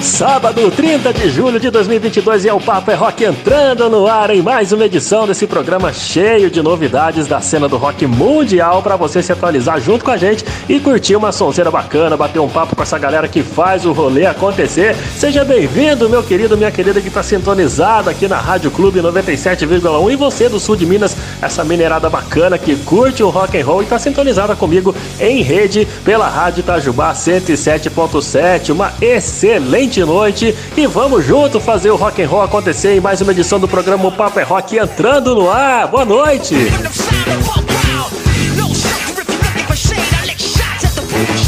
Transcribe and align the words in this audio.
Sábado, 0.00 0.70
30 0.70 1.12
de 1.12 1.28
julho 1.28 1.58
de 1.58 1.70
2022 1.70 2.44
e 2.44 2.48
é 2.48 2.54
o 2.54 2.60
Papo 2.60 2.90
é 2.90 2.94
Rock 2.94 3.24
entrando 3.24 3.90
no 3.90 4.06
ar 4.06 4.30
em 4.30 4.40
mais 4.40 4.70
uma 4.70 4.84
edição 4.84 5.26
desse 5.26 5.44
programa 5.44 5.92
cheio 5.92 6.48
de 6.50 6.62
novidades 6.62 7.26
da 7.26 7.40
cena 7.40 7.68
do 7.68 7.76
rock 7.76 8.06
mundial 8.06 8.80
para 8.80 8.94
você 8.94 9.20
se 9.22 9.32
atualizar 9.32 9.80
junto 9.80 10.04
com 10.04 10.10
a 10.12 10.16
gente 10.16 10.44
e 10.68 10.78
curtir 10.78 11.16
uma 11.16 11.32
sonzeira 11.32 11.70
bacana, 11.70 12.16
bater 12.16 12.38
um 12.38 12.48
papo 12.48 12.76
com 12.76 12.82
essa 12.82 12.96
galera 12.96 13.26
que 13.26 13.42
faz 13.42 13.84
o 13.84 13.92
rolê 13.92 14.24
acontecer. 14.24 14.94
Seja 15.16 15.44
bem-vindo, 15.44 16.08
meu 16.08 16.22
querido, 16.22 16.56
minha 16.56 16.70
querida 16.70 17.00
que 17.00 17.08
está 17.08 17.22
sintonizado 17.22 18.08
aqui 18.08 18.28
na 18.28 18.38
Rádio 18.38 18.70
Clube 18.70 19.00
97,1 19.00 20.12
e 20.12 20.16
você 20.16 20.48
do 20.48 20.60
sul 20.60 20.76
de 20.76 20.86
Minas, 20.86 21.16
essa 21.42 21.64
minerada 21.64 22.08
bacana 22.08 22.56
que 22.56 22.76
curte 22.76 23.22
o 23.22 23.30
rock 23.30 23.60
and 23.60 23.64
roll 23.64 23.80
e 23.80 23.84
está 23.84 23.98
sintonizada 23.98 24.54
comigo 24.54 24.94
em 25.18 25.42
rede 25.42 25.88
pela 26.04 26.28
Rádio 26.28 26.60
Itajubá 26.60 27.12
107.7. 27.12 28.70
Uma 28.70 28.92
excelente 29.00 29.87
noite 30.04 30.54
e 30.76 30.86
vamos 30.86 31.24
junto 31.24 31.58
fazer 31.58 31.90
o 31.90 31.96
rock 31.96 32.22
and 32.22 32.28
roll 32.28 32.42
acontecer 32.42 32.96
em 32.96 33.00
mais 33.00 33.20
uma 33.20 33.32
edição 33.32 33.58
do 33.58 33.66
programa 33.66 34.12
Papo 34.12 34.38
é 34.38 34.42
Rock 34.42 34.76
entrando 34.76 35.34
no 35.34 35.50
ar. 35.50 35.88
Boa 35.88 36.04
noite. 36.04 36.54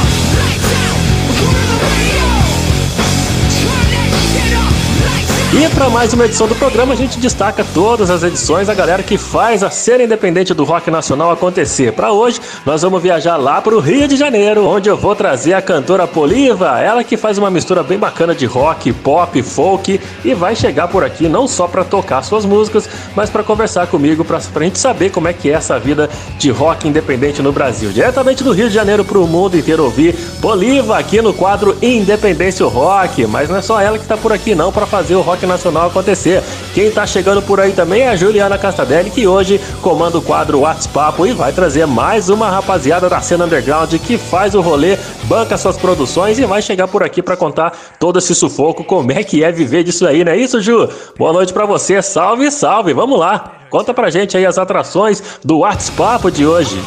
E 5.56 5.68
para 5.68 5.88
mais 5.88 6.12
uma 6.12 6.24
edição 6.24 6.48
do 6.48 6.54
programa, 6.56 6.94
a 6.94 6.96
gente 6.96 7.20
destaca 7.20 7.64
todas 7.72 8.10
as 8.10 8.24
edições, 8.24 8.68
a 8.68 8.74
galera 8.74 9.04
que 9.04 9.16
faz 9.16 9.62
a 9.62 9.70
cena 9.70 10.02
independente 10.02 10.52
do 10.52 10.64
rock 10.64 10.90
nacional 10.90 11.30
acontecer. 11.30 11.92
Para 11.92 12.10
hoje, 12.10 12.40
nós 12.66 12.82
vamos 12.82 13.00
viajar 13.00 13.36
lá 13.36 13.62
para 13.62 13.76
o 13.76 13.78
Rio 13.78 14.08
de 14.08 14.16
Janeiro, 14.16 14.66
onde 14.66 14.88
eu 14.88 14.96
vou 14.96 15.14
trazer 15.14 15.54
a 15.54 15.62
cantora 15.62 16.08
Poliva, 16.08 16.80
ela 16.80 17.04
que 17.04 17.16
faz 17.16 17.38
uma 17.38 17.52
mistura 17.52 17.84
bem 17.84 17.96
bacana 17.96 18.34
de 18.34 18.46
rock, 18.46 18.92
pop, 18.92 19.40
folk 19.44 20.00
e 20.24 20.34
vai 20.34 20.56
chegar 20.56 20.88
por 20.88 21.04
aqui 21.04 21.28
não 21.28 21.46
só 21.46 21.68
para 21.68 21.84
tocar 21.84 22.22
suas 22.24 22.44
músicas, 22.44 22.88
mas 23.14 23.30
para 23.30 23.44
conversar 23.44 23.86
comigo, 23.86 24.24
para 24.24 24.38
a 24.38 24.64
gente 24.64 24.80
saber 24.80 25.10
como 25.10 25.28
é 25.28 25.32
que 25.32 25.48
é 25.48 25.52
essa 25.52 25.78
vida 25.78 26.10
de 26.36 26.50
rock 26.50 26.88
independente 26.88 27.40
no 27.40 27.52
Brasil. 27.52 27.92
Diretamente 27.92 28.42
do 28.42 28.50
Rio 28.50 28.68
de 28.68 28.74
Janeiro 28.74 29.04
para 29.04 29.18
o 29.18 29.26
mundo 29.28 29.56
inteiro 29.56 29.84
ouvir 29.84 30.16
Poliva 30.40 30.98
aqui 30.98 31.22
no 31.22 31.32
quadro 31.32 31.76
Independência 31.80 32.66
Rock. 32.66 33.26
Mas 33.26 33.48
não 33.48 33.56
é 33.56 33.62
só 33.62 33.80
ela 33.80 33.96
que 33.96 34.04
está 34.04 34.16
por 34.16 34.32
aqui 34.32 34.54
não 34.54 34.72
para 34.72 34.84
fazer 34.84 35.14
o 35.14 35.22
rock 35.22 35.43
nacional 35.46 35.88
acontecer. 35.88 36.42
Quem 36.74 36.90
tá 36.90 37.06
chegando 37.06 37.42
por 37.42 37.60
aí 37.60 37.72
também 37.72 38.02
é 38.02 38.08
a 38.08 38.16
Juliana 38.16 38.58
Castadelli, 38.58 39.10
que 39.10 39.26
hoje 39.26 39.60
comanda 39.80 40.18
o 40.18 40.22
quadro 40.22 40.60
WhatsApp 40.60 41.22
e 41.22 41.32
vai 41.32 41.52
trazer 41.52 41.86
mais 41.86 42.28
uma 42.28 42.50
rapaziada 42.50 43.08
da 43.08 43.20
cena 43.20 43.44
underground 43.44 43.92
que 43.94 44.18
faz 44.18 44.54
o 44.54 44.60
rolê, 44.60 44.98
banca 45.24 45.56
suas 45.56 45.76
produções 45.76 46.38
e 46.38 46.44
vai 46.44 46.62
chegar 46.62 46.88
por 46.88 47.02
aqui 47.02 47.22
para 47.22 47.36
contar 47.36 47.72
todo 47.98 48.18
esse 48.18 48.34
sufoco, 48.34 48.84
como 48.84 49.12
é 49.12 49.22
que 49.22 49.42
é 49.42 49.50
viver 49.52 49.84
disso 49.84 50.06
aí, 50.06 50.24
não 50.24 50.32
é 50.32 50.36
isso, 50.36 50.60
Ju? 50.60 50.88
Boa 51.18 51.32
noite 51.32 51.52
para 51.52 51.66
você, 51.66 52.02
salve, 52.02 52.50
salve, 52.50 52.92
vamos 52.92 53.18
lá! 53.18 53.58
Conta 53.70 53.92
pra 53.92 54.10
gente 54.10 54.36
aí 54.36 54.46
as 54.46 54.56
atrações 54.56 55.20
do 55.44 55.58
WhatsApp 55.58 56.30
de 56.30 56.46
hoje. 56.46 56.80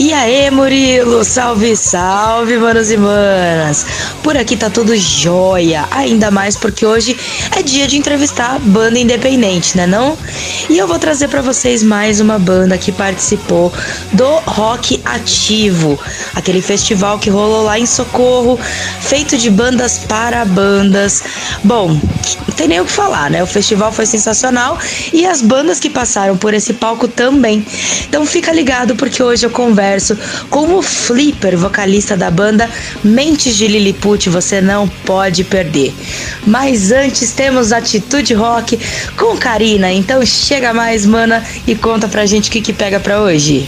E 0.00 0.12
aí, 0.12 0.48
Murilo, 0.48 1.24
salve, 1.24 1.74
salve, 1.74 2.56
manos 2.56 2.88
e 2.88 2.96
manas. 2.96 3.84
Por 4.22 4.36
aqui 4.36 4.56
tá 4.56 4.70
tudo 4.70 4.94
jóia, 4.94 5.88
ainda 5.90 6.30
mais 6.30 6.56
porque 6.56 6.86
hoje 6.86 7.18
é 7.56 7.64
dia 7.64 7.84
de 7.88 7.98
entrevistar 7.98 8.60
banda 8.60 8.96
independente, 8.96 9.76
né 9.76 9.88
não? 9.88 10.16
E 10.70 10.78
eu 10.78 10.86
vou 10.86 11.00
trazer 11.00 11.26
para 11.26 11.42
vocês 11.42 11.82
mais 11.82 12.20
uma 12.20 12.38
banda 12.38 12.78
que 12.78 12.92
participou 12.92 13.72
do 14.12 14.28
Rock 14.46 15.00
Ativo, 15.04 15.98
aquele 16.32 16.62
festival 16.62 17.18
que 17.18 17.28
rolou 17.28 17.64
lá 17.64 17.76
em 17.76 17.86
Socorro, 17.86 18.56
feito 19.00 19.36
de 19.36 19.50
bandas 19.50 19.98
para 19.98 20.44
bandas. 20.44 21.24
Bom, 21.64 21.88
não 21.88 22.54
tem 22.56 22.68
nem 22.68 22.80
o 22.80 22.84
que 22.84 22.92
falar, 22.92 23.30
né? 23.30 23.42
O 23.42 23.48
festival 23.48 23.90
foi 23.90 24.06
sensacional 24.06 24.78
e 25.12 25.26
as 25.26 25.42
bandas 25.42 25.80
que 25.80 25.90
passaram 25.90 26.36
por 26.36 26.54
esse 26.54 26.74
palco 26.74 27.08
também. 27.08 27.66
Então 28.08 28.24
fica 28.24 28.52
ligado 28.52 28.94
porque 28.94 29.20
hoje 29.20 29.44
eu 29.44 29.50
converso 29.50 29.87
converso 29.88 30.18
com 30.50 30.74
o 30.74 30.82
Flipper, 30.82 31.56
vocalista 31.56 32.16
da 32.16 32.30
banda 32.30 32.68
Mentes 33.02 33.56
de 33.56 33.66
Lilliput, 33.66 34.28
você 34.28 34.60
não 34.60 34.86
pode 34.86 35.44
perder. 35.44 35.94
Mas 36.46 36.92
antes 36.92 37.32
temos 37.32 37.72
Atitude 37.72 38.34
Rock 38.34 38.78
com 39.16 39.36
Karina, 39.36 39.90
então 39.90 40.24
chega 40.26 40.74
mais, 40.74 41.06
mana, 41.06 41.44
e 41.66 41.74
conta 41.74 42.06
pra 42.06 42.26
gente 42.26 42.48
o 42.48 42.52
que, 42.52 42.60
que 42.60 42.72
pega 42.72 43.00
pra 43.00 43.20
hoje. 43.20 43.66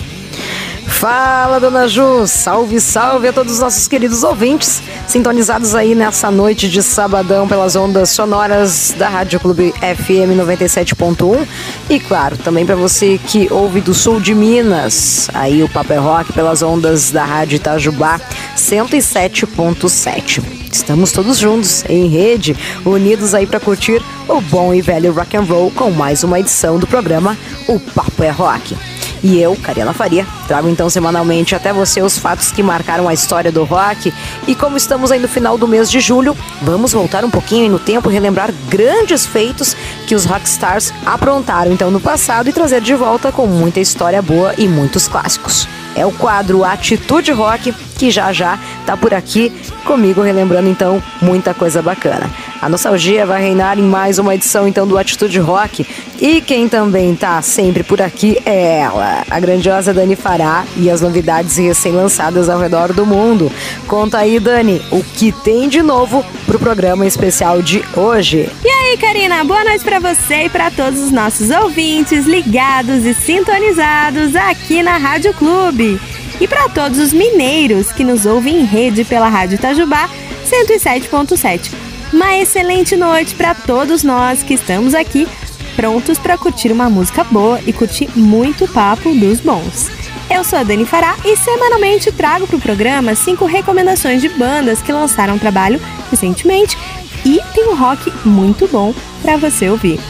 Fala, 0.91 1.59
dona 1.59 1.89
Ju! 1.89 2.27
Salve, 2.27 2.79
salve 2.79 3.29
a 3.29 3.33
todos 3.33 3.55
os 3.55 3.61
nossos 3.61 3.89
queridos 3.89 4.23
ouvintes, 4.23 4.83
sintonizados 5.07 5.75
aí 5.75 5.95
nessa 5.95 6.31
noite 6.31 6.69
de 6.69 6.83
sabadão 6.83 7.49
pelas 7.49 7.75
ondas 7.75 8.11
sonoras 8.11 8.95
da 8.99 9.09
Rádio 9.09 9.41
Clube 9.41 9.73
FM 9.73 10.37
97.1 10.37 11.47
e, 11.89 11.99
claro, 11.99 12.37
também 12.37 12.67
para 12.67 12.77
você 12.77 13.19
que 13.19 13.49
ouve 13.51 13.81
do 13.81 13.95
sul 13.95 14.21
de 14.21 14.35
Minas, 14.35 15.31
aí 15.33 15.63
o 15.63 15.71
é 15.89 15.97
Rock 15.97 16.35
pelas 16.35 16.61
ondas 16.61 17.11
da 17.11 17.25
Rádio 17.25 17.57
Itajubá 17.57 18.21
107.7. 18.57 20.43
Estamos 20.71 21.13
todos 21.13 21.39
juntos, 21.39 21.83
em 21.89 22.09
rede, 22.09 22.55
unidos 22.85 23.35
aí 23.35 23.47
para 23.47 23.59
curtir 23.59 24.03
o 24.29 24.41
bom 24.43 24.75
e 24.75 24.83
velho 24.83 25.15
rock 25.15 25.37
and 25.37 25.43
roll 25.43 25.71
com 25.71 25.91
mais 25.91 26.23
uma 26.23 26.39
edição 26.39 26.79
do 26.79 26.87
programa 26.87 27.39
O 27.67 27.81
Papo 27.81 28.23
é 28.23 28.31
Rock. 28.31 28.77
E 29.23 29.41
eu, 29.41 29.55
Karina 29.57 29.93
Faria, 29.93 30.27
trago 30.49 30.69
então 30.69 30.89
semanalmente 30.89 31.55
até 31.55 31.73
você 31.73 32.01
os 32.03 32.19
fatos 32.19 32.51
que 32.51 32.63
marcaram 32.63 33.09
a 33.09 33.15
história 33.15 33.53
do 33.53 33.65
rock. 33.65 34.13
E 34.47 34.55
como 34.55 34.77
estamos 34.77 35.13
aí 35.13 35.19
no 35.19 35.29
final 35.29 35.59
do 35.59 35.69
mês 35.69 35.91
de 35.91 36.01
julho, 36.01 36.37
vamos 36.63 36.93
voltar 36.93 37.25
um 37.25 37.31
pouquinho 37.31 37.71
no 37.71 37.79
tempo 37.79 38.11
e 38.11 38.15
relembrar 38.15 38.53
grandes 38.69 39.27
feitos 39.27 39.77
que 40.07 40.15
os 40.15 40.25
rockstars 40.25 40.93
aprontaram 41.05 41.73
então 41.73 41.91
no 41.91 42.01
passado 42.01 42.49
e 42.49 42.53
trazer 42.53 42.81
de 42.81 42.95
volta 42.95 43.31
com 43.31 43.47
muita 43.47 43.81
história 43.81 44.23
boa 44.23 44.55
e 44.57 44.67
muitos 44.67 45.07
clássicos. 45.07 45.69
É 45.95 46.07
o 46.07 46.13
quadro 46.13 46.65
Atitude 46.65 47.33
Rock 47.33 47.73
que 47.99 48.11
já 48.11 48.33
já 48.33 48.59
tá 48.87 48.97
por 48.97 49.13
aqui 49.13 49.53
comigo 49.85 50.23
relembrando 50.23 50.69
então 50.69 51.03
muita 51.21 51.53
coisa 51.53 51.83
bacana. 51.83 52.31
A 52.61 52.69
nostalgia 52.69 53.25
vai 53.25 53.41
reinar 53.41 53.79
em 53.79 53.83
mais 53.83 54.19
uma 54.19 54.35
edição 54.35 54.69
então 54.69 54.87
do 54.87 54.99
Atitude 54.99 55.39
Rock 55.39 55.87
e 56.21 56.43
quem 56.43 56.69
também 56.69 57.17
tá 57.17 57.41
sempre 57.41 57.83
por 57.83 58.03
aqui 58.03 58.37
é 58.45 58.81
ela, 58.81 59.25
a 59.31 59.41
grandiosa 59.41 59.95
Dani 59.95 60.15
Fará 60.15 60.67
e 60.77 60.91
as 60.91 61.01
novidades 61.01 61.57
recém-lançadas 61.57 62.51
ao 62.51 62.61
redor 62.61 62.93
do 62.93 63.07
mundo. 63.07 63.51
Conta 63.87 64.19
aí, 64.19 64.39
Dani, 64.39 64.83
o 64.91 65.03
que 65.03 65.33
tem 65.33 65.71
de 65.71 65.81
novo 65.81 66.23
pro 66.45 66.59
programa 66.59 67.07
especial 67.07 67.63
de 67.63 67.83
hoje. 67.97 68.51
E 68.63 68.69
aí, 68.69 68.99
Karina, 68.99 69.43
boa 69.43 69.65
noite 69.65 69.83
para 69.83 69.99
você 69.99 70.45
e 70.45 70.51
para 70.51 70.71
todos 70.71 71.01
os 71.01 71.11
nossos 71.11 71.49
ouvintes 71.49 72.27
ligados 72.27 73.07
e 73.07 73.15
sintonizados 73.15 74.37
aqui 74.37 74.83
na 74.83 74.99
Rádio 74.99 75.33
Clube. 75.33 75.99
E 76.39 76.47
para 76.47 76.69
todos 76.69 76.99
os 76.99 77.13
mineiros 77.13 77.91
que 77.91 78.05
nos 78.05 78.27
ouvem 78.27 78.61
em 78.61 78.65
rede 78.65 79.03
pela 79.03 79.29
Rádio 79.29 79.55
Itajubá 79.55 80.11
107.7. 80.47 81.90
Uma 82.13 82.37
excelente 82.37 82.97
noite 82.97 83.37
para 83.37 83.55
todos 83.55 84.03
nós 84.03 84.43
que 84.43 84.55
estamos 84.55 84.95
aqui 84.95 85.29
prontos 85.77 86.19
para 86.19 86.37
curtir 86.37 86.73
uma 86.73 86.91
música 86.91 87.23
boa 87.23 87.61
e 87.65 87.73
curtir 87.73 88.11
muito 88.17 88.67
papo 88.67 89.15
dos 89.15 89.39
bons. 89.39 89.89
Eu 90.29 90.43
sou 90.43 90.59
a 90.59 90.65
Dani 90.65 90.85
Fará 90.85 91.17
e 91.25 91.37
semanalmente 91.37 92.11
trago 92.11 92.49
para 92.49 92.57
o 92.57 92.61
programa 92.61 93.15
cinco 93.15 93.45
recomendações 93.45 94.21
de 94.21 94.29
bandas 94.29 94.83
que 94.83 94.93
lançaram 94.93 95.39
trabalho 95.39 95.81
recentemente 96.11 96.77
e 97.25 97.41
tem 97.55 97.69
um 97.69 97.77
rock 97.77 98.13
muito 98.25 98.67
bom 98.67 98.93
para 99.23 99.37
você 99.37 99.71
ouvir. 99.71 100.01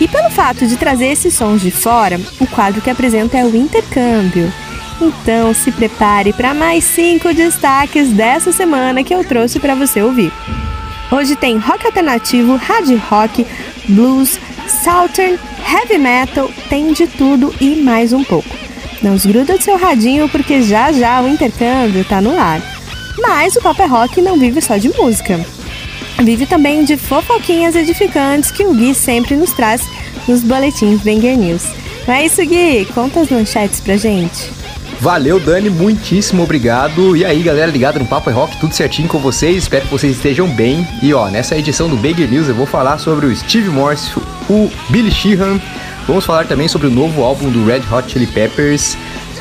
E 0.00 0.06
pelo 0.06 0.30
fato 0.30 0.68
de 0.68 0.76
trazer 0.76 1.08
esses 1.08 1.34
sons 1.34 1.60
de 1.60 1.72
fora, 1.72 2.20
o 2.40 2.46
quadro 2.46 2.80
que 2.80 2.90
apresento 2.90 3.36
é 3.36 3.44
o 3.44 3.56
Intercâmbio. 3.56 4.52
Então 5.00 5.52
se 5.52 5.72
prepare 5.72 6.32
para 6.32 6.54
mais 6.54 6.84
cinco 6.84 7.34
destaques 7.34 8.08
dessa 8.10 8.52
semana 8.52 9.02
que 9.02 9.12
eu 9.12 9.24
trouxe 9.24 9.58
para 9.58 9.74
você 9.74 10.00
ouvir. 10.00 10.32
Hoje 11.10 11.34
tem 11.34 11.58
rock 11.58 11.86
alternativo, 11.86 12.54
hard 12.54 12.88
rock, 13.10 13.44
blues, 13.88 14.38
southern, 14.84 15.38
heavy 15.68 15.98
metal, 15.98 16.48
tem 16.68 16.92
de 16.92 17.08
tudo 17.08 17.52
e 17.60 17.76
mais 17.82 18.12
um 18.12 18.22
pouco. 18.22 18.48
Não 19.02 19.14
desgruda 19.14 19.56
do 19.58 19.62
seu 19.62 19.76
radinho 19.76 20.28
porque 20.28 20.62
já 20.62 20.92
já 20.92 21.20
o 21.20 21.28
intercâmbio 21.28 22.04
tá 22.04 22.20
no 22.20 22.38
ar. 22.38 22.62
Mas 23.18 23.56
o 23.56 23.60
Pop 23.60 23.80
é 23.82 23.86
Rock 23.86 24.22
não 24.22 24.38
vive 24.38 24.60
só 24.60 24.76
de 24.76 24.88
música. 24.90 25.44
Vive 26.22 26.46
também 26.46 26.84
de 26.84 26.96
fofoquinhas 26.96 27.74
edificantes 27.74 28.52
que 28.52 28.64
o 28.64 28.72
Gui 28.72 28.94
sempre 28.94 29.34
nos 29.34 29.52
traz 29.52 29.82
nos 30.28 30.42
boletins 30.42 31.00
Banger 31.00 31.36
News. 31.36 31.64
Não 32.06 32.14
é 32.14 32.26
isso, 32.26 32.40
Gui? 32.44 32.86
Conta 32.94 33.20
as 33.20 33.30
manchetes 33.30 33.80
pra 33.80 33.96
gente. 33.96 34.59
Valeu, 35.00 35.40
Dani, 35.40 35.70
muitíssimo 35.70 36.42
obrigado. 36.42 37.16
E 37.16 37.24
aí, 37.24 37.42
galera 37.42 37.70
ligada 37.70 37.98
no 37.98 38.06
Papo 38.06 38.30
é 38.30 38.32
Rock, 38.32 38.58
tudo 38.60 38.74
certinho 38.74 39.08
com 39.08 39.18
vocês? 39.18 39.56
Espero 39.56 39.86
que 39.86 39.90
vocês 39.90 40.14
estejam 40.14 40.46
bem. 40.48 40.86
E 41.02 41.12
ó, 41.14 41.28
nessa 41.28 41.56
edição 41.56 41.88
do 41.88 41.96
Banger 41.96 42.30
News 42.30 42.48
eu 42.48 42.54
vou 42.54 42.66
falar 42.66 42.98
sobre 42.98 43.26
o 43.26 43.34
Steve 43.34 43.70
Morse, 43.70 44.12
o 44.48 44.70
Billy 44.90 45.10
Sheehan, 45.10 45.58
Vamos 46.10 46.24
falar 46.24 46.44
também 46.46 46.66
sobre 46.66 46.88
o 46.88 46.90
novo 46.90 47.22
álbum 47.22 47.50
do 47.50 47.64
Red 47.64 47.82
Hot 47.88 48.10
Chili 48.10 48.26
Peppers 48.26 48.96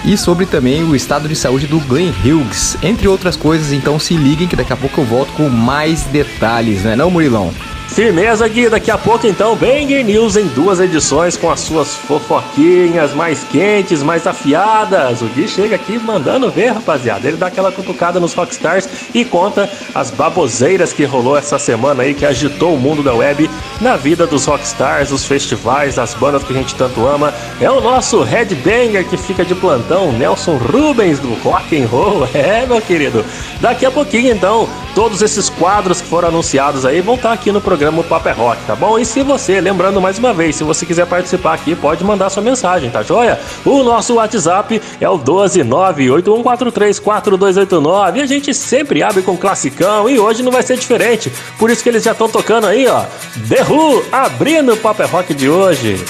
e 0.06 0.16
sobre 0.16 0.46
também 0.46 0.84
o 0.84 0.96
estado 0.96 1.28
de 1.28 1.36
saúde 1.36 1.66
do 1.66 1.80
Glenn 1.80 2.12
Hughes, 2.24 2.78
entre 2.84 3.08
outras 3.08 3.36
coisas. 3.36 3.72
Então 3.72 3.98
se 3.98 4.16
liguem 4.16 4.48
que 4.48 4.56
daqui 4.56 4.72
a 4.72 4.78
pouco 4.78 5.02
eu 5.02 5.06
volto 5.06 5.34
com 5.34 5.50
mais 5.50 6.04
detalhes, 6.04 6.84
não 6.84 6.92
é 6.92 6.96
não, 6.96 7.10
Murilão? 7.10 7.52
Firmeza, 7.94 8.48
Gui. 8.48 8.70
Daqui 8.70 8.92
a 8.92 8.98
pouco, 8.98 9.26
então, 9.26 9.56
Banger 9.56 10.06
News 10.06 10.38
em 10.38 10.46
duas 10.48 10.80
edições 10.80 11.36
com 11.36 11.50
as 11.50 11.60
suas 11.60 11.96
fofoquinhas 11.96 13.14
mais 13.14 13.44
quentes, 13.44 14.04
mais 14.04 14.28
afiadas. 14.28 15.22
O 15.22 15.26
Gui 15.26 15.48
chega 15.48 15.76
aqui 15.76 15.98
mandando 15.98 16.52
ver, 16.52 16.68
rapaziada. 16.68 17.28
Ele 17.28 17.36
dá 17.36 17.48
aquela 17.48 17.72
cutucada 17.72 18.20
nos 18.20 18.34
Rockstars 18.34 18.88
e 19.14 19.26
conta 19.26 19.70
as 19.94 20.12
baboseiras 20.12 20.94
que 20.94 21.04
rolou 21.04 21.36
essa 21.36 21.58
semana 21.58 22.04
aí, 22.04 22.14
que 22.14 22.26
agitou 22.26 22.76
o 22.76 22.80
mundo 22.80 23.02
da 23.02 23.14
web 23.14 23.50
na 23.82 23.98
vida 23.98 24.28
dos 24.28 24.46
Rockstars, 24.46 25.12
os 25.12 25.26
festivais, 25.26 25.98
as 25.98 26.14
bandas 26.14 26.44
que 26.44 26.54
a 26.54 26.56
gente 26.56 26.76
tanto 26.76 27.06
ama. 27.08 27.34
É 27.60 27.70
o 27.70 27.82
nosso 27.82 28.22
headbanger 28.22 29.08
que 29.08 29.18
fica 29.18 29.44
de 29.44 29.56
plantão, 29.56 30.12
Nelson 30.14 30.58
Rubens 30.58 31.20
do 31.20 31.34
Rock 31.44 31.82
and 31.82 31.88
Roll. 31.88 32.28
É, 32.40 32.66
meu 32.66 32.82
querido. 32.82 33.26
Daqui 33.60 33.86
a 33.86 33.92
pouquinho, 33.92 34.32
então, 34.32 34.70
todos 34.96 35.22
esses 35.22 35.50
quadros 35.50 36.00
que 36.00 36.08
foram 36.08 36.30
anunciados 36.30 36.86
aí 36.86 37.02
vão 37.02 37.16
estar 37.16 37.34
aqui 37.34 37.52
no 37.52 37.60
programa 37.60 37.79
programa 37.80 38.04
Papo 38.04 38.28
é 38.28 38.34
Rock, 38.34 38.62
tá 38.68 38.76
bom? 38.76 39.00
E 39.00 39.06
se 39.06 39.24
você, 39.24 39.62
lembrando 39.62 40.02
mais 40.02 40.20
uma 40.20 40.34
vez, 40.34 40.58
se 40.58 40.66
você 40.66 40.86
quiser 40.86 41.06
participar 41.06 41.54
aqui, 41.54 41.74
pode 41.74 42.04
mandar 42.04 42.30
sua 42.30 42.44
mensagem, 42.44 42.90
tá 42.90 43.02
joia? 43.02 43.40
O 43.64 43.81
nosso 43.84 44.16
WhatsApp 44.16 44.81
é 45.00 45.08
o 45.08 45.18
12981434289 45.18 48.18
e 48.18 48.22
a 48.22 48.26
gente 48.26 48.54
sempre 48.54 49.02
abre 49.02 49.22
com 49.22 49.38
classicão 49.38 50.10
e 50.10 50.20
hoje 50.20 50.44
não 50.44 50.52
vai 50.52 50.62
ser 50.62 50.78
diferente. 50.78 51.31
Por 51.58 51.70
isso 51.70 51.81
que 51.81 51.88
eles 51.88 52.04
já 52.04 52.12
estão 52.12 52.28
tocando 52.28 52.68
aí, 52.68 52.86
ó. 52.86 53.06
The 53.48 53.64
Who, 53.64 54.04
abrindo 54.12 54.74
o 54.74 54.78
Papo 54.78 55.02
é 55.02 55.06
Rock 55.06 55.34
de 55.34 55.50
hoje. 55.50 56.04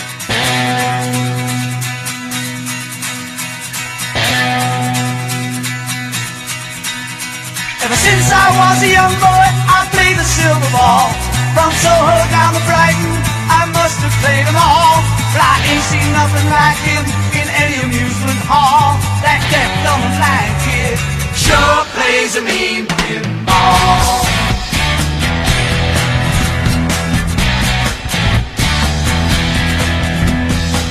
Ever 7.83 7.95
since 7.95 8.31
I 8.31 8.49
was 8.57 8.81
a 8.81 8.87
young 8.87 9.13
boy, 9.19 9.45
I 9.69 9.87
played 9.91 10.17
the 10.17 10.23
silver 10.23 10.67
ball. 10.71 11.28
From 11.59 11.75
Soho 11.75 12.15
down 12.31 12.55
to 12.55 12.63
Brighton, 12.63 13.19
I 13.51 13.67
must 13.75 13.99
have 13.99 14.15
played 14.23 14.47
them 14.47 14.55
all. 14.55 15.03
But 15.35 15.43
I 15.43 15.59
ain't 15.67 15.83
seen 15.91 16.07
nothing 16.15 16.47
like 16.47 16.79
him 16.87 17.03
in 17.35 17.47
any 17.51 17.83
amusement 17.83 18.39
hall. 18.47 18.95
That 19.19 19.43
deaf, 19.51 19.67
dumb, 19.83 19.99
and 19.99 20.15
blind 20.15 20.55
kid 20.63 20.95
sure 21.35 21.83
plays 21.99 22.39
a 22.39 22.43
mean 22.47 22.87
pinball. 22.87 24.23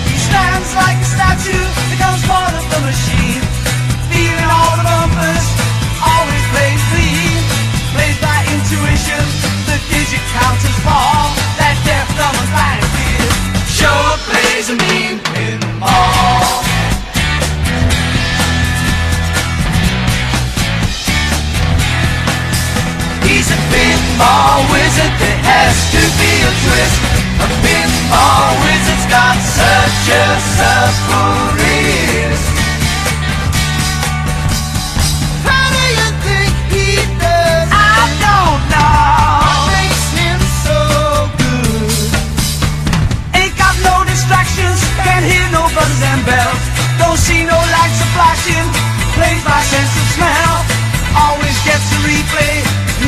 He 0.05 0.17
stands 0.21 0.71
like 0.77 1.01
a 1.01 1.09
statue, 1.17 1.65
becomes 1.97 2.21
part 2.29 2.53
of 2.53 2.65
the 2.69 2.81
machine. 2.85 3.41
Feeling 4.13 4.51
all 4.53 4.77
the 4.77 4.85
bumpers, 4.85 5.47
always 6.05 6.45
plays 6.53 6.83
clean. 6.93 7.41
Plays 7.97 8.21
by 8.21 8.45
intuition 8.53 9.38
digit 9.91 10.25
counters 10.35 10.79
fall. 10.83 11.31
That 11.59 11.79
a 14.71 14.77
pinball. 15.33 16.61
He's 23.25 23.49
a 23.49 23.61
pinball 23.73 24.69
wizard, 24.73 25.15
there 25.17 25.41
has 25.49 25.77
to 25.95 26.03
be 26.21 26.33
a 26.45 26.53
twist. 26.69 27.01
A 27.41 27.49
pinball 27.65 28.51
wizard's 28.61 29.07
got 29.09 29.37
such 29.41 30.13
a 30.13 30.27
surprise. 30.59 31.39
buzzes 32.29 32.58
see 47.29 47.45
no 47.45 47.61
lights 47.77 48.01
are 48.01 48.13
flashing. 48.17 48.67
Plays 49.13 49.43
by 49.45 49.61
sense 49.69 49.93
of 50.01 50.07
smell. 50.17 50.55
Always 51.13 51.57
gets 51.69 51.87
a 51.93 52.01
replay. 52.09 52.57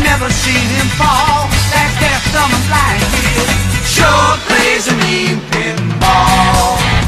Never 0.05 0.29
seen 0.29 0.69
him 0.77 0.89
fall. 1.00 1.49
That 1.73 1.91
deaf, 1.99 2.23
dumb, 2.37 2.53
and 2.53 2.67
blind 2.69 3.71
sure 4.00 4.37
plays 4.47 4.87
a 4.89 4.97
mean 5.03 5.37
pinball. 5.50 7.00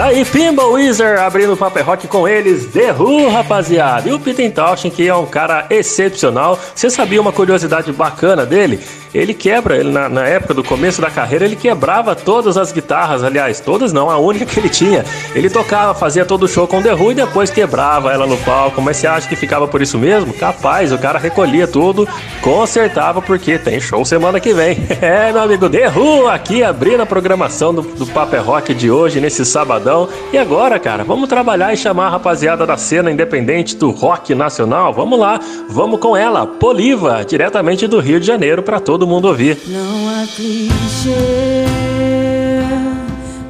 Tá 0.00 0.06
aí, 0.06 0.24
Pinball 0.24 0.72
Wizard 0.72 1.20
abrindo 1.20 1.52
o 1.52 1.56
Paper 1.58 1.84
Rock 1.84 2.08
com 2.08 2.26
eles, 2.26 2.64
The 2.72 2.90
Who, 2.90 3.28
rapaziada. 3.28 4.08
E 4.08 4.14
o 4.14 4.18
Peter 4.18 4.50
Townshend, 4.50 4.96
que 4.96 5.06
é 5.06 5.14
um 5.14 5.26
cara 5.26 5.66
excepcional. 5.68 6.58
Você 6.74 6.88
sabia 6.88 7.20
uma 7.20 7.32
curiosidade 7.32 7.92
bacana 7.92 8.46
dele? 8.46 8.80
Ele 9.12 9.34
quebra, 9.34 9.76
ele 9.76 9.90
na, 9.90 10.08
na, 10.08 10.24
época 10.24 10.54
do 10.54 10.62
começo 10.62 11.02
da 11.02 11.10
carreira, 11.10 11.44
ele 11.44 11.56
quebrava 11.56 12.14
todas 12.14 12.56
as 12.56 12.70
guitarras, 12.70 13.24
aliás, 13.24 13.58
todas 13.58 13.92
não, 13.92 14.08
a 14.08 14.16
única 14.18 14.46
que 14.46 14.58
ele 14.58 14.68
tinha. 14.68 15.04
Ele 15.34 15.50
tocava, 15.50 15.92
fazia 15.94 16.24
todo 16.24 16.44
o 16.44 16.48
show 16.48 16.66
com 16.66 16.80
The 16.80 16.94
Who 16.94 17.10
e 17.10 17.14
depois 17.16 17.50
quebrava 17.50 18.12
ela 18.12 18.26
no 18.26 18.38
palco. 18.38 18.80
Mas 18.80 18.98
você 18.98 19.06
acha 19.06 19.28
que 19.28 19.34
ficava 19.34 19.66
por 19.66 19.82
isso 19.82 19.98
mesmo? 19.98 20.32
Capaz, 20.32 20.92
o 20.92 20.98
cara 20.98 21.18
recolhia 21.18 21.66
tudo, 21.66 22.08
consertava, 22.40 23.20
porque 23.20 23.58
tem 23.58 23.80
show 23.80 24.04
semana 24.04 24.40
que 24.40 24.54
vem. 24.54 24.78
É, 25.00 25.32
meu 25.32 25.42
amigo, 25.42 25.68
The 25.68 25.88
Who 25.88 26.28
aqui 26.28 26.62
abrindo 26.62 27.00
a 27.00 27.06
programação 27.06 27.72
do, 27.72 27.82
do 27.82 28.06
Paper 28.06 28.44
Rock 28.44 28.74
de 28.74 28.90
hoje, 28.90 29.18
nesse 29.18 29.44
sabadão. 29.46 29.89
E 30.32 30.38
agora, 30.38 30.78
cara, 30.78 31.02
vamos 31.02 31.28
trabalhar 31.28 31.72
e 31.72 31.76
chamar 31.76 32.06
a 32.06 32.10
rapaziada 32.10 32.64
da 32.64 32.76
cena 32.76 33.10
independente 33.10 33.74
do 33.74 33.90
rock 33.90 34.34
nacional? 34.34 34.92
Vamos 34.92 35.18
lá, 35.18 35.40
vamos 35.68 35.98
com 35.98 36.16
ela, 36.16 36.46
Poliva, 36.46 37.24
diretamente 37.24 37.88
do 37.88 37.98
Rio 37.98 38.20
de 38.20 38.26
Janeiro 38.26 38.62
para 38.62 38.78
todo 38.78 39.00
todo 39.00 39.06
mundo 39.06 39.28
ouvir. 39.28 39.56
Não 39.66 40.08
há 40.10 40.26
clichê, 40.26 41.64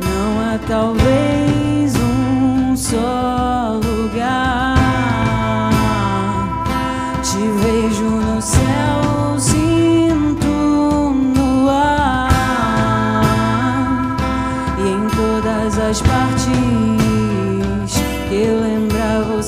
não 0.00 0.40
há 0.40 0.58
talvez 0.68 1.96
um 1.96 2.76
só 2.76 3.49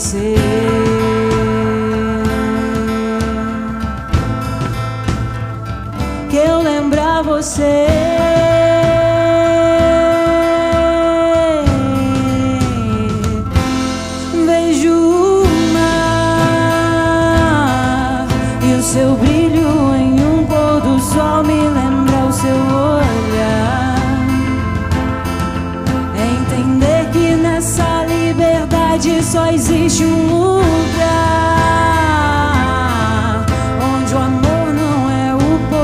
você. 0.02 0.41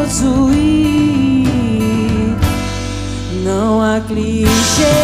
O 0.08 0.10
possuir. 0.10 1.44
Não 3.44 3.82
há 3.82 4.00
clichê. 4.00 4.97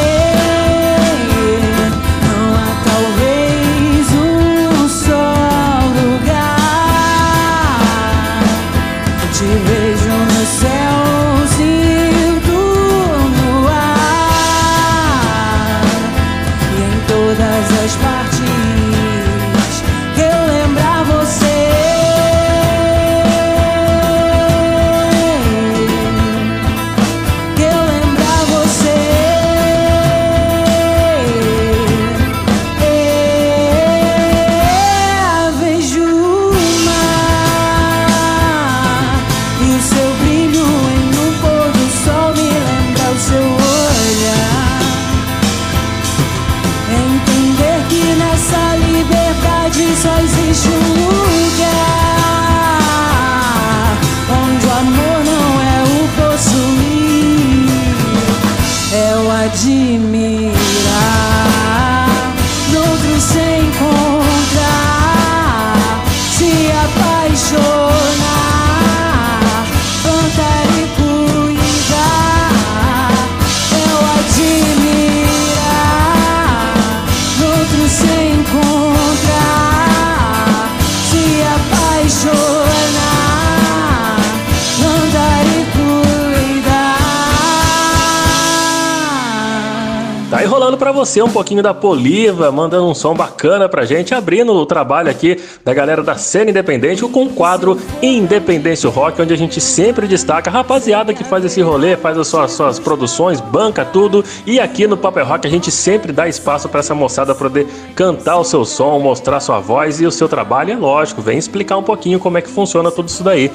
Você 91.14 91.23
um 91.23 91.30
pouquinho 91.30 91.62
da 91.62 91.73
Poliva, 91.73 92.50
mandando 92.50 92.88
um 92.88 92.94
som 92.94 93.14
bacana 93.14 93.68
pra 93.68 93.85
gente, 93.85 94.12
abrindo 94.12 94.52
o 94.52 94.66
trabalho 94.66 95.09
aqui 95.09 95.40
da 95.64 95.73
galera 95.73 96.02
da 96.02 96.16
cena 96.16 96.50
independente 96.50 97.06
com 97.06 97.26
o 97.26 97.28
quadro 97.28 97.78
Independência 98.02 98.90
Rock, 98.90 99.23
onde 99.23 99.33
a 99.33 99.37
gente 99.37 99.61
sempre 99.61 100.09
destaca 100.09 100.50
a 100.50 100.52
rapaziada 100.52 101.14
que 101.14 101.23
faz 101.23 101.44
esse 101.44 101.62
rolê, 101.62 101.97
faz 101.97 102.18
as 102.18 102.26
suas, 102.26 102.50
suas 102.50 102.80
produções, 102.80 103.40
banca 103.40 103.85
tudo. 103.85 104.25
E 104.44 104.59
aqui 104.59 104.88
no 104.88 104.97
Paper 104.97 105.25
Rock 105.25 105.47
a 105.47 105.50
gente 105.50 105.71
sempre 105.71 106.11
dá 106.12 106.26
espaço 106.26 106.68
para 106.68 106.80
essa 106.80 106.97
moçada 106.97 107.33
poder 107.33 107.68
cantar 107.94 108.38
o 108.38 108.44
seu 108.44 108.64
som, 108.64 108.99
mostrar 108.99 109.38
sua 109.38 109.61
voz 109.61 110.00
e 110.00 110.06
o 110.06 110.11
seu 110.11 110.28
trabalho. 110.28 110.73
É 110.73 110.76
lógico, 110.76 111.23
vem 111.23 111.38
explicar 111.38 111.76
um 111.76 111.83
pouquinho 111.85 112.18
como 112.18 112.38
é 112.38 112.42
que 112.42 112.50
funciona 112.50 112.90
tudo 112.90 113.09
isso 113.09 113.23
daí. 113.23 113.52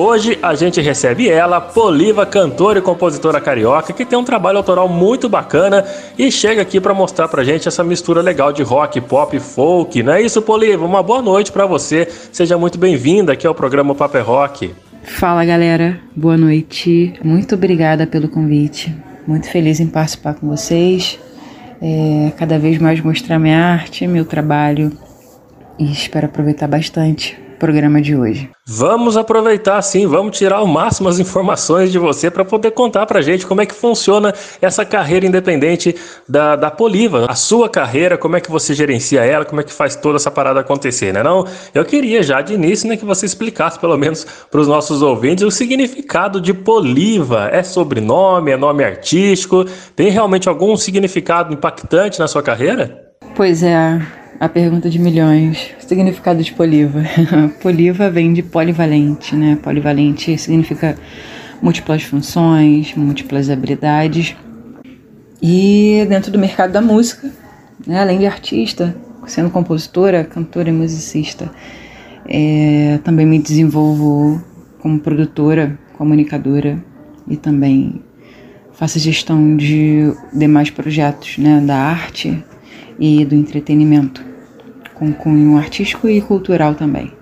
Hoje 0.00 0.38
a 0.40 0.54
gente 0.54 0.80
recebe 0.80 1.28
ela, 1.28 1.60
Poliva, 1.60 2.24
cantora 2.24 2.78
e 2.78 2.82
compositora 2.82 3.40
carioca, 3.40 3.92
que 3.92 4.04
tem 4.04 4.16
um 4.16 4.22
trabalho 4.22 4.58
autoral 4.58 4.88
muito 4.88 5.28
bacana 5.28 5.84
e 6.16 6.30
chega 6.30 6.62
aqui 6.62 6.80
para 6.80 6.94
mostrar 6.94 7.26
pra 7.26 7.42
gente 7.42 7.66
essa 7.66 7.82
mistura 7.82 8.22
legal 8.22 8.52
de 8.52 8.62
rock, 8.62 9.00
pop, 9.00 9.36
folk. 9.40 10.00
Não 10.04 10.12
é 10.12 10.22
isso, 10.22 10.40
Poliva? 10.40 10.86
Uma 10.86 11.02
boa 11.02 11.20
noite 11.20 11.50
para 11.50 11.66
você. 11.66 12.06
Seja 12.30 12.56
muito 12.56 12.78
bem-vinda 12.78 13.32
aqui 13.32 13.44
ao 13.44 13.56
programa 13.56 13.92
Paper 13.92 14.24
Rock. 14.24 14.72
Fala, 15.02 15.44
galera. 15.44 15.98
Boa 16.14 16.36
noite. 16.36 17.14
Muito 17.24 17.56
obrigada 17.56 18.06
pelo 18.06 18.28
convite. 18.28 18.94
Muito 19.26 19.50
feliz 19.50 19.80
em 19.80 19.88
participar 19.88 20.34
com 20.34 20.46
vocês. 20.46 21.18
É, 21.82 22.30
cada 22.36 22.56
vez 22.56 22.78
mais 22.78 23.00
mostrar 23.00 23.40
minha 23.40 23.58
arte, 23.58 24.06
meu 24.06 24.24
trabalho 24.24 24.92
e 25.76 25.90
espero 25.90 26.26
aproveitar 26.26 26.68
bastante 26.68 27.47
programa 27.58 28.00
de 28.00 28.16
hoje. 28.16 28.50
Vamos 28.66 29.16
aproveitar 29.16 29.80
sim, 29.82 30.06
vamos 30.06 30.36
tirar 30.36 30.62
o 30.62 30.66
máximo 30.66 31.08
as 31.08 31.18
informações 31.18 31.90
de 31.90 31.98
você 31.98 32.30
para 32.30 32.44
poder 32.44 32.70
contar 32.70 33.06
para 33.06 33.20
gente 33.20 33.46
como 33.46 33.60
é 33.60 33.66
que 33.66 33.74
funciona 33.74 34.34
essa 34.60 34.84
carreira 34.84 35.26
independente 35.26 35.94
da, 36.28 36.54
da 36.54 36.70
Poliva, 36.70 37.26
a 37.28 37.34
sua 37.34 37.68
carreira, 37.68 38.18
como 38.18 38.36
é 38.36 38.40
que 38.40 38.50
você 38.50 38.74
gerencia 38.74 39.24
ela, 39.24 39.44
como 39.44 39.60
é 39.60 39.64
que 39.64 39.72
faz 39.72 39.96
toda 39.96 40.16
essa 40.16 40.30
parada 40.30 40.60
acontecer, 40.60 41.12
né 41.12 41.22
não? 41.22 41.46
Eu 41.74 41.84
queria 41.84 42.22
já 42.22 42.40
de 42.40 42.54
início 42.54 42.88
né, 42.88 42.96
que 42.96 43.04
você 43.04 43.26
explicasse 43.26 43.78
pelo 43.78 43.96
menos 43.96 44.26
para 44.50 44.60
os 44.60 44.68
nossos 44.68 45.02
ouvintes 45.02 45.44
o 45.44 45.50
significado 45.50 46.40
de 46.40 46.52
Poliva. 46.52 47.48
É 47.52 47.62
sobrenome, 47.62 48.50
é 48.50 48.56
nome 48.56 48.84
artístico? 48.84 49.64
Tem 49.96 50.10
realmente 50.10 50.48
algum 50.48 50.76
significado 50.76 51.52
impactante 51.52 52.18
na 52.18 52.28
sua 52.28 52.42
carreira? 52.42 53.08
Pois 53.34 53.62
é, 53.62 54.00
a 54.40 54.48
pergunta 54.48 54.88
de 54.88 54.98
milhões. 54.98 55.74
Significado 55.80 56.42
de 56.42 56.52
poliva. 56.52 57.02
poliva 57.60 58.10
vem 58.10 58.32
de 58.32 58.42
polivalente, 58.42 59.34
né? 59.34 59.58
Polivalente 59.60 60.38
significa 60.38 60.96
múltiplas 61.60 62.02
funções, 62.04 62.94
múltiplas 62.94 63.50
habilidades. 63.50 64.36
E 65.42 66.06
dentro 66.08 66.30
do 66.30 66.38
mercado 66.38 66.72
da 66.72 66.80
música, 66.80 67.30
né? 67.86 68.00
além 68.00 68.18
de 68.18 68.26
artista, 68.26 68.94
sendo 69.26 69.50
compositora, 69.50 70.24
cantora 70.24 70.68
e 70.68 70.72
musicista, 70.72 71.50
é, 72.28 72.98
também 73.04 73.26
me 73.26 73.38
desenvolvo 73.38 74.42
como 74.80 74.98
produtora, 75.00 75.78
comunicadora 75.96 76.82
e 77.28 77.36
também 77.36 78.02
faço 78.72 78.98
gestão 78.98 79.56
de 79.56 80.12
demais 80.32 80.70
projetos 80.70 81.38
né? 81.38 81.60
da 81.64 81.76
arte 81.76 82.42
e 82.98 83.24
do 83.24 83.34
entretenimento 83.34 84.27
com 84.98 85.12
cunho 85.12 85.56
artístico 85.56 86.08
e 86.08 86.20
cultural 86.20 86.74
também. 86.74 87.12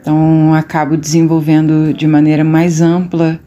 Então, 0.00 0.54
acabo 0.54 0.96
desenvolvendo 0.96 1.92
de 1.92 2.06
maneira 2.06 2.44
mais 2.44 2.80
ampla 2.80 3.40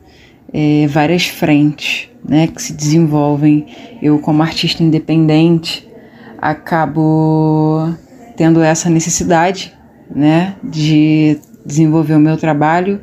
é, 0.53 0.87
várias 0.87 1.27
frentes 1.27 2.09
né, 2.27 2.47
que 2.47 2.61
se 2.61 2.73
desenvolvem. 2.73 3.67
Eu, 4.01 4.19
como 4.19 4.41
artista 4.41 4.83
independente, 4.83 5.87
acabo 6.37 7.93
tendo 8.35 8.61
essa 8.61 8.89
necessidade 8.89 9.73
né, 10.13 10.55
de 10.63 11.39
desenvolver 11.65 12.15
o 12.15 12.19
meu 12.19 12.35
trabalho 12.35 12.99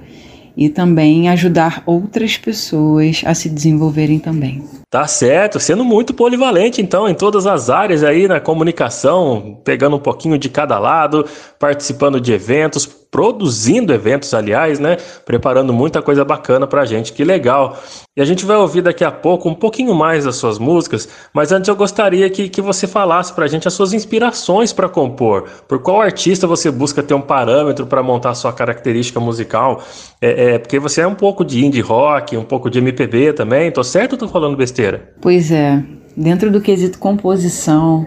e 0.57 0.69
também 0.69 1.29
ajudar 1.29 1.83
outras 1.85 2.37
pessoas 2.37 3.23
a 3.27 3.35
se 3.35 3.49
desenvolverem 3.49 4.19
também. 4.19 4.65
Tá 4.89 5.07
certo, 5.07 5.61
sendo 5.61 5.85
muito 5.85 6.15
polivalente 6.15 6.81
então 6.81 7.09
em 7.09 7.15
todas 7.15 7.47
as 7.47 7.69
áreas 7.69 8.03
aí 8.03 8.27
na 8.27 8.41
comunicação, 8.41 9.61
pegando 9.65 9.97
um 9.97 10.01
pouquinho 10.01 10.39
de 10.39 10.49
cada 10.49 10.79
lado, 10.79 11.27
participando 11.59 12.21
de 12.21 12.33
eventos, 12.33 12.87
produzindo 13.17 13.95
eventos, 13.95 14.35
aliás, 14.35 14.79
né? 14.79 14.99
Preparando 15.25 15.73
muita 15.73 16.03
coisa 16.03 16.23
bacana 16.23 16.67
pra 16.67 16.85
gente, 16.85 17.15
que 17.15 17.25
legal. 17.25 17.83
E 18.15 18.21
a 18.21 18.27
gente 18.27 18.45
vai 18.45 18.59
ouvir 18.59 18.83
daqui 18.83 19.03
a 19.03 19.11
pouco 19.11 19.49
um 19.49 19.55
pouquinho 19.55 19.95
mais 19.95 20.27
das 20.27 20.37
suas 20.37 20.59
músicas, 20.59 21.09
mas 21.33 21.51
antes 21.51 21.67
eu 21.67 21.75
gostaria 21.75 22.29
que, 22.29 22.51
que 22.51 22.61
você 22.61 22.87
falasse 22.87 23.33
pra 23.33 23.47
gente 23.47 23.67
as 23.67 23.73
suas 23.73 23.95
inspirações 23.95 24.71
para 24.71 24.87
compor. 24.87 25.45
Por 25.67 25.79
qual 25.79 26.03
artista 26.03 26.47
você 26.47 26.71
busca 26.71 27.03
ter 27.03 27.15
um 27.15 27.23
parâmetro 27.23 27.87
para 27.87 28.03
montar 28.03 28.35
sua 28.35 28.53
característica 28.53 29.19
musical? 29.19 29.83
É, 30.21 30.53
é, 30.53 30.59
porque 30.59 30.79
você 30.79 31.01
é 31.01 31.07
um 31.07 31.15
pouco 31.15 31.43
de 31.43 31.65
indie 31.65 31.81
rock, 31.81 32.37
um 32.37 32.45
pouco 32.45 32.69
de 32.69 32.81
MPB 32.81 33.33
também, 33.33 33.73
tô 33.73 33.83
certo 33.83 34.13
ou 34.13 34.19
tô 34.19 34.29
falando 34.29 34.59
besteira? 34.59 35.15
Pois 35.23 35.51
é, 35.51 35.83
dentro 36.15 36.51
do 36.51 36.61
quesito 36.61 36.99
composição, 36.99 38.07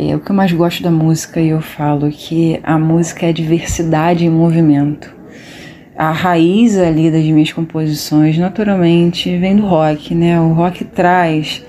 É 0.00 0.14
o 0.14 0.20
que 0.20 0.30
eu 0.30 0.36
mais 0.36 0.52
gosto 0.52 0.80
da 0.80 0.92
música 0.92 1.40
e 1.40 1.48
eu 1.48 1.60
falo 1.60 2.08
que 2.08 2.60
a 2.62 2.78
música 2.78 3.26
é 3.26 3.32
diversidade 3.32 4.24
em 4.24 4.30
movimento. 4.30 5.12
A 5.96 6.12
raiz 6.12 6.78
ali 6.78 7.10
das 7.10 7.24
minhas 7.24 7.52
composições, 7.52 8.38
naturalmente, 8.38 9.36
vem 9.36 9.56
do 9.56 9.66
rock, 9.66 10.14
né? 10.14 10.40
O 10.40 10.52
rock 10.52 10.84
traz 10.84 11.64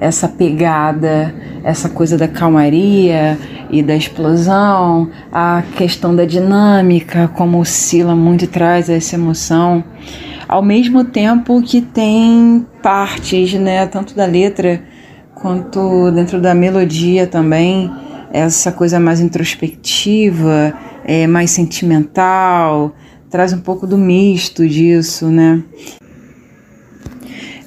essa 0.00 0.26
pegada, 0.26 1.32
essa 1.62 1.88
coisa 1.88 2.18
da 2.18 2.26
calmaria 2.26 3.38
e 3.70 3.80
da 3.80 3.94
explosão, 3.94 5.08
a 5.30 5.62
questão 5.76 6.16
da 6.16 6.24
dinâmica, 6.24 7.28
como 7.28 7.60
oscila 7.60 8.16
muito 8.16 8.44
e 8.44 8.48
traz 8.48 8.90
essa 8.90 9.14
emoção, 9.14 9.84
ao 10.48 10.62
mesmo 10.62 11.04
tempo 11.04 11.62
que 11.62 11.80
tem 11.80 12.66
partes, 12.82 13.54
né, 13.54 13.86
tanto 13.86 14.16
da 14.16 14.26
letra 14.26 14.82
quanto 15.40 16.10
dentro 16.10 16.40
da 16.40 16.54
melodia 16.54 17.26
também, 17.26 17.90
essa 18.32 18.72
coisa 18.72 19.00
mais 19.00 19.20
introspectiva, 19.20 20.74
é, 21.04 21.26
mais 21.26 21.50
sentimental, 21.50 22.94
traz 23.30 23.52
um 23.52 23.60
pouco 23.60 23.86
do 23.86 23.96
misto 23.96 24.66
disso, 24.68 25.26
né? 25.26 25.62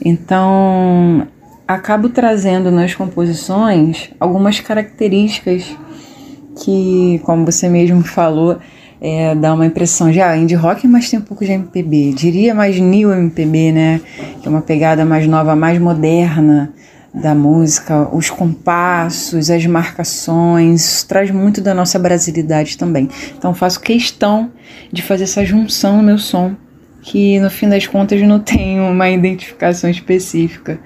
Então, 0.04 1.28
acabo 1.68 2.10
trazendo 2.10 2.72
nas 2.72 2.96
composições 2.96 4.10
algumas 4.20 4.60
características 4.60 5.78
que, 6.64 7.22
como 7.24 7.46
você 7.46 7.70
mesmo 7.70 8.02
falou, 8.04 8.58
é, 9.00 9.34
dá 9.34 9.54
uma 9.54 9.66
impressão 9.66 10.12
de 10.12 10.22
ah, 10.22 10.36
indie 10.38 10.56
rock, 10.56 10.88
mas 10.88 11.10
tem 11.10 11.20
um 11.20 11.24
pouco 11.24 11.44
de 11.44 11.52
MPB. 11.52 12.14
Diria 12.14 12.54
mais 12.54 12.80
new 12.80 13.12
MPB, 13.12 13.72
né? 13.72 14.02
Que 14.42 14.48
é 14.48 14.50
uma 14.52 14.62
pegada 14.62 15.04
mais 15.06 15.26
nova, 15.28 15.56
mais 15.56 15.80
moderna 15.80 16.72
da 17.14 17.36
música, 17.36 18.08
os 18.14 18.30
compassos, 18.30 19.50
as 19.50 19.66
marcações, 19.66 21.04
traz 21.04 21.30
muito 21.30 21.62
da 21.62 21.74
nossa 21.74 22.00
brasilidade 22.00 22.78
também. 22.78 23.10
Então 23.38 23.54
faço 23.54 23.82
questão 23.82 24.52
de 24.92 25.02
fazer 25.02 25.26
essa 25.26 25.46
junção 25.46 25.98
no 25.98 26.04
meu 26.04 26.18
som, 26.18 26.56
que 27.02 27.40
no 27.40 27.50
fim 27.50 27.68
das 27.68 27.86
contas 27.86 28.22
não 28.22 28.40
tem 28.42 28.80
uma 28.80 29.10
identificação 29.10 29.90
específica 29.90 30.80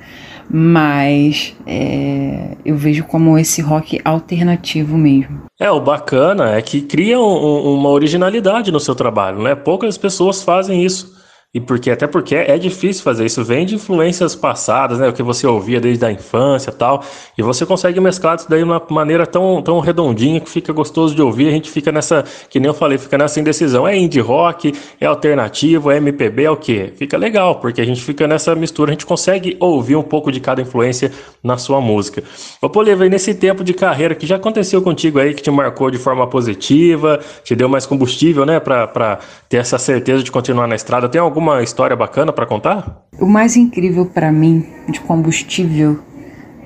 mas 0.50 1.56
é, 1.66 2.56
eu 2.64 2.76
vejo 2.76 3.04
como 3.06 3.38
esse 3.38 3.62
rock 3.62 4.00
alternativo 4.06 4.98
mesmo. 4.98 5.42
É, 5.60 5.72
o 5.72 5.80
bacana 5.80 6.52
é 6.52 6.62
que 6.62 6.82
cria 6.82 7.20
um, 7.20 7.74
uma 7.74 7.90
originalidade 7.90 8.72
no 8.72 8.80
seu 8.80 8.94
trabalho, 8.94 9.42
né? 9.42 9.56
Poucas 9.56 9.98
pessoas 9.98 10.44
fazem 10.44 10.84
isso. 10.84 11.15
E 11.56 11.62
porque 11.62 11.90
até 11.90 12.06
porque 12.06 12.36
é 12.36 12.58
difícil 12.58 13.02
fazer 13.02 13.26
isso, 13.26 13.42
vem 13.42 13.66
de 13.66 13.76
influências 13.76 14.36
passadas, 14.36 15.00
né? 15.00 15.08
O 15.08 15.14
que 15.14 15.24
você 15.24 15.48
ouvia 15.48 15.80
desde 15.80 16.04
a 16.06 16.12
infância 16.12 16.70
tal. 16.70 17.02
E 17.38 17.42
você 17.42 17.66
consegue 17.66 17.98
mesclar 18.02 18.36
isso 18.36 18.50
daí 18.50 18.60
de 18.60 18.66
uma 18.66 18.82
maneira 18.90 19.26
tão, 19.26 19.62
tão 19.62 19.80
redondinha 19.80 20.42
que 20.42 20.50
fica 20.50 20.74
gostoso 20.74 21.16
de 21.16 21.22
ouvir. 21.22 21.48
A 21.48 21.52
gente 21.52 21.72
fica 21.72 21.94
nessa, 21.94 22.26
que 22.50 22.60
nem 22.60 22.68
eu 22.68 22.74
falei, 22.74 22.98
fica 22.98 23.18
nessa 23.18 23.40
indecisão. 23.40 23.88
É 23.88 23.96
indie 23.96 24.20
rock, 24.20 24.74
é 25.00 25.06
alternativo, 25.06 25.90
é 25.90 25.96
MPB, 25.96 26.44
é 26.44 26.52
o 26.52 26.58
quê? 26.58 26.92
Fica 26.98 27.16
legal, 27.16 27.56
porque 27.62 27.80
a 27.80 27.86
gente 27.86 28.02
fica 28.02 28.28
nessa 28.28 28.54
mistura, 28.54 28.92
a 28.92 28.94
gente 28.94 29.06
consegue 29.06 29.56
ouvir 29.58 29.96
um 29.96 30.04
pouco 30.04 30.34
de 30.34 30.42
cada 30.42 30.62
influência 30.62 31.10
na 31.42 31.58
sua 31.58 31.80
música. 31.80 32.22
Ô 32.62 32.70
Poliva, 32.70 33.08
nesse 33.08 33.34
tempo 33.34 33.64
de 33.64 33.74
carreira 33.74 34.14
que 34.14 34.28
já 34.28 34.36
aconteceu 34.36 34.82
contigo 34.82 35.20
aí, 35.20 35.34
que 35.34 35.42
te 35.42 35.52
marcou 35.52 35.90
de 35.90 36.00
forma 36.00 36.28
positiva, 36.28 37.22
te 37.46 37.56
deu 37.56 37.70
mais 37.70 37.86
combustível, 37.86 38.46
né? 38.46 38.60
Pra, 38.60 39.20
ter 39.48 39.58
essa 39.58 39.78
certeza 39.78 40.22
de 40.22 40.30
continuar 40.30 40.68
na 40.68 40.76
estrada, 40.76 41.08
tem 41.08 41.22
alguma 41.22 41.45
alguma 41.46 41.62
história 41.62 41.96
bacana 41.96 42.34
para 42.34 42.46
contar? 42.46 43.04
O 43.20 43.28
mais 43.28 43.56
incrível 43.56 44.06
para 44.06 44.32
mim 44.32 44.66
de 44.90 45.00
combustível 45.00 46.00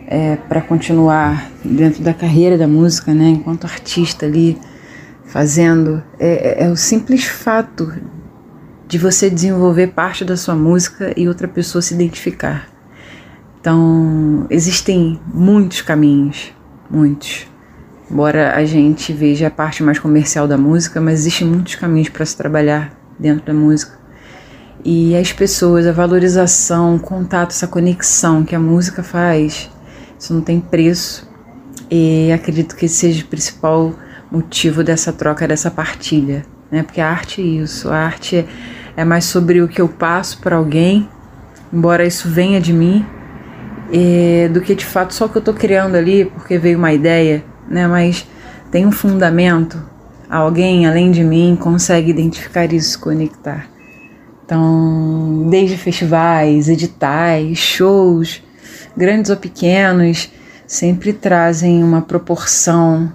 é, 0.07 0.37
para 0.37 0.61
continuar 0.61 1.51
dentro 1.63 2.01
da 2.01 2.13
carreira 2.13 2.57
da 2.57 2.67
música, 2.67 3.13
né, 3.13 3.29
enquanto 3.29 3.65
artista 3.65 4.25
ali 4.25 4.57
fazendo, 5.25 6.01
é, 6.17 6.63
é, 6.63 6.65
é 6.65 6.69
o 6.69 6.77
simples 6.77 7.25
fato 7.25 7.93
de 8.87 8.97
você 8.97 9.29
desenvolver 9.29 9.87
parte 9.87 10.23
da 10.25 10.35
sua 10.35 10.55
música 10.55 11.13
e 11.15 11.27
outra 11.27 11.47
pessoa 11.47 11.81
se 11.81 11.93
identificar. 11.93 12.67
Então, 13.59 14.47
existem 14.49 15.19
muitos 15.31 15.81
caminhos, 15.81 16.53
muitos. 16.89 17.45
Embora 18.09 18.55
a 18.55 18.65
gente 18.65 19.13
veja 19.13 19.47
a 19.47 19.51
parte 19.51 19.83
mais 19.83 19.99
comercial 19.99 20.47
da 20.47 20.57
música, 20.57 20.99
mas 20.99 21.19
existem 21.19 21.45
muitos 21.45 21.75
caminhos 21.75 22.09
para 22.09 22.25
se 22.25 22.35
trabalhar 22.35 22.97
dentro 23.19 23.45
da 23.45 23.53
música 23.53 23.98
e 24.83 25.15
as 25.15 25.33
pessoas, 25.33 25.85
a 25.85 25.91
valorização, 25.91 26.95
o 26.95 26.99
contato, 26.99 27.51
essa 27.51 27.67
conexão 27.67 28.43
que 28.43 28.55
a 28.55 28.59
música 28.59 29.03
faz, 29.03 29.69
isso 30.17 30.33
não 30.33 30.41
tem 30.41 30.59
preço. 30.59 31.27
E 31.91 32.31
acredito 32.31 32.75
que 32.75 32.87
seja 32.87 33.23
o 33.23 33.27
principal 33.27 33.93
motivo 34.31 34.83
dessa 34.83 35.11
troca, 35.11 35.47
dessa 35.47 35.71
partilha, 35.71 36.45
né? 36.71 36.83
Porque 36.83 37.01
a 37.01 37.09
arte 37.09 37.41
é 37.41 37.45
isso, 37.45 37.89
a 37.89 37.97
arte 37.97 38.45
é, 38.95 39.03
mais 39.03 39.25
sobre 39.25 39.61
o 39.61 39.67
que 39.67 39.81
eu 39.81 39.87
passo 39.87 40.39
para 40.39 40.55
alguém, 40.55 41.09
embora 41.73 42.05
isso 42.05 42.29
venha 42.29 42.61
de 42.61 42.71
mim, 42.71 43.05
do 44.53 44.61
que 44.61 44.75
de 44.75 44.85
fato 44.85 45.15
só 45.15 45.25
o 45.25 45.29
que 45.29 45.37
eu 45.37 45.39
estou 45.39 45.53
criando 45.53 45.95
ali 45.95 46.25
porque 46.25 46.59
veio 46.59 46.77
uma 46.77 46.93
ideia, 46.93 47.43
né? 47.67 47.87
Mas 47.87 48.27
tem 48.71 48.85
um 48.85 48.91
fundamento, 48.91 49.81
alguém 50.29 50.85
além 50.85 51.09
de 51.09 51.23
mim 51.23 51.57
consegue 51.59 52.11
identificar 52.11 52.71
isso, 52.71 52.99
conectar. 52.99 53.67
Então, 54.49 55.45
desde 55.47 55.77
festivais, 55.77 56.69
editais, 56.69 57.59
shows, 57.59 58.41
grandes 58.97 59.29
ou 59.29 59.37
pequenos, 59.37 60.27
sempre 60.65 61.13
trazem 61.13 61.83
uma 61.83 62.01
proporção 62.01 63.13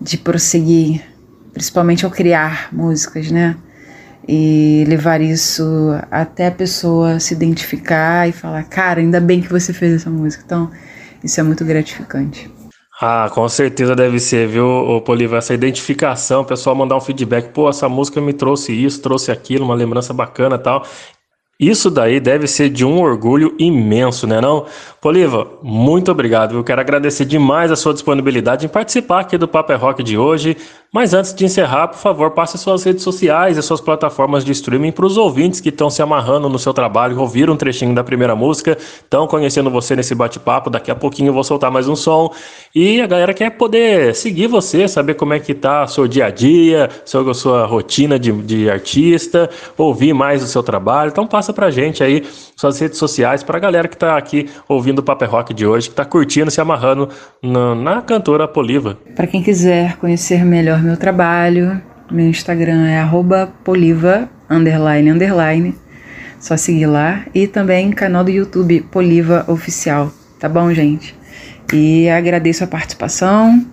de 0.00 0.16
prosseguir, 0.16 1.02
principalmente 1.52 2.04
ao 2.04 2.10
criar 2.12 2.68
músicas, 2.72 3.32
né? 3.32 3.56
E 4.28 4.84
levar 4.86 5.20
isso 5.20 5.64
até 6.08 6.46
a 6.46 6.52
pessoa 6.52 7.18
se 7.18 7.34
identificar 7.34 8.28
e 8.28 8.32
falar: 8.32 8.62
cara, 8.62 9.00
ainda 9.00 9.20
bem 9.20 9.40
que 9.40 9.50
você 9.50 9.72
fez 9.72 9.92
essa 9.92 10.08
música. 10.08 10.44
Então, 10.46 10.70
isso 11.24 11.40
é 11.40 11.42
muito 11.42 11.64
gratificante. 11.64 12.48
Ah, 12.98 13.28
com 13.30 13.46
certeza 13.48 13.94
deve 13.94 14.18
ser, 14.18 14.48
viu, 14.48 15.02
Poliva? 15.04 15.36
Essa 15.36 15.52
identificação, 15.52 16.40
o 16.42 16.44
pessoal 16.46 16.74
mandar 16.74 16.96
um 16.96 17.00
feedback, 17.00 17.52
pô, 17.52 17.68
essa 17.68 17.88
música 17.90 18.22
me 18.22 18.32
trouxe 18.32 18.72
isso, 18.72 19.02
trouxe 19.02 19.30
aquilo, 19.30 19.66
uma 19.66 19.74
lembrança 19.74 20.14
bacana 20.14 20.58
tal. 20.58 20.82
Isso 21.58 21.90
daí 21.90 22.20
deve 22.20 22.46
ser 22.46 22.68
de 22.68 22.84
um 22.84 23.00
orgulho 23.00 23.54
imenso, 23.58 24.26
né 24.26 24.42
não? 24.42 24.66
Poliva, 25.00 25.48
muito 25.62 26.10
obrigado. 26.10 26.54
Eu 26.54 26.62
quero 26.62 26.82
agradecer 26.82 27.24
demais 27.24 27.72
a 27.72 27.76
sua 27.76 27.94
disponibilidade 27.94 28.66
em 28.66 28.68
participar 28.68 29.20
aqui 29.20 29.38
do 29.38 29.48
Paper 29.48 29.76
é 29.76 29.78
Rock 29.78 30.02
de 30.02 30.18
hoje. 30.18 30.54
Mas 30.92 31.12
antes 31.12 31.34
de 31.34 31.44
encerrar, 31.44 31.88
por 31.88 31.98
favor, 31.98 32.30
passe 32.30 32.56
suas 32.56 32.82
redes 32.82 33.02
sociais 33.02 33.58
e 33.58 33.62
suas 33.62 33.80
plataformas 33.80 34.44
de 34.44 34.52
streaming 34.52 34.92
para 34.92 35.04
os 35.04 35.18
ouvintes 35.18 35.60
que 35.60 35.68
estão 35.68 35.90
se 35.90 36.00
amarrando 36.00 36.48
no 36.48 36.58
seu 36.58 36.72
trabalho, 36.72 37.20
ouviram 37.20 37.52
um 37.52 37.56
trechinho 37.56 37.94
da 37.94 38.02
primeira 38.02 38.34
música, 38.34 38.78
estão 38.78 39.26
conhecendo 39.26 39.70
você 39.70 39.94
nesse 39.94 40.14
bate-papo. 40.14 40.70
Daqui 40.70 40.90
a 40.90 40.94
pouquinho 40.94 41.28
eu 41.28 41.34
vou 41.34 41.44
soltar 41.44 41.70
mais 41.70 41.86
um 41.88 41.96
som. 41.96 42.32
E 42.74 43.00
a 43.00 43.06
galera 43.06 43.34
quer 43.34 43.50
poder 43.50 44.14
seguir 44.14 44.46
você, 44.46 44.88
saber 44.88 45.14
como 45.14 45.34
é 45.34 45.38
que 45.38 45.54
tá 45.54 45.86
seu 45.86 46.08
dia 46.08 46.26
a 46.26 46.30
dia, 46.30 46.88
sua, 47.04 47.34
sua 47.34 47.66
rotina 47.66 48.18
de, 48.18 48.32
de 48.32 48.70
artista, 48.70 49.50
ouvir 49.76 50.14
mais 50.14 50.42
o 50.42 50.46
seu 50.46 50.62
trabalho. 50.62 51.10
Então 51.10 51.26
passa 51.46 51.52
pra 51.52 51.70
gente 51.70 52.02
aí 52.02 52.24
suas 52.56 52.78
redes 52.80 52.98
sociais 52.98 53.42
para 53.42 53.56
a 53.56 53.60
galera 53.60 53.86
que 53.86 53.94
está 53.94 54.16
aqui 54.16 54.48
ouvindo 54.68 54.98
o 54.98 55.02
Paper 55.02 55.30
Rock 55.30 55.54
de 55.54 55.66
hoje, 55.66 55.88
que 55.88 55.92
está 55.92 56.04
curtindo, 56.04 56.50
se 56.50 56.60
amarrando 56.60 57.08
na, 57.42 57.74
na 57.74 58.02
cantora 58.02 58.48
Poliva. 58.48 58.98
Para 59.14 59.26
quem 59.26 59.42
quiser 59.42 59.96
conhecer 59.96 60.44
melhor 60.44 60.82
meu 60.82 60.96
trabalho, 60.96 61.80
meu 62.10 62.26
Instagram 62.26 62.88
é 62.88 63.08
@poliva 63.62 64.28
underline 64.50 65.10
underline. 65.10 65.74
Só 66.40 66.56
seguir 66.56 66.86
lá 66.86 67.24
e 67.34 67.46
também 67.46 67.90
canal 67.90 68.24
do 68.24 68.30
YouTube 68.30 68.80
Poliva 68.90 69.44
Oficial, 69.48 70.10
tá 70.38 70.48
bom, 70.48 70.72
gente? 70.72 71.14
E 71.72 72.08
agradeço 72.08 72.62
a 72.64 72.66
participação 72.66 73.64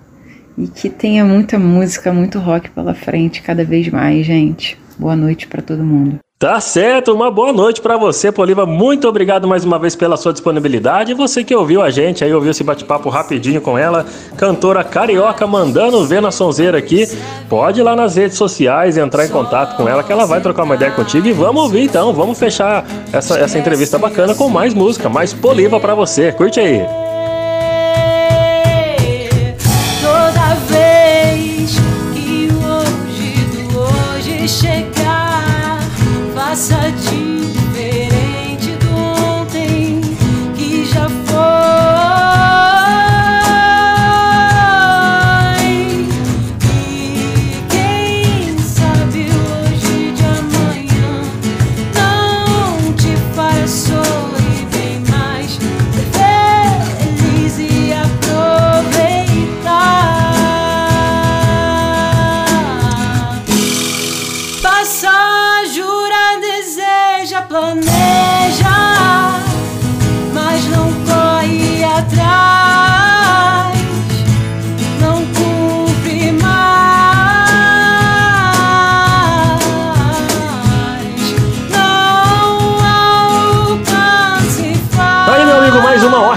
e 0.58 0.68
que 0.68 0.90
tenha 0.90 1.26
muita 1.26 1.60
música, 1.60 2.14
muito 2.14 2.40
rock 2.40 2.70
pela 2.70 2.94
frente 2.94 3.42
cada 3.42 3.64
vez 3.64 3.90
mais, 3.90 4.26
gente. 4.26 4.78
Boa 4.98 5.16
noite 5.16 5.48
para 5.48 5.62
todo 5.62 5.84
mundo. 5.84 6.20
Tá 6.44 6.60
certo, 6.60 7.14
uma 7.14 7.32
boa 7.32 7.54
noite 7.54 7.80
para 7.80 7.96
você, 7.96 8.30
Poliva. 8.30 8.66
Muito 8.66 9.08
obrigado 9.08 9.48
mais 9.48 9.64
uma 9.64 9.80
vez 9.80 9.96
pela 9.96 10.18
sua 10.18 10.34
disponibilidade. 10.34 11.14
Você 11.14 11.42
que 11.42 11.56
ouviu 11.56 11.82
a 11.82 11.90
gente, 11.90 12.22
aí 12.22 12.34
ouviu 12.34 12.52
esse 12.52 12.66
bate-papo 12.66 13.08
rapidinho 13.08 13.62
com 13.62 13.78
ela, 13.78 14.06
cantora 14.36 14.84
carioca, 14.84 15.48
mandando 15.48 16.06
ver 16.06 16.22
na 16.22 16.32
sonzeira 16.32 16.78
aqui. 16.78 17.08
Pode 17.48 17.80
ir 17.80 17.84
lá 17.84 17.96
nas 17.96 18.18
redes 18.18 18.38
sociais, 18.38 18.98
entrar 18.98 19.26
em 19.26 19.30
contato 19.30 19.78
com 19.78 19.88
ela, 19.88 20.04
que 20.04 20.12
ela 20.12 20.26
vai 20.26 20.42
trocar 20.42 20.64
uma 20.64 20.76
ideia 20.76 20.92
contigo. 20.92 21.26
E 21.26 21.32
vamos 21.32 21.64
ouvir 21.64 21.86
então, 21.86 22.12
vamos 22.12 22.38
fechar 22.38 22.86
essa, 23.14 23.40
essa 23.40 23.58
entrevista 23.58 23.98
bacana 23.98 24.36
com 24.36 24.50
mais 24.50 24.74
música, 24.74 25.08
mais 25.08 25.32
Poliva 25.34 25.80
para 25.80 25.96
você. 25.96 26.34
Curte 26.34 26.60
aí. 26.60 27.13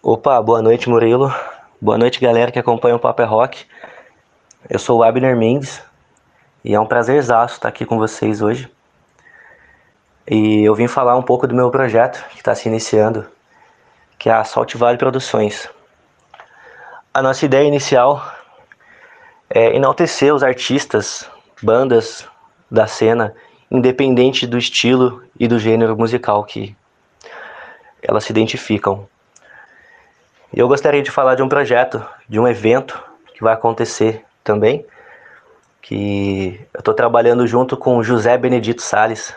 Opa, 0.02 0.40
boa 0.42 0.60
noite, 0.60 0.88
Murilo. 0.88 1.32
Boa 1.80 1.98
noite, 1.98 2.20
galera 2.20 2.50
que 2.50 2.58
acompanha 2.58 2.96
o 2.96 2.98
Paper 2.98 3.28
Rock. 3.28 3.64
Eu 4.68 4.78
sou 4.78 5.00
o 5.00 5.02
Abner 5.02 5.36
Mendes 5.36 5.82
e 6.64 6.74
é 6.74 6.80
um 6.80 6.86
prazer 6.86 7.20
estar 7.20 7.46
aqui 7.64 7.84
com 7.84 7.98
vocês 7.98 8.40
hoje. 8.40 8.70
E 10.30 10.62
eu 10.64 10.74
vim 10.74 10.86
falar 10.86 11.16
um 11.16 11.22
pouco 11.22 11.46
do 11.46 11.54
meu 11.54 11.70
projeto 11.70 12.24
que 12.30 12.38
está 12.38 12.54
se 12.54 12.68
iniciando, 12.68 13.26
que 14.22 14.28
é 14.28 14.32
a 14.32 14.44
Salt 14.44 14.76
Valley 14.76 14.96
Produções. 14.96 15.68
A 17.12 17.20
nossa 17.20 17.44
ideia 17.44 17.66
inicial 17.66 18.24
é 19.50 19.74
enaltecer 19.74 20.32
os 20.32 20.44
artistas, 20.44 21.28
bandas 21.60 22.24
da 22.70 22.86
cena, 22.86 23.34
independente 23.68 24.46
do 24.46 24.56
estilo 24.56 25.24
e 25.40 25.48
do 25.48 25.58
gênero 25.58 25.96
musical 25.96 26.44
que 26.44 26.76
elas 28.00 28.22
se 28.22 28.30
identificam. 28.30 29.08
Eu 30.54 30.68
gostaria 30.68 31.02
de 31.02 31.10
falar 31.10 31.34
de 31.34 31.42
um 31.42 31.48
projeto, 31.48 32.00
de 32.28 32.38
um 32.38 32.46
evento 32.46 33.02
que 33.34 33.42
vai 33.42 33.54
acontecer 33.54 34.24
também, 34.44 34.86
que 35.80 36.64
eu 36.72 36.78
estou 36.78 36.94
trabalhando 36.94 37.44
junto 37.44 37.76
com 37.76 38.04
José 38.04 38.38
Benedito 38.38 38.82
Sales, 38.82 39.34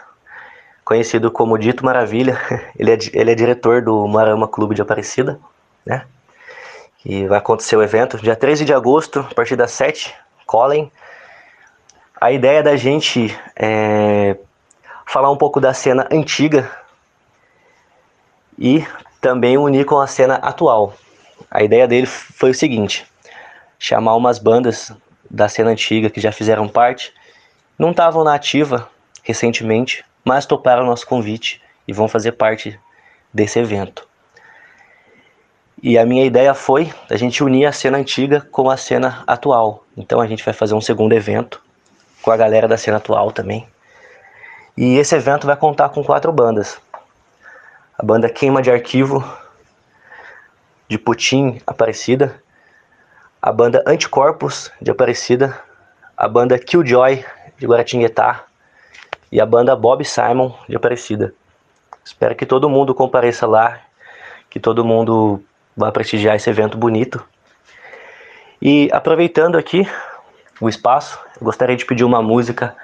conhecido 0.86 1.32
como 1.32 1.58
Dito 1.58 1.84
Maravilha. 1.84 2.40
Ele 2.78 2.92
é, 2.92 2.98
ele 3.14 3.32
é 3.32 3.36
diretor 3.36 3.82
do 3.82 4.08
Marama 4.08 4.48
Clube 4.48 4.76
de 4.76 4.82
Aparecida, 4.82 5.40
né? 5.84 6.06
E 7.04 7.26
vai 7.28 7.40
acontecer 7.40 7.76
o 7.76 7.84
evento 7.84 8.18
dia 8.18 8.36
13 8.36 8.66
de 8.66 8.74
agosto, 8.74 9.20
a 9.20 9.34
partir 9.34 9.56
das 9.56 9.72
7, 9.72 10.14
colhem. 10.46 10.92
A 12.20 12.32
ideia 12.32 12.64
da 12.64 12.76
gente 12.76 13.38
é 13.56 14.38
falar 15.06 15.32
um 15.32 15.38
pouco 15.38 15.60
da 15.60 15.74
cena 15.74 16.08
antiga 16.12 16.70
e 18.58 18.86
também 19.20 19.58
unir 19.58 19.86
com 19.86 20.00
a 20.00 20.08
cena 20.08 20.36
atual. 20.36 20.96
A 21.50 21.64
ideia 21.64 21.88
dele 21.88 22.08
foi 22.08 22.52
o 22.52 22.56
seguinte: 22.56 23.06
chamar 23.78 24.16
umas 24.16 24.40
bandas 24.40 24.92
da 25.30 25.48
cena 25.48 25.72
antiga 25.72 26.10
que 26.10 26.22
já 26.22 26.32
fizeram 26.32 26.68
parte, 26.68 27.14
não 27.78 27.92
estavam 27.92 28.24
na 28.24 28.34
ativa 28.34 28.90
recentemente, 29.24 30.04
mas 30.26 30.48
toparam 30.48 30.82
o 30.82 30.86
nosso 30.88 31.06
convite 31.06 31.62
e 31.88 31.94
vão 31.94 32.08
fazer 32.08 32.32
parte 32.32 32.78
desse 33.32 33.60
evento. 33.60 34.08
E 35.84 36.00
a 36.00 36.06
minha 36.06 36.26
ideia 36.26 36.54
foi 36.56 36.92
a 37.12 37.16
gente 37.16 37.44
unir 37.44 37.68
a 37.68 37.72
cena 37.72 38.00
antiga 38.00 38.42
com 38.52 38.72
a 38.72 38.76
cena 38.76 39.24
atual. 39.28 39.86
Então 39.96 40.20
a 40.20 40.26
gente 40.26 40.44
vai 40.44 40.54
fazer 40.54 40.74
um 40.74 40.82
segundo 40.82 41.14
evento 41.14 41.62
com 42.24 42.32
a 42.32 42.38
galera 42.38 42.68
da 42.68 42.76
cena 42.76 42.98
atual 42.98 43.32
também. 43.32 43.68
E 44.76 44.98
esse 44.98 45.16
evento 45.16 45.46
vai 45.46 45.56
contar 45.56 45.90
com 45.90 46.04
quatro 46.04 46.32
bandas. 46.32 46.82
A 47.98 48.04
banda 48.04 48.28
Queima 48.28 48.64
de 48.64 48.72
Arquivo, 48.72 49.24
de 50.88 50.98
Putim, 50.98 51.62
Aparecida. 51.68 52.42
A 53.40 53.52
banda 53.52 53.84
Anticorpos, 53.86 54.72
de 54.82 54.90
Aparecida. 54.90 55.58
A 56.18 56.28
banda 56.28 56.58
Killjoy, 56.58 57.24
de 57.58 57.68
Guaratinguetá 57.68 58.46
e 59.32 59.42
a 59.42 59.46
banda 59.46 59.76
Bob 59.76 60.04
Simon 60.04 60.54
de 60.68 60.76
Aparecida. 60.76 61.34
Espero 62.04 62.36
que 62.36 62.46
todo 62.46 62.70
mundo 62.70 62.94
compareça 62.94 63.48
lá, 63.48 63.80
que 64.50 64.60
todo 64.60 64.86
mundo 64.86 65.42
vá 65.76 65.92
prestigiar 65.92 66.36
esse 66.36 66.50
evento 66.50 66.78
bonito. 66.78 67.24
E 68.62 68.90
aproveitando 68.92 69.58
aqui 69.58 69.88
o 70.62 70.70
espaço, 70.70 71.20
gostaria 71.42 71.76
de 71.76 71.86
pedir 71.86 72.04
uma 72.04 72.22
música 72.22 72.76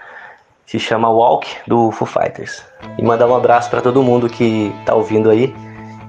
que 0.65 0.71
se 0.71 0.79
chama 0.79 1.09
Walk 1.09 1.47
do 1.67 1.91
Foo 1.91 2.07
Fighters. 2.07 2.65
E 2.97 3.03
mandar 3.03 3.27
um 3.27 3.35
abraço 3.35 3.69
para 3.69 3.81
todo 3.81 4.03
mundo 4.03 4.29
que 4.29 4.73
está 4.79 4.93
ouvindo 4.93 5.29
aí. 5.29 5.53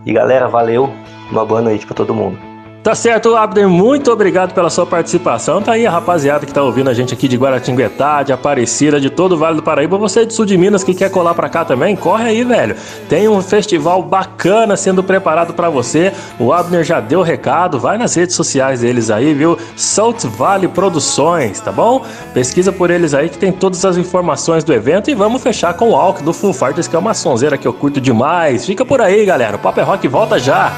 E 0.05 0.13
galera, 0.13 0.49
valeu, 0.49 0.93
uma 1.31 1.45
boa 1.45 1.61
noite 1.61 1.87
para 1.87 1.95
todo 1.95 2.15
mundo. 2.15 2.52
Tá 2.83 2.97
certo, 2.97 3.37
Abner, 3.37 3.69
muito 3.69 4.11
obrigado 4.11 4.53
pela 4.53 4.69
sua 4.69 4.85
participação. 4.85 5.63
Tá 5.63 5.75
aí 5.75 5.87
a 5.87 5.91
rapaziada 5.91 6.45
que 6.45 6.53
tá 6.53 6.65
ouvindo 6.65 6.91
a 6.91 6.95
gente 6.95 7.15
aqui 7.15 7.29
de 7.29 7.37
Guaratinguetá, 7.37 8.25
de 8.25 8.33
Aparecida, 8.33 9.01
de 9.01 9.09
todo 9.09 9.33
o 9.33 9.39
Vale 9.39 9.55
do 9.55 9.63
Paraíba. 9.63 9.97
Você 9.99 10.23
é 10.23 10.25
de 10.25 10.35
Sul 10.35 10.45
de 10.45 10.59
Minas 10.59 10.83
que 10.83 10.93
quer 10.93 11.09
colar 11.09 11.33
pra 11.33 11.49
cá 11.49 11.65
também, 11.65 11.95
corre 11.95 12.25
aí, 12.25 12.43
velho. 12.43 12.75
Tem 13.09 13.29
um 13.29 13.41
festival 13.41 14.03
bacana 14.03 14.77
sendo 14.77 15.01
preparado 15.01 15.55
para 15.55 15.71
você. 15.71 16.13
O 16.41 16.53
Abner 16.53 16.83
já 16.83 16.99
deu 16.99 17.21
o 17.21 17.23
recado, 17.23 17.79
vai 17.79 17.97
nas 17.97 18.17
redes 18.17 18.35
sociais 18.35 18.81
deles 18.81 19.13
aí, 19.13 19.33
viu? 19.33 19.57
Salt 19.77 20.25
Valley 20.25 20.67
Produções, 20.67 21.61
tá 21.61 21.71
bom? 21.71 22.05
Pesquisa 22.35 22.73
por 22.73 22.91
eles 22.91 23.15
aí 23.15 23.29
que 23.29 23.39
tem 23.39 23.53
todas 23.53 23.85
as 23.85 23.97
informações 23.97 24.65
do 24.65 24.73
evento 24.73 25.09
e 25.09 25.15
vamos 25.15 25.41
fechar 25.41 25.75
com 25.75 25.91
o 25.91 25.97
Alck 25.97 26.21
do 26.25 26.33
Full 26.33 26.53
Fighters, 26.53 26.89
que 26.89 26.97
é 26.97 26.99
uma 26.99 27.15
sonzeira 27.15 27.57
que 27.57 27.69
eu 27.69 27.73
curto 27.73 28.01
demais. 28.01 28.67
Fica 28.67 28.85
por 28.85 29.01
aí, 29.01 29.25
galera. 29.25 29.55
O 29.55 29.61
Papo 29.61 29.79
é 29.79 29.85
Rock 29.85 30.09
volta 30.09 30.37
já. 30.37 30.73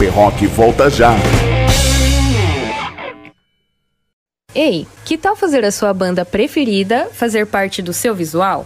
Paper 0.00 0.14
Rock 0.14 0.46
volta 0.46 0.88
já. 0.88 1.14
Ei, 4.54 4.86
que 5.04 5.18
tal 5.18 5.36
fazer 5.36 5.62
a 5.62 5.70
sua 5.70 5.92
banda 5.92 6.24
preferida 6.24 7.10
fazer 7.12 7.46
parte 7.46 7.82
do 7.82 7.92
seu 7.92 8.14
visual? 8.14 8.64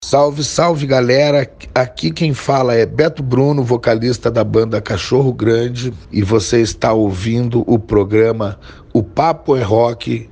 Salve, 0.03 0.43
salve 0.43 0.87
galera! 0.87 1.47
Aqui 1.75 2.11
quem 2.11 2.33
fala 2.33 2.75
é 2.75 2.87
Beto 2.87 3.23
Bruno, 3.23 3.63
vocalista 3.63 4.31
da 4.31 4.43
banda 4.43 4.81
Cachorro 4.81 5.35
Grande, 5.35 5.93
e 6.11 6.23
você 6.23 6.63
está 6.63 6.95
ouvindo 6.95 7.63
o 7.67 7.79
programa 7.79 8.59
O 8.95 9.03
Papo 9.03 9.55
é 9.55 9.63
Rock 9.63 10.31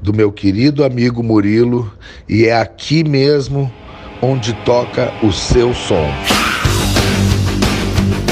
do 0.00 0.14
meu 0.14 0.32
querido 0.32 0.82
amigo 0.82 1.22
Murilo, 1.22 1.92
e 2.26 2.46
é 2.46 2.58
aqui 2.58 3.04
mesmo 3.04 3.70
onde 4.22 4.54
toca 4.64 5.12
o 5.22 5.30
seu 5.30 5.74
som. 5.74 6.08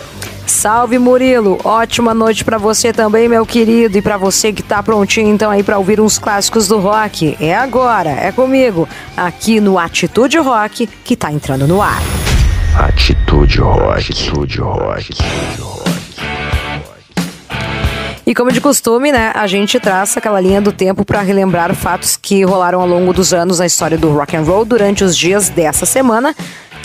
Salve 0.46 1.00
Murilo, 1.00 1.60
ótima 1.64 2.14
noite 2.14 2.46
para 2.46 2.60
você 2.60 2.94
também, 2.94 3.28
meu 3.28 3.44
querido, 3.44 3.98
e 3.98 4.04
para 4.04 4.18
você 4.18 4.54
que 4.54 4.62
tá 4.62 4.84
prontinho 4.84 5.34
então 5.34 5.50
aí 5.50 5.64
para 5.64 5.80
ouvir 5.80 6.00
uns 6.00 6.20
clássicos 6.20 6.68
do 6.68 6.78
rock. 6.78 7.36
É 7.42 7.56
agora, 7.56 8.12
é 8.12 8.32
comigo, 8.32 8.88
aqui 9.18 9.60
no 9.60 9.80
Atitude 9.80 10.38
Rock, 10.38 10.86
que 10.86 11.16
tá 11.16 11.32
entrando 11.32 11.68
no 11.68 11.82
ar. 11.82 12.00
Atitude 12.78 13.62
Rock. 13.62 13.94
Atitude 13.94 14.60
Rock. 14.60 15.10
E 18.28 18.34
como 18.34 18.52
de 18.52 18.60
costume, 18.60 19.12
né, 19.12 19.32
a 19.36 19.46
gente 19.46 19.80
traça 19.80 20.18
aquela 20.18 20.40
linha 20.40 20.60
do 20.60 20.72
tempo 20.72 21.06
para 21.06 21.22
relembrar 21.22 21.76
fatos 21.76 22.16
que 22.16 22.44
rolaram 22.44 22.82
ao 22.82 22.88
longo 22.88 23.12
dos 23.12 23.34
anos 23.34 23.58
na 23.58 23.66
história 23.66 23.98
do 23.98 24.12
rock 24.12 24.36
and 24.36 24.42
roll 24.42 24.66
durante 24.66 25.04
os 25.04 25.16
dias 25.16 25.50
dessa 25.50 25.86
semana 25.86 26.36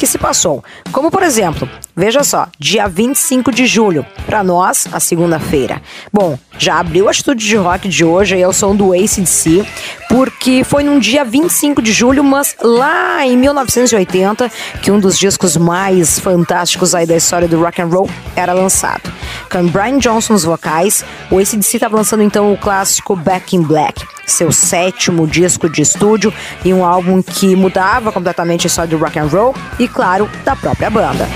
que 0.00 0.06
se 0.06 0.16
passou. 0.16 0.64
Como, 0.92 1.10
por 1.10 1.22
exemplo, 1.22 1.68
veja 1.94 2.24
só, 2.24 2.48
dia 2.58 2.88
25 2.88 3.52
de 3.52 3.66
julho, 3.66 4.04
para 4.24 4.42
nós, 4.42 4.88
a 4.90 4.98
segunda-feira. 4.98 5.82
Bom, 6.10 6.38
já 6.58 6.80
abriu 6.80 7.06
a 7.06 7.10
atitude 7.10 7.46
de 7.46 7.54
rock 7.54 7.86
de 7.86 8.02
hoje, 8.02 8.34
aí 8.34 8.40
é 8.40 8.48
o 8.48 8.52
som 8.52 8.74
do 8.74 8.94
ACDC, 8.94 9.62
porque 10.08 10.64
foi 10.64 10.82
num 10.82 10.98
dia 10.98 11.22
25 11.22 11.82
de 11.82 11.92
julho, 11.92 12.24
mas 12.24 12.56
lá 12.62 13.26
em 13.26 13.36
1980, 13.36 14.50
que 14.82 14.90
um 14.90 14.98
dos 14.98 15.18
discos 15.18 15.54
mais 15.58 16.18
fantásticos 16.18 16.94
aí 16.94 17.04
da 17.04 17.16
história 17.16 17.46
do 17.46 17.60
rock 17.60 17.82
and 17.82 17.88
roll 17.88 18.08
era 18.34 18.54
lançado. 18.54 19.12
Com 19.52 19.66
Brian 19.66 19.98
Johnson 19.98 20.32
nos 20.32 20.44
vocais, 20.44 21.04
o 21.30 21.38
ACDC 21.38 21.76
estava 21.76 21.94
lançando 21.94 22.22
então 22.22 22.50
o 22.50 22.56
clássico 22.56 23.14
Back 23.14 23.54
in 23.54 23.60
Black 23.60 24.02
seu 24.30 24.52
sétimo 24.52 25.26
disco 25.26 25.68
de 25.68 25.82
estúdio 25.82 26.32
e 26.64 26.72
um 26.72 26.84
álbum 26.84 27.22
que 27.22 27.54
mudava 27.54 28.12
completamente 28.12 28.66
história 28.66 28.90
do 28.90 29.02
rock 29.02 29.18
and 29.18 29.26
roll 29.26 29.54
e, 29.78 29.86
claro, 29.86 30.28
da 30.44 30.56
própria 30.56 30.88
banda. 30.88 31.28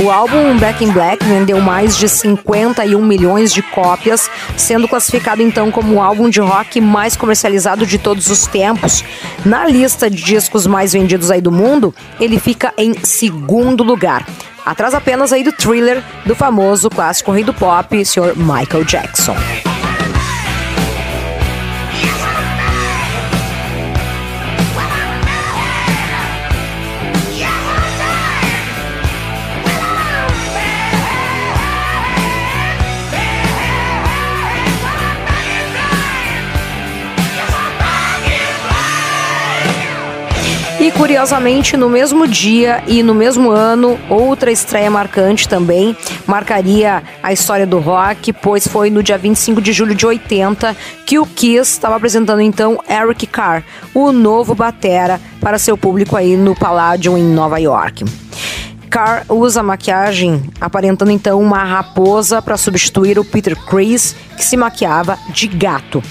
O 0.00 0.10
álbum 0.10 0.58
Back 0.58 0.84
in 0.84 0.90
Black 0.90 1.24
vendeu 1.24 1.60
mais 1.60 1.96
de 1.96 2.08
51 2.08 3.00
milhões 3.00 3.52
de 3.52 3.62
cópias, 3.62 4.28
sendo 4.56 4.88
classificado 4.88 5.40
então 5.40 5.70
como 5.70 5.94
o 5.94 6.02
álbum 6.02 6.28
de 6.28 6.40
rock 6.40 6.80
mais 6.80 7.16
comercializado 7.16 7.86
de 7.86 7.96
todos 7.96 8.28
os 8.28 8.46
tempos. 8.46 9.04
Na 9.44 9.66
lista 9.66 10.10
de 10.10 10.22
discos 10.22 10.66
mais 10.66 10.92
vendidos 10.92 11.30
aí 11.30 11.40
do 11.40 11.52
mundo, 11.52 11.94
ele 12.18 12.40
fica 12.40 12.74
em 12.76 12.94
segundo 13.04 13.84
lugar. 13.84 14.26
Atrás 14.66 14.94
apenas 14.94 15.32
aí 15.32 15.44
do 15.44 15.52
Thriller 15.52 16.02
do 16.26 16.34
famoso 16.34 16.90
clássico 16.90 17.30
rei 17.30 17.44
do 17.44 17.54
pop, 17.54 18.04
Sr. 18.04 18.34
Michael 18.36 18.84
Jackson. 18.84 19.36
Curiosamente, 40.90 41.76
no 41.76 41.88
mesmo 41.88 42.26
dia 42.26 42.82
e 42.86 43.02
no 43.02 43.14
mesmo 43.14 43.50
ano, 43.50 43.98
outra 44.08 44.50
estreia 44.50 44.90
marcante 44.90 45.48
também 45.48 45.96
marcaria 46.26 47.02
a 47.22 47.32
história 47.32 47.66
do 47.66 47.78
rock, 47.78 48.32
pois 48.32 48.66
foi 48.66 48.90
no 48.90 49.02
dia 49.02 49.16
25 49.16 49.62
de 49.62 49.72
julho 49.72 49.94
de 49.94 50.06
80 50.06 50.76
que 51.06 51.18
o 51.18 51.26
Kiss 51.26 51.72
estava 51.72 51.96
apresentando 51.96 52.40
então 52.40 52.78
Eric 52.88 53.26
Carr, 53.26 53.62
o 53.94 54.12
novo 54.12 54.54
batera, 54.54 55.20
para 55.40 55.58
seu 55.58 55.76
público 55.76 56.16
aí 56.16 56.36
no 56.36 56.54
Palladium 56.54 57.16
em 57.16 57.24
Nova 57.24 57.58
York. 57.58 58.04
Carr 58.90 59.24
usa 59.28 59.62
maquiagem 59.62 60.42
aparentando 60.60 61.10
então 61.10 61.40
uma 61.40 61.64
raposa 61.64 62.40
para 62.40 62.56
substituir 62.56 63.18
o 63.18 63.24
Peter 63.24 63.56
Chris, 63.56 64.14
que 64.36 64.44
se 64.44 64.56
maquiava 64.56 65.18
de 65.30 65.46
gato. 65.46 66.02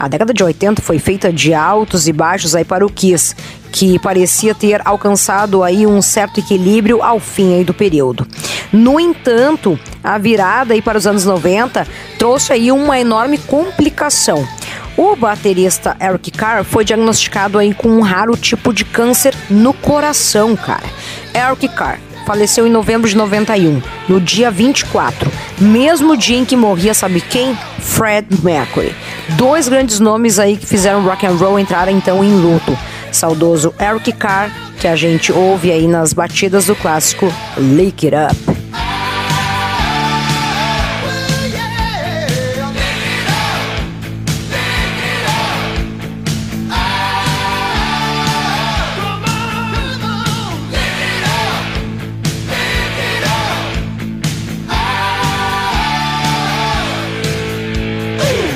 A 0.00 0.08
década 0.08 0.32
de 0.32 0.42
80 0.42 0.80
foi 0.80 0.98
feita 0.98 1.30
de 1.30 1.52
altos 1.52 2.08
e 2.08 2.12
baixos 2.14 2.54
aí 2.54 2.64
para 2.64 2.86
o 2.86 2.90
Kiss, 2.90 3.36
que 3.70 3.98
parecia 3.98 4.54
ter 4.54 4.80
alcançado 4.82 5.62
aí 5.62 5.86
um 5.86 6.00
certo 6.00 6.40
equilíbrio 6.40 7.02
ao 7.02 7.20
fim 7.20 7.56
aí 7.56 7.64
do 7.64 7.74
período. 7.74 8.26
No 8.72 8.98
entanto, 8.98 9.78
a 10.02 10.16
virada 10.16 10.72
aí 10.72 10.80
para 10.80 10.96
os 10.96 11.06
anos 11.06 11.26
90 11.26 11.86
trouxe 12.18 12.50
aí 12.50 12.72
uma 12.72 12.98
enorme 12.98 13.36
complicação. 13.36 14.48
O 14.96 15.14
baterista 15.14 15.94
Eric 16.00 16.30
Carr 16.30 16.64
foi 16.64 16.82
diagnosticado 16.82 17.58
aí 17.58 17.74
com 17.74 17.90
um 17.90 18.00
raro 18.00 18.34
tipo 18.38 18.72
de 18.72 18.86
câncer 18.86 19.34
no 19.50 19.74
coração, 19.74 20.56
cara. 20.56 20.88
Eric 21.34 21.68
Carr 21.68 22.00
faleceu 22.30 22.64
em 22.64 22.70
novembro 22.70 23.08
de 23.08 23.16
91, 23.16 23.82
no 24.08 24.20
dia 24.20 24.52
24, 24.52 25.28
mesmo 25.58 26.16
dia 26.16 26.38
em 26.38 26.44
que 26.44 26.54
morria, 26.54 26.94
sabe 26.94 27.20
quem? 27.20 27.58
Fred 27.80 28.24
Mercury. 28.44 28.94
Dois 29.30 29.66
grandes 29.66 29.98
nomes 29.98 30.38
aí 30.38 30.56
que 30.56 30.64
fizeram 30.64 31.02
rock 31.02 31.26
and 31.26 31.34
roll 31.34 31.58
entrar 31.58 31.88
então 31.88 32.22
em 32.22 32.32
luto. 32.32 32.78
Saudoso 33.10 33.74
Eric 33.80 34.12
Carr, 34.12 34.48
que 34.78 34.86
a 34.86 34.94
gente 34.94 35.32
ouve 35.32 35.72
aí 35.72 35.88
nas 35.88 36.12
batidas 36.12 36.66
do 36.66 36.76
clássico 36.76 37.26
Lick 37.58 38.06
It 38.06 38.14
Up. 38.14 38.59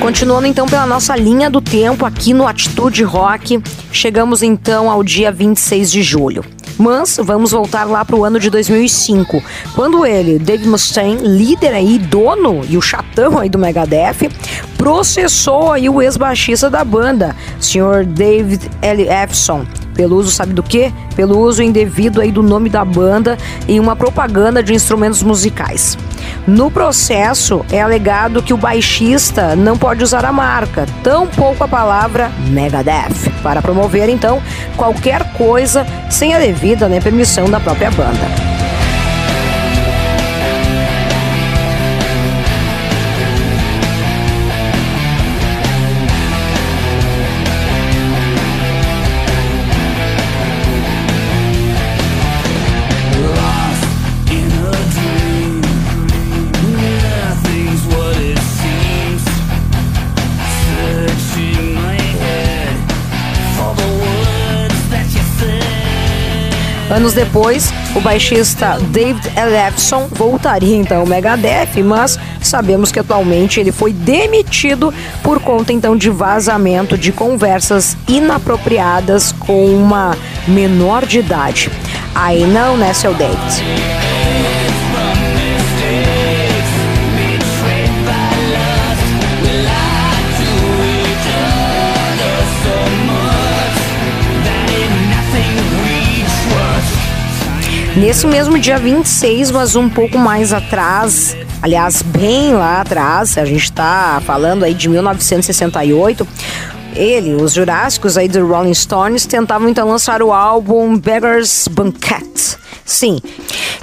Continuando 0.05 0.47
então 0.47 0.67
pela 0.67 0.85
nossa 0.85 1.17
linha 1.17 1.49
do 1.49 1.63
tempo 1.63 2.05
aqui 2.05 2.35
no 2.35 2.47
Atitude 2.47 3.03
Rock, 3.03 3.59
chegamos 3.91 4.43
então 4.43 4.91
ao 4.91 5.03
dia 5.03 5.33
26 5.33 5.91
de 5.91 6.03
julho. 6.03 6.45
Mas 6.77 7.17
vamos 7.23 7.53
voltar 7.53 7.85
lá 7.85 8.05
para 8.05 8.15
o 8.15 8.23
ano 8.23 8.39
de 8.39 8.51
2005, 8.51 9.43
quando 9.75 10.05
ele, 10.05 10.39
Dave 10.39 10.69
Mustaine, 10.69 11.27
líder 11.27 11.73
aí, 11.73 11.99
dono 11.99 12.61
e 12.69 12.77
o 12.77 12.83
chatão 12.83 13.39
aí 13.39 13.49
do 13.49 13.59
Megadeth, 13.59 14.31
processou 14.77 15.73
aí 15.73 15.89
o 15.89 16.03
ex-baixista 16.03 16.69
da 16.69 16.85
banda, 16.85 17.35
Sr. 17.59 18.05
David 18.05 18.71
L. 18.83 19.09
Efson, 19.09 19.65
pelo 19.95 20.17
uso, 20.17 20.31
sabe 20.31 20.53
do 20.53 20.63
que? 20.63 20.93
Pelo 21.17 21.39
uso 21.39 21.63
indevido 21.63 22.21
aí 22.21 22.31
do 22.31 22.43
nome 22.43 22.69
da 22.69 22.85
banda 22.85 23.39
em 23.69 23.79
uma 23.81 23.95
propaganda 23.95 24.63
de 24.63 24.75
instrumentos 24.75 25.23
musicais. 25.23 25.97
No 26.47 26.71
processo, 26.71 27.65
é 27.71 27.81
alegado 27.81 28.43
que 28.43 28.53
o 28.53 28.57
baixista 28.57 29.57
não 29.57 29.79
pode 29.79 30.03
usar 30.03 30.25
a 30.25 30.33
marca, 30.33 30.87
tampouco 31.03 31.65
a 31.65 31.69
palavra 31.69 32.31
Megadeth, 32.49 33.31
para 33.43 33.63
promover 33.63 34.09
então 34.09 34.43
qualquer 34.77 35.33
coisa 35.35 35.87
sem 36.11 36.35
a 36.35 36.39
devida 36.39 36.89
né, 36.89 37.01
permissão 37.01 37.49
da 37.49 37.61
própria 37.61 37.91
banda. 37.91 38.64
Anos 66.95 67.13
depois, 67.13 67.73
o 67.97 68.01
baixista 68.01 68.79
David 68.91 69.29
Ellefson 69.37 70.07
voltaria 70.13 70.77
então 70.77 71.01
ao 71.01 71.07
Megadeth, 71.07 71.83
mas 71.85 72.17
sabemos 72.41 72.93
que 72.93 73.01
atualmente 73.01 73.59
ele 73.59 73.73
foi 73.73 73.93
demitido 73.93 74.95
por 75.21 75.41
conta 75.41 75.73
então 75.73 75.97
de 75.97 76.09
vazamento 76.09 76.97
de 76.97 77.11
conversas 77.11 77.97
inapropriadas 78.07 79.33
com 79.33 79.67
uma 79.75 80.17
menor 80.47 81.05
de 81.05 81.19
idade. 81.19 81.69
Aí 82.15 82.47
não, 82.47 82.77
né, 82.77 82.95
seu 82.95 83.13
David? 83.13 84.04
Nesse 97.97 98.27
mesmo 98.27 98.59
dia 98.59 98.77
26, 98.77 99.53
mas 99.53 99.77
um 99.77 99.89
pouco 99.89 100.19
mais 100.19 100.53
atrás, 100.53 101.37
aliás, 101.63 102.03
bem 102.03 102.53
lá 102.53 102.81
atrás, 102.81 103.39
a 103.39 103.45
gente 103.45 103.63
está 103.63 104.21
falando 104.27 104.65
aí 104.65 104.75
de 104.75 104.89
1968, 104.89 106.27
ele, 106.97 107.35
os 107.35 107.53
Jurássicos 107.55 108.17
aí 108.17 108.27
do 108.27 108.45
Rolling 108.45 108.75
Stones, 108.75 109.27
tentavam 109.27 109.69
então 109.69 109.89
lançar 109.89 110.23
o 110.23 110.33
álbum 110.33 110.99
Beggar's 110.99 111.69
Banquet. 111.69 112.59
Sim, 112.85 113.21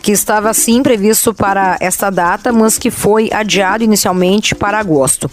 que 0.01 0.11
estava 0.11 0.49
assim 0.49 0.83
previsto 0.83 1.33
para 1.33 1.77
esta 1.79 2.09
data, 2.09 2.51
mas 2.51 2.77
que 2.77 2.91
foi 2.91 3.29
adiado 3.31 3.83
inicialmente 3.83 4.53
para 4.53 4.77
agosto. 4.77 5.31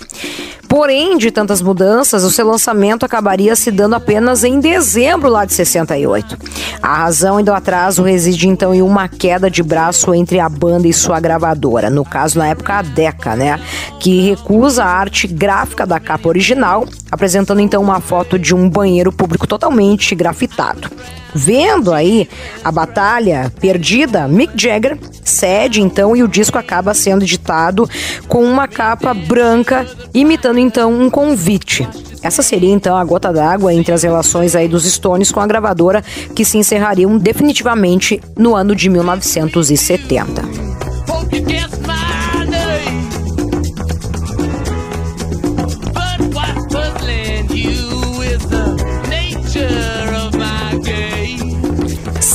Porém, 0.69 1.17
de 1.17 1.31
tantas 1.31 1.63
mudanças, 1.63 2.25
o 2.25 2.31
seu 2.31 2.47
lançamento 2.47 3.05
acabaria 3.05 3.57
se 3.57 3.71
dando 3.71 3.95
apenas 3.95 4.45
em 4.45 4.61
dezembro 4.61 5.31
lá 5.31 5.47
de 5.47 5.55
68. 5.55 6.37
A 6.83 6.95
razão 6.99 7.43
do 7.43 7.53
atraso 7.53 8.03
reside 8.03 8.49
então 8.49 8.75
em 8.75 8.83
uma 8.83 9.09
queda 9.09 9.51
de 9.51 9.63
braço 9.63 10.15
entre 10.15 10.39
a 10.39 10.49
banda 10.49 10.87
e 10.87 10.93
sua 10.93 11.19
gravadora, 11.19 11.89
no 11.89 12.05
caso 12.05 12.39
na 12.39 12.49
época 12.49 12.75
a 12.75 12.83
Deca, 12.83 13.35
né, 13.35 13.59
que 13.99 14.21
recusa 14.21 14.85
a 14.85 14.89
arte 14.89 15.27
gráfica 15.27 15.87
da 15.87 15.99
capa 15.99 16.29
original, 16.29 16.87
apresentando 17.11 17.61
então 17.61 17.83
uma 17.83 18.01
foto 18.01 18.39
de 18.39 18.55
um 18.55 18.69
banheiro 18.69 19.11
público 19.11 19.47
totalmente 19.47 20.15
grafitado. 20.15 20.91
Vendo 21.35 21.93
aí 21.93 22.29
a 22.65 22.73
batalha 22.73 23.53
perdida, 23.61 24.27
Mick 24.27 24.53
Jagger 24.57 24.99
cede 25.23 25.81
então 25.83 26.17
e 26.17 26.23
o 26.23 26.29
disco 26.29 26.59
acaba 26.59 26.95
sendo 26.95 27.23
editado 27.23 27.89
com 28.27 28.43
uma 28.43 28.67
capa 28.67 29.13
branca, 29.13 29.87
imitando 30.15 30.58
então 30.59 30.93
um 30.93 31.09
convite. 31.09 31.89
Essa 32.23 32.43
seria 32.43 32.73
então 32.73 32.97
a 32.97 33.05
gota 33.05 33.33
d'água 33.33 33.73
entre 33.73 33.93
as 33.93 34.03
relações 34.03 34.55
aí 34.57 34.69
dos 34.69 34.85
Stones 34.85 35.31
com 35.31 35.41
a 35.41 35.47
gravadora 35.47 36.03
que 36.35 36.45
se 36.45 36.59
encerrariam 36.59 37.17
definitivamente 37.17 38.21
no 38.37 38.55
ano 38.55 38.75
de 38.75 38.89
1970. 38.89 40.43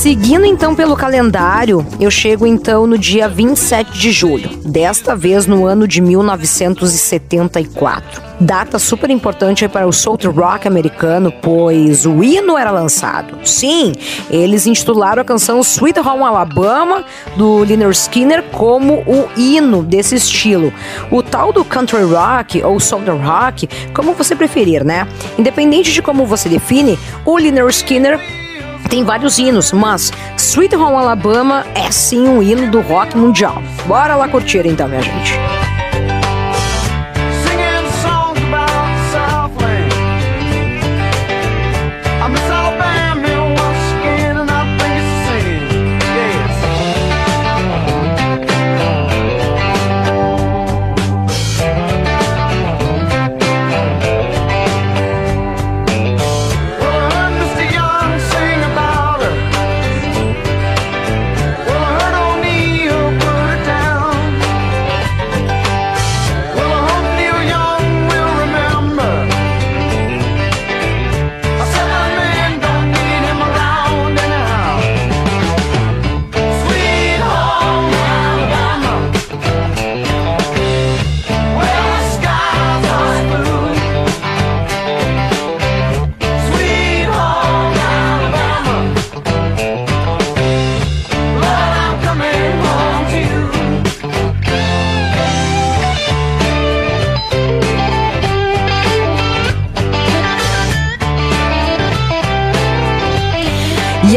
Seguindo 0.04 0.44
então 0.44 0.74
pelo 0.74 0.94
calendário, 0.94 1.86
eu 1.98 2.10
chego 2.10 2.46
então 2.46 2.86
no 2.86 2.98
dia 2.98 3.26
27 3.26 3.98
de 3.98 4.12
julho, 4.12 4.50
desta 4.62 5.16
vez 5.16 5.46
no 5.46 5.64
ano 5.64 5.88
de 5.88 6.02
1974. 6.02 8.22
Data 8.38 8.78
super 8.78 9.08
importante 9.08 9.66
para 9.66 9.86
o 9.86 9.92
South 9.94 10.18
Rock 10.26 10.68
americano, 10.68 11.32
pois 11.40 12.04
o 12.04 12.22
hino 12.22 12.58
era 12.58 12.70
lançado. 12.70 13.38
Sim, 13.46 13.92
eles 14.28 14.66
intitularam 14.66 15.22
a 15.22 15.24
canção 15.24 15.60
Sweet 15.60 16.00
Home 16.00 16.24
Alabama 16.24 17.02
do 17.34 17.64
Lynyrd 17.64 17.96
Skinner 17.96 18.42
como 18.52 19.02
o 19.06 19.26
hino 19.38 19.82
desse 19.82 20.16
estilo. 20.16 20.70
O 21.10 21.22
tal 21.22 21.50
do 21.50 21.64
country 21.64 22.02
rock 22.02 22.62
ou 22.62 22.78
southern 22.78 23.24
rock, 23.24 23.66
como 23.94 24.12
você 24.12 24.36
preferir, 24.36 24.84
né? 24.84 25.08
Independente 25.38 25.90
de 25.90 26.02
como 26.02 26.26
você 26.26 26.50
define, 26.50 26.98
o 27.24 27.38
Lynyrd 27.38 27.70
Skinner 27.70 28.43
tem 28.88 29.04
vários 29.04 29.38
hinos, 29.38 29.72
mas 29.72 30.12
Sweet 30.36 30.74
Home 30.76 30.96
Alabama 30.96 31.66
é 31.74 31.90
sim 31.90 32.28
um 32.28 32.42
hino 32.42 32.70
do 32.70 32.80
rock 32.80 33.16
mundial. 33.16 33.62
Bora 33.86 34.16
lá 34.16 34.28
curtir 34.28 34.66
então, 34.66 34.88
minha 34.88 35.02
gente. 35.02 35.73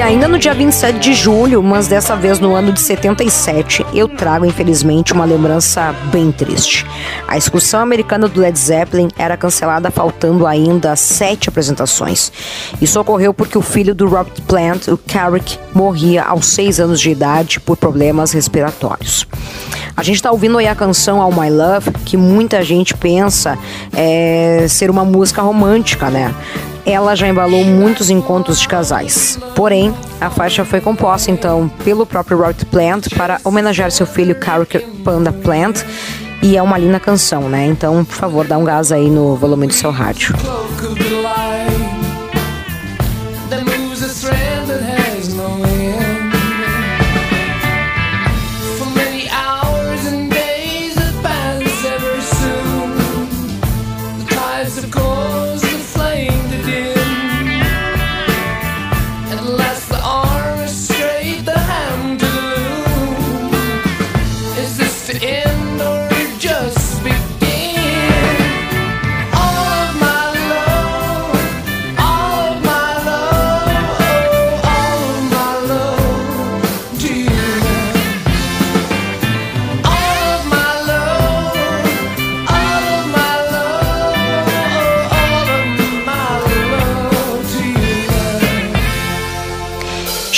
Ainda 0.08 0.26
no 0.26 0.39
dia 0.39 0.53
27 0.53 0.99
de 0.99 1.14
julho, 1.14 1.62
mas 1.62 1.86
dessa 1.86 2.16
vez 2.16 2.39
no 2.39 2.55
ano 2.55 2.72
de 2.72 2.80
77, 2.80 3.86
eu 3.93 4.08
trago 4.08 4.45
infelizmente 4.45 5.12
uma 5.12 5.26
lembrança 5.26 5.93
bem 6.14 6.32
triste. 6.32 6.86
A 7.28 7.38
excursão 7.38 7.82
americana 7.82 8.26
do 8.26 8.39
Led 8.39 8.58
Zeppelin 8.58 9.10
era 9.18 9.36
cancelada 9.36 9.91
faltando 9.91 10.47
ainda 10.47 10.95
sete 10.95 11.49
apresentações. 11.49 12.32
Isso 12.80 12.97
ocorreu 13.01 13.34
porque 13.34 13.58
o 13.58 13.62
filho 13.62 13.93
do 13.93 14.08
Robert 14.08 14.41
Plant, 14.47 14.88
o 14.88 14.97
Carrick, 14.97 15.60
morria 15.74 16.24
aos 16.24 16.45
seis 16.45 16.80
anos 16.80 17.01
de 17.01 17.10
idade 17.10 17.60
por 17.60 17.76
problemas 17.76 18.32
respiratórios. 18.32 19.28
A 19.95 20.03
gente 20.03 20.16
está 20.16 20.32
ouvindo 20.32 20.58
aí 20.58 20.70
a 20.70 20.76
canção 20.76 21.22
All 21.22 21.34
My 21.34 21.49
Love, 21.49 21.91
que 22.05 22.16
muita 22.16 22.64
gente 22.64 22.93
pensa 22.93 23.60
é, 23.93 24.68
ser 24.70 24.89
uma 24.89 25.03
música 25.03 25.41
romântica, 25.41 26.10
né? 26.10 26.34
Ela 26.88 27.15
já 27.15 27.27
embalou 27.27 27.65
muitos 27.65 28.09
encontros 28.09 28.59
de 28.59 28.67
casais. 28.67 29.38
Porém, 29.53 29.93
a 30.21 30.29
faixa 30.29 30.63
foi 30.63 30.79
composta 30.79 31.29
então 31.29 31.69
pelo 31.83 32.05
próprio 32.05 32.38
Robert 32.38 32.65
Plant 32.67 33.09
para 33.15 33.39
homenagear 33.43 33.91
seu 33.91 34.07
filho 34.07 34.39
Carrick 34.39 34.79
Panda 35.03 35.31
Plant 35.31 35.83
e 36.41 36.55
é 36.55 36.61
uma 36.61 36.77
linda 36.77 36.99
canção, 36.99 37.49
né? 37.49 37.65
Então, 37.65 38.05
por 38.05 38.15
favor, 38.15 38.47
dá 38.47 38.57
um 38.57 38.63
gás 38.63 38.91
aí 38.91 39.09
no 39.09 39.35
volume 39.35 39.67
do 39.67 39.73
seu 39.73 39.91
rádio. 39.91 40.33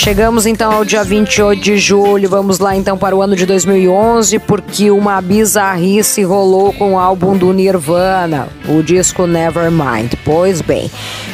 Chegamos 0.02 0.46
então 0.46 0.72
ao 0.72 0.82
dia 0.82 1.04
28 1.04 1.60
de 1.60 1.76
julho. 1.76 2.26
Vamos 2.26 2.58
lá 2.58 2.74
então 2.74 2.96
para 2.96 3.14
o 3.14 3.20
ano 3.20 3.36
de 3.36 3.44
2011, 3.44 4.38
porque 4.38 4.90
uma 4.90 5.20
bizarrice 5.20 6.22
rolou 6.22 6.72
com 6.72 6.94
o 6.94 6.98
álbum 6.98 7.36
do 7.36 7.52
Nirvana, 7.52 8.48
o 8.66 8.82
disco 8.82 9.26
Nevermind. 9.26 10.14
Pois 10.24 10.62
bem, 10.62 10.90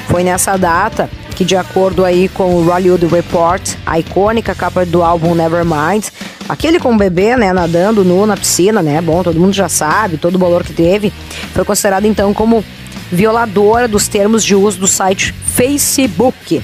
foi 0.08 0.24
nessa 0.24 0.56
data 0.56 1.08
que, 1.36 1.44
de 1.44 1.54
acordo 1.54 2.04
aí 2.04 2.28
com 2.28 2.56
o 2.56 2.64
Hollywood 2.64 3.06
Report, 3.06 3.62
a 3.86 4.00
icônica 4.00 4.52
capa 4.52 4.84
do 4.84 5.00
álbum 5.00 5.32
Nevermind, 5.32 6.08
aquele 6.48 6.80
com 6.80 6.92
o 6.92 6.98
bebê, 6.98 7.36
né, 7.36 7.52
nadando 7.52 8.04
nu 8.04 8.26
na 8.26 8.36
piscina, 8.36 8.82
né, 8.82 9.00
bom, 9.00 9.22
todo 9.22 9.38
mundo 9.38 9.54
já 9.54 9.68
sabe, 9.68 10.16
todo 10.16 10.34
o 10.34 10.40
valor 10.40 10.64
que 10.64 10.72
teve, 10.72 11.12
foi 11.54 11.64
considerado 11.64 12.04
então 12.04 12.34
como 12.34 12.64
violadora 13.12 13.86
dos 13.86 14.08
termos 14.08 14.44
de 14.44 14.56
uso 14.56 14.80
do 14.80 14.88
site 14.88 15.32
Facebook. 15.32 16.60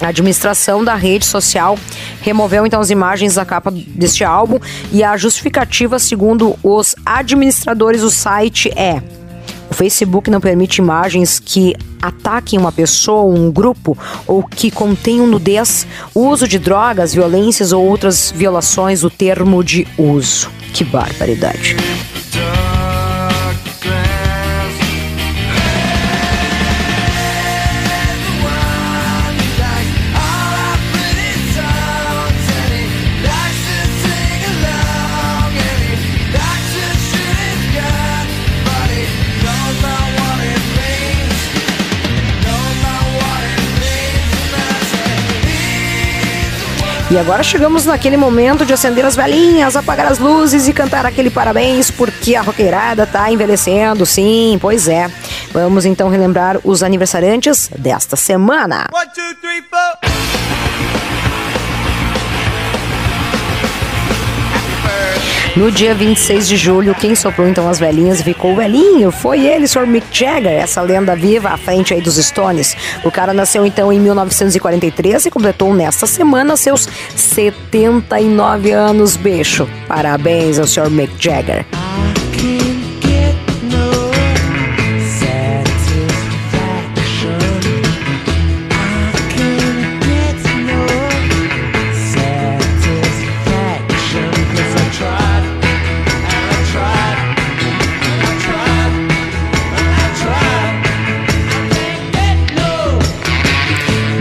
A 0.00 0.08
administração 0.08 0.84
da 0.84 0.94
rede 0.94 1.24
social 1.24 1.78
removeu 2.20 2.66
então 2.66 2.80
as 2.80 2.90
imagens 2.90 3.34
da 3.34 3.44
capa 3.44 3.70
deste 3.70 4.24
álbum 4.24 4.58
e 4.92 5.02
a 5.02 5.16
justificativa, 5.16 5.98
segundo 5.98 6.56
os 6.62 6.94
administradores 7.04 8.02
do 8.02 8.10
site, 8.10 8.70
é 8.76 9.02
o 9.70 9.74
Facebook 9.74 10.30
não 10.30 10.40
permite 10.40 10.78
imagens 10.78 11.40
que 11.40 11.74
ataquem 12.00 12.58
uma 12.58 12.70
pessoa, 12.70 13.24
um 13.24 13.50
grupo 13.50 13.96
ou 14.26 14.42
que 14.42 14.70
contenham 14.70 15.26
nudez, 15.26 15.86
uso 16.14 16.46
de 16.46 16.58
drogas, 16.58 17.14
violências 17.14 17.72
ou 17.72 17.84
outras 17.84 18.30
violações 18.30 19.00
do 19.00 19.10
termo 19.10 19.64
de 19.64 19.86
uso. 19.96 20.50
Que 20.74 20.84
barbaridade. 20.84 21.76
E 47.10 47.18
agora 47.18 47.42
chegamos 47.42 47.84
naquele 47.84 48.16
momento 48.16 48.64
de 48.64 48.72
acender 48.72 49.04
as 49.04 49.14
velhinhas, 49.14 49.76
apagar 49.76 50.10
as 50.10 50.18
luzes 50.18 50.66
e 50.66 50.72
cantar 50.72 51.04
aquele 51.04 51.30
parabéns, 51.30 51.90
porque 51.90 52.34
a 52.34 52.40
roqueirada 52.40 53.06
tá 53.06 53.30
envelhecendo, 53.30 54.06
sim, 54.06 54.58
pois 54.60 54.88
é. 54.88 55.10
Vamos 55.52 55.84
então 55.84 56.08
relembrar 56.08 56.58
os 56.64 56.82
aniversariantes 56.82 57.70
desta 57.78 58.16
semana. 58.16 58.88
One, 58.92 59.06
two, 59.14 59.34
three, 59.40 59.62
No 65.56 65.70
dia 65.70 65.94
26 65.94 66.48
de 66.48 66.56
julho, 66.56 66.96
quem 66.96 67.14
soprou 67.14 67.46
então 67.46 67.68
as 67.68 67.78
velhinhas 67.78 68.18
e 68.18 68.24
ficou 68.24 68.56
velhinho 68.56 69.12
foi 69.12 69.46
ele, 69.46 69.68
Sr. 69.68 69.86
Mick 69.86 70.06
Jagger, 70.10 70.50
essa 70.50 70.82
lenda 70.82 71.14
viva 71.14 71.50
à 71.50 71.56
frente 71.56 71.94
aí 71.94 72.00
dos 72.00 72.16
Stones. 72.16 72.76
O 73.04 73.10
cara 73.10 73.32
nasceu 73.32 73.64
então 73.64 73.92
em 73.92 74.00
1943 74.00 75.26
e 75.26 75.30
completou 75.30 75.72
nesta 75.72 76.08
semana 76.08 76.56
seus 76.56 76.88
79 77.14 78.72
anos, 78.72 79.16
bicho. 79.16 79.68
Parabéns 79.86 80.58
ao 80.58 80.66
Sr. 80.66 80.90
Mick 80.90 81.14
Jagger. 81.20 81.64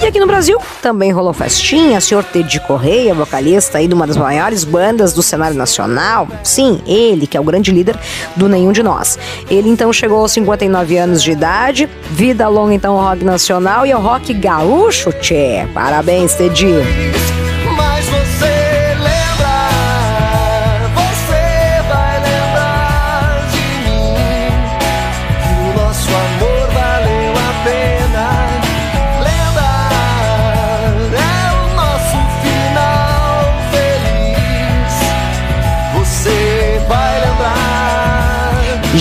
E 0.00 0.06
aqui 0.06 0.20
no 0.20 0.26
Brasil 0.26 0.58
também 0.80 1.10
rolou 1.10 1.32
festinha, 1.32 2.00
senhor 2.00 2.22
Teddy 2.22 2.60
Correia, 2.60 3.14
vocalista 3.14 3.78
aí 3.78 3.88
de 3.88 3.94
uma 3.94 4.06
das 4.06 4.16
maiores 4.16 4.62
bandas 4.62 5.12
do 5.12 5.22
cenário 5.22 5.56
nacional. 5.56 6.28
Sim, 6.44 6.80
ele, 6.86 7.26
que 7.26 7.36
é 7.36 7.40
o 7.40 7.44
grande 7.44 7.72
líder 7.72 7.98
do 8.36 8.48
Nenhum 8.48 8.70
de 8.70 8.82
Nós. 8.82 9.18
Ele 9.50 9.68
então 9.68 9.92
chegou 9.92 10.20
aos 10.20 10.32
59 10.32 10.96
anos 10.96 11.22
de 11.22 11.32
idade, 11.32 11.88
vida 12.10 12.46
longa 12.48 12.74
então 12.74 12.96
ao 12.96 13.08
rock 13.08 13.24
nacional 13.24 13.84
e 13.84 13.90
ao 13.90 14.00
rock 14.00 14.32
gaúcho, 14.34 15.12
tchê. 15.12 15.66
Parabéns, 15.74 16.34
Teddy. 16.34 17.37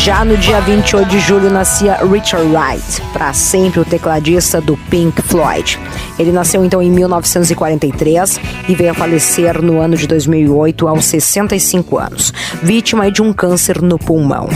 Já 0.08 0.24
no 0.24 0.38
dia 0.38 0.62
28 0.62 1.10
de 1.10 1.20
julho 1.20 1.50
nascia 1.50 1.98
Richard 1.98 2.48
Wright, 2.48 3.02
para 3.12 3.34
sempre 3.34 3.82
o 3.82 3.84
tecladista 3.84 4.62
do 4.62 4.78
Pink 4.90 5.22
Floyd. 5.22 5.78
Ele 6.18 6.32
nasceu 6.32 6.64
então 6.64 6.82
em 6.82 6.90
1943 6.90 8.40
e 8.70 8.74
veio 8.74 8.92
a 8.92 8.94
falecer 8.94 9.62
no 9.62 9.82
ano 9.82 9.98
de 9.98 10.08
2008 10.08 10.88
aos 10.88 11.04
65 11.04 11.98
anos, 11.98 12.34
vítima 12.64 13.12
de 13.12 13.22
um 13.22 13.34
câncer 13.34 13.82
no 13.82 14.00
pulmão. 14.00 14.48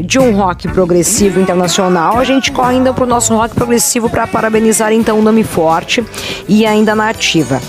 De 0.00 0.18
um 0.18 0.34
rock 0.34 0.68
progressivo 0.68 1.40
internacional, 1.40 2.18
a 2.18 2.24
gente 2.24 2.50
corre 2.50 2.76
ainda 2.76 2.92
pro 2.92 3.06
nosso 3.06 3.34
rock 3.34 3.54
progressivo 3.54 4.08
para 4.08 4.26
parabenizar 4.26 4.92
então 4.92 5.18
o 5.18 5.22
nome 5.22 5.44
forte 5.44 6.04
e 6.48 6.64
ainda 6.64 6.94
na 6.94 7.10
ativa. 7.10 7.60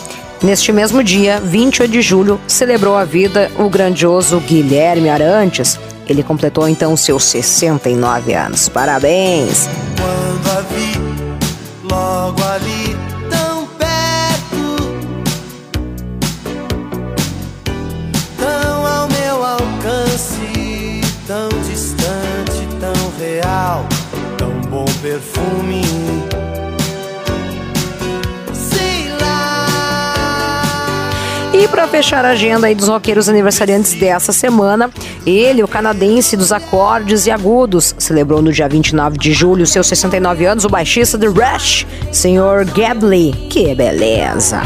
Neste 0.41 0.71
mesmo 0.71 1.03
dia, 1.03 1.39
28 1.39 1.91
de 1.91 2.01
julho, 2.01 2.39
celebrou 2.47 2.97
a 2.97 3.05
vida 3.05 3.51
o 3.57 3.69
grandioso 3.69 4.39
Guilherme 4.39 5.09
Arantes. 5.09 5.79
Ele 6.07 6.23
completou 6.23 6.67
então 6.67 6.95
seus 6.97 7.23
69 7.23 8.33
anos. 8.33 8.67
Parabéns! 8.67 9.69
Perfume. 25.13 25.81
E 31.53 31.67
para 31.67 31.87
fechar 31.87 32.25
a 32.25 32.29
agenda 32.29 32.65
aí 32.65 32.73
dos 32.73 32.87
roqueiros 32.87 33.29
aniversariantes 33.29 33.93
dessa 33.93 34.33
semana, 34.33 34.89
ele, 35.23 35.61
o 35.61 35.67
canadense 35.67 36.35
dos 36.35 36.51
acordes 36.51 37.27
e 37.27 37.31
agudos, 37.31 37.93
celebrou 37.99 38.41
no 38.41 38.51
dia 38.51 38.67
29 38.67 39.19
de 39.19 39.31
julho 39.31 39.67
seus 39.67 39.85
69 39.85 40.45
anos, 40.45 40.65
o 40.65 40.69
baixista 40.69 41.15
do 41.15 41.31
Rush, 41.31 41.85
Sr. 42.11 42.65
Gably. 42.75 43.33
Que 43.51 43.75
beleza! 43.75 44.63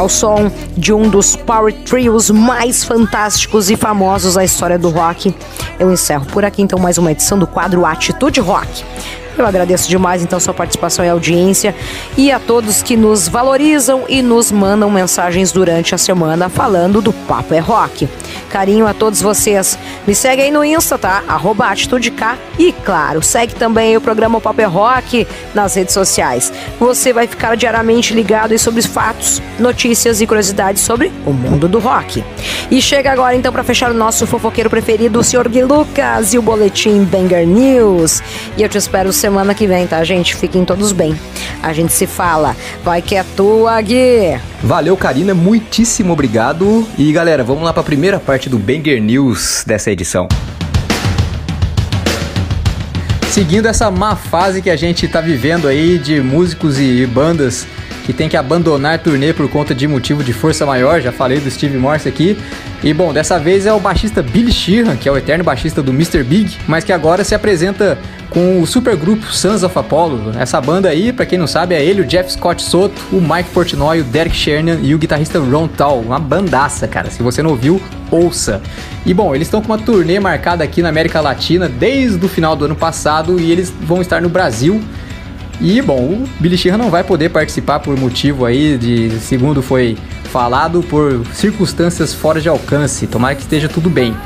Ao 0.00 0.08
som 0.08 0.50
de 0.76 0.94
um 0.94 1.08
dos 1.08 1.36
power 1.36 1.74
trios 1.84 2.30
mais 2.30 2.82
fantásticos 2.82 3.70
e 3.70 3.76
famosos 3.76 4.34
da 4.34 4.42
história 4.42 4.78
do 4.78 4.88
rock, 4.88 5.34
eu 5.78 5.92
encerro 5.92 6.24
por 6.26 6.42
aqui 6.42 6.62
então 6.62 6.78
mais 6.78 6.96
uma 6.96 7.12
edição 7.12 7.38
do 7.38 7.46
quadro 7.46 7.84
Atitude 7.84 8.40
Rock. 8.40 8.82
Eu 9.36 9.46
agradeço 9.46 9.88
demais 9.88 10.22
então 10.22 10.40
sua 10.40 10.52
participação 10.52 11.04
e 11.04 11.08
audiência 11.08 11.74
e 12.16 12.30
a 12.30 12.38
todos 12.38 12.82
que 12.82 12.96
nos 12.96 13.28
valorizam 13.28 14.04
e 14.08 14.20
nos 14.22 14.50
mandam 14.50 14.90
mensagens 14.90 15.52
durante 15.52 15.94
a 15.94 15.98
semana 15.98 16.48
falando 16.48 17.00
do 17.00 17.12
Papo 17.12 17.54
é 17.54 17.58
Rock. 17.58 18.08
Carinho 18.50 18.86
a 18.86 18.92
todos 18.92 19.22
vocês. 19.22 19.78
Me 20.06 20.14
segue 20.14 20.42
aí 20.42 20.50
no 20.50 20.64
Insta, 20.64 20.98
tá? 20.98 21.22
Arroba 21.28 21.66
Atitude 21.66 22.10
K. 22.10 22.36
E 22.58 22.72
claro, 22.72 23.22
segue 23.22 23.54
também 23.54 23.96
o 23.96 24.00
programa 24.00 24.40
Papo 24.40 24.60
é 24.60 24.64
Rock 24.64 25.26
nas 25.54 25.74
redes 25.74 25.94
sociais. 25.94 26.52
Você 26.80 27.12
vai 27.12 27.26
ficar 27.26 27.56
diariamente 27.56 28.14
ligado 28.14 28.58
sobre 28.58 28.80
os 28.80 28.86
fatos, 28.86 29.42
notícias 29.58 30.22
e 30.22 30.26
curiosidades 30.26 30.82
sobre 30.82 31.12
o 31.26 31.30
mundo 31.30 31.68
do 31.68 31.78
rock. 31.78 32.24
E 32.70 32.80
chega 32.80 33.12
agora 33.12 33.36
então 33.36 33.52
para 33.52 33.62
fechar 33.62 33.90
o 33.90 33.94
nosso 33.94 34.26
fofoqueiro 34.26 34.70
preferido, 34.70 35.18
o 35.18 35.22
Sr. 35.22 35.46
Gui 35.46 35.62
Lucas 35.62 36.32
e 36.32 36.38
o 36.38 36.42
boletim 36.42 37.04
Banger 37.04 37.46
News. 37.46 38.22
E 38.56 38.62
eu 38.62 38.68
te 38.68 38.78
espero 38.78 39.12
semana 39.12 39.54
que 39.54 39.66
vem, 39.66 39.86
tá, 39.86 40.02
gente? 40.02 40.34
Fiquem 40.34 40.64
todos 40.64 40.90
bem. 40.90 41.14
A 41.62 41.74
gente 41.74 41.92
se 41.92 42.06
fala. 42.06 42.56
Vai 42.82 43.02
que 43.02 43.14
é 43.14 43.24
tua, 43.36 43.78
Gui. 43.82 44.40
Valeu, 44.62 44.96
Karina, 44.96 45.34
muitíssimo 45.34 46.14
obrigado. 46.14 46.86
E 46.96 47.12
galera, 47.12 47.44
vamos 47.44 47.62
lá 47.62 47.74
para 47.74 47.82
a 47.82 47.84
primeira 47.84 48.18
parte 48.18 48.48
do 48.48 48.58
Banger 48.58 49.02
News 49.02 49.64
dessa 49.66 49.90
edição. 49.90 50.26
Seguindo 53.30 53.66
essa 53.66 53.88
má 53.92 54.16
fase 54.16 54.60
que 54.60 54.68
a 54.68 54.74
gente 54.74 55.06
tá 55.06 55.20
vivendo 55.20 55.68
aí 55.68 55.98
de 55.98 56.20
músicos 56.20 56.80
e 56.80 57.06
bandas 57.06 57.64
que 58.04 58.12
tem 58.12 58.28
que 58.28 58.36
abandonar 58.36 58.98
turnê 58.98 59.32
por 59.32 59.48
conta 59.48 59.74
de 59.74 59.86
motivo 59.86 60.24
de 60.24 60.32
força 60.32 60.64
maior, 60.66 61.00
já 61.00 61.12
falei 61.12 61.38
do 61.40 61.50
Steve 61.50 61.76
Morse 61.76 62.08
aqui. 62.08 62.36
E 62.82 62.94
bom, 62.94 63.12
dessa 63.12 63.38
vez 63.38 63.66
é 63.66 63.72
o 63.72 63.80
baixista 63.80 64.22
Billy 64.22 64.52
Sheehan, 64.52 64.96
que 64.96 65.08
é 65.08 65.12
o 65.12 65.16
eterno 65.16 65.44
baixista 65.44 65.82
do 65.82 65.92
Mr. 65.92 66.22
Big, 66.22 66.56
mas 66.66 66.82
que 66.82 66.92
agora 66.92 67.22
se 67.24 67.34
apresenta 67.34 67.98
com 68.30 68.62
o 68.62 68.66
supergrupo 68.66 69.26
Sons 69.26 69.62
of 69.62 69.76
Apollo. 69.76 70.32
Essa 70.38 70.60
banda 70.60 70.88
aí, 70.88 71.12
pra 71.12 71.26
quem 71.26 71.38
não 71.38 71.46
sabe, 71.46 71.74
é 71.74 71.84
ele, 71.84 72.00
o 72.00 72.04
Jeff 72.06 72.32
Scott 72.32 72.62
Soto, 72.62 73.00
o 73.12 73.20
Mike 73.20 73.50
Portnoy, 73.50 74.00
o 74.00 74.04
Derek 74.04 74.34
Sherman 74.34 74.78
e 74.82 74.94
o 74.94 74.98
guitarrista 74.98 75.38
Ron 75.38 75.68
Tal. 75.68 76.00
Uma 76.00 76.18
bandaça, 76.18 76.86
cara. 76.88 77.10
Se 77.10 77.22
você 77.22 77.42
não 77.42 77.50
ouviu, 77.50 77.82
ouça. 78.10 78.62
E 79.04 79.12
bom, 79.12 79.34
eles 79.34 79.48
estão 79.48 79.60
com 79.60 79.66
uma 79.66 79.78
turnê 79.78 80.20
marcada 80.20 80.62
aqui 80.62 80.80
na 80.80 80.88
América 80.88 81.20
Latina 81.20 81.68
desde 81.68 82.24
o 82.24 82.28
final 82.28 82.54
do 82.54 82.64
ano 82.64 82.76
passado 82.76 83.40
e 83.40 83.50
eles 83.50 83.72
vão 83.82 84.00
estar 84.00 84.22
no 84.22 84.28
Brasil 84.28 84.80
e, 85.60 85.82
bom, 85.82 85.98
o 85.98 86.28
Billy 86.40 86.56
Sheehan 86.56 86.78
não 86.78 86.90
vai 86.90 87.04
poder 87.04 87.28
participar 87.28 87.80
por 87.80 87.98
motivo 87.98 88.46
aí 88.46 88.78
de, 88.78 89.10
segundo 89.20 89.62
foi 89.62 89.96
falado, 90.24 90.82
por 90.82 91.26
circunstâncias 91.34 92.14
fora 92.14 92.40
de 92.40 92.48
alcance. 92.48 93.06
Tomara 93.06 93.34
que 93.34 93.42
esteja 93.42 93.68
tudo 93.68 93.90
bem. 93.90 94.16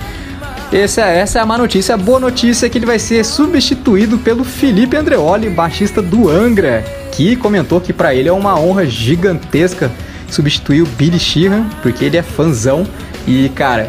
Essa, 0.72 1.02
essa 1.02 1.38
é 1.38 1.42
a 1.42 1.46
má 1.46 1.58
notícia. 1.58 1.94
A 1.94 1.98
boa 1.98 2.20
notícia 2.20 2.66
é 2.66 2.68
que 2.68 2.78
ele 2.78 2.86
vai 2.86 2.98
ser 2.98 3.24
substituído 3.24 4.18
pelo 4.18 4.44
Felipe 4.44 4.96
Andreoli, 4.96 5.50
baixista 5.50 6.00
do 6.00 6.28
Angra, 6.28 6.84
que 7.12 7.36
comentou 7.36 7.80
que 7.80 7.92
para 7.92 8.14
ele 8.14 8.28
é 8.28 8.32
uma 8.32 8.58
honra 8.58 8.86
gigantesca 8.86 9.90
substituir 10.30 10.82
o 10.82 10.86
Billy 10.86 11.18
Sheehan, 11.18 11.68
porque 11.82 12.04
ele 12.04 12.16
é 12.16 12.22
fãzão. 12.22 12.86
E, 13.26 13.48
cara, 13.50 13.88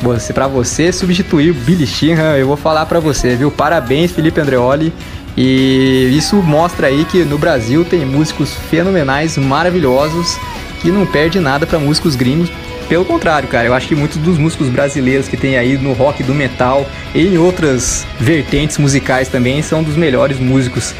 você 0.00 0.32
para 0.32 0.46
você 0.46 0.92
substituir 0.92 1.50
o 1.50 1.54
Billy 1.54 1.86
Sheehan, 1.86 2.36
eu 2.36 2.46
vou 2.46 2.56
falar 2.56 2.86
para 2.86 3.00
você, 3.00 3.36
viu? 3.36 3.50
Parabéns, 3.50 4.10
Felipe 4.10 4.40
Andreoli. 4.40 4.92
E 5.36 6.14
isso 6.16 6.36
mostra 6.36 6.88
aí 6.88 7.04
que 7.04 7.24
no 7.24 7.38
Brasil 7.38 7.84
tem 7.84 8.04
músicos 8.04 8.52
fenomenais, 8.70 9.38
maravilhosos, 9.38 10.38
que 10.80 10.90
não 10.90 11.06
perde 11.06 11.40
nada 11.40 11.66
para 11.66 11.78
músicos 11.78 12.14
gringos. 12.14 12.50
Pelo 12.88 13.04
contrário, 13.04 13.48
cara, 13.48 13.66
eu 13.66 13.74
acho 13.74 13.88
que 13.88 13.94
muitos 13.94 14.18
dos 14.18 14.36
músicos 14.36 14.68
brasileiros 14.68 15.28
que 15.28 15.36
tem 15.36 15.56
aí 15.56 15.78
no 15.78 15.94
rock 15.94 16.22
do 16.22 16.34
metal 16.34 16.86
e 17.14 17.26
em 17.26 17.38
outras 17.38 18.06
vertentes 18.20 18.76
musicais 18.76 19.28
também 19.28 19.62
são 19.62 19.82
dos 19.82 19.96
melhores 19.96 20.38
músicos 20.38 20.94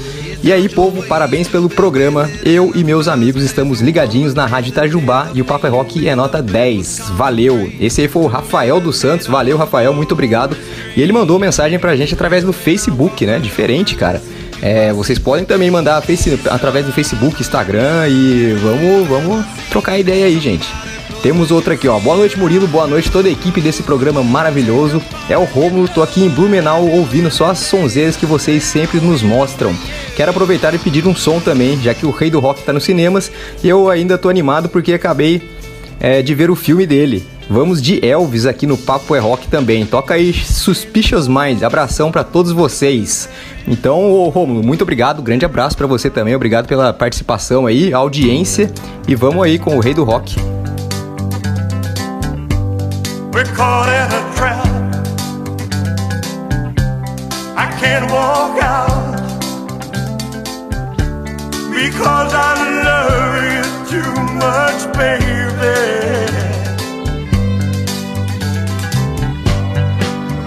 E 0.44 0.52
aí, 0.52 0.68
povo, 0.68 1.02
parabéns 1.04 1.48
pelo 1.48 1.70
programa. 1.70 2.28
Eu 2.44 2.72
e 2.74 2.84
meus 2.84 3.08
amigos 3.08 3.42
estamos 3.42 3.80
ligadinhos 3.80 4.34
na 4.34 4.44
Rádio 4.44 4.72
Itajubá 4.72 5.30
e 5.32 5.40
o 5.40 5.44
Papo 5.44 5.66
é 5.66 5.70
Rock 5.70 6.06
é 6.06 6.14
nota 6.14 6.42
10. 6.42 7.12
Valeu! 7.14 7.72
Esse 7.80 8.02
aí 8.02 8.08
foi 8.08 8.24
o 8.24 8.26
Rafael 8.26 8.78
dos 8.78 8.98
Santos. 8.98 9.26
Valeu, 9.26 9.56
Rafael, 9.56 9.94
muito 9.94 10.12
obrigado. 10.12 10.54
E 10.94 11.00
ele 11.00 11.14
mandou 11.14 11.38
mensagem 11.38 11.78
pra 11.78 11.96
gente 11.96 12.12
através 12.12 12.44
do 12.44 12.52
Facebook, 12.52 13.24
né? 13.24 13.38
Diferente, 13.38 13.94
cara. 13.94 14.20
É, 14.62 14.92
vocês 14.92 15.18
podem 15.18 15.44
também 15.44 15.72
mandar 15.72 16.00
face, 16.02 16.38
através 16.48 16.86
do 16.86 16.92
Facebook, 16.92 17.40
Instagram 17.40 18.08
e 18.08 18.56
vamos, 18.62 19.08
vamos 19.08 19.44
trocar 19.68 19.98
ideia 19.98 20.26
aí, 20.26 20.38
gente. 20.38 20.72
Temos 21.20 21.50
outra 21.50 21.74
aqui, 21.74 21.88
ó. 21.88 21.98
Boa 21.98 22.16
noite, 22.16 22.38
Murilo. 22.38 22.66
Boa 22.68 22.86
noite, 22.86 23.10
toda 23.10 23.28
a 23.28 23.30
equipe 23.30 23.60
desse 23.60 23.82
programa 23.82 24.22
maravilhoso. 24.22 25.02
É 25.28 25.36
o 25.36 25.44
Romulo, 25.44 25.88
tô 25.88 26.02
aqui 26.02 26.24
em 26.24 26.28
Blumenau 26.28 26.88
ouvindo 26.88 27.30
só 27.30 27.50
as 27.50 27.58
sonzeiras 27.58 28.16
que 28.16 28.26
vocês 28.26 28.62
sempre 28.62 29.00
nos 29.00 29.22
mostram. 29.22 29.74
Quero 30.16 30.30
aproveitar 30.30 30.74
e 30.74 30.78
pedir 30.78 31.06
um 31.06 31.14
som 31.14 31.40
também, 31.40 31.80
já 31.80 31.92
que 31.92 32.06
o 32.06 32.10
Rei 32.10 32.30
do 32.30 32.40
Rock 32.40 32.62
tá 32.62 32.72
nos 32.72 32.84
cinemas 32.84 33.30
e 33.62 33.68
eu 33.68 33.88
ainda 33.88 34.18
tô 34.18 34.28
animado 34.28 34.68
porque 34.68 34.92
acabei 34.92 35.42
é, 36.00 36.22
de 36.22 36.34
ver 36.34 36.50
o 36.50 36.56
filme 36.56 36.86
dele. 36.86 37.24
Vamos 37.48 37.82
de 37.82 38.04
Elvis 38.04 38.46
aqui 38.46 38.66
no 38.66 38.76
Papo 38.76 39.14
é 39.14 39.18
Rock 39.18 39.46
também. 39.46 39.84
Toca 39.84 40.14
aí 40.14 40.32
Suspicious 40.32 41.28
Minds. 41.28 41.62
Abração 41.62 42.10
para 42.10 42.24
todos 42.24 42.50
vocês. 42.50 43.28
Então, 43.66 44.28
Romulo, 44.28 44.62
muito 44.62 44.82
obrigado. 44.82 45.22
Grande 45.22 45.44
abraço 45.44 45.76
para 45.76 45.86
você 45.86 46.10
também. 46.10 46.34
Obrigado 46.34 46.66
pela 46.66 46.92
participação 46.92 47.66
aí, 47.66 47.92
audiência. 47.92 48.70
E 49.06 49.14
vamos 49.14 49.44
aí 49.44 49.58
com 49.58 49.76
o 49.76 49.80
Rei 49.80 49.94
do 49.94 50.04
Rock. 50.04 50.36
We're 53.32 53.44
caught 53.54 53.88
in 53.88 54.12
a 54.12 54.34
trap. 54.34 54.66
I 57.56 57.66
can't 57.80 58.10
walk 58.12 58.60
out 58.62 59.16
because 61.70 62.34
I 62.34 62.54
love 62.84 63.42
you 63.54 63.62
too 63.88 64.22
much, 64.34 64.86
baby. 64.92 65.32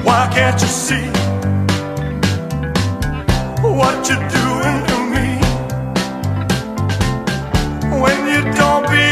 Why 0.03 0.30
can't 0.32 0.61
you 0.61 0.68
see 0.68 1.24
what 3.76 4.07
you're 4.07 4.28
doing 4.39 4.78
to 4.89 4.97
me. 5.13 5.28
When 8.01 8.19
you 8.28 8.41
don't 8.53 8.84
believe 8.84 9.05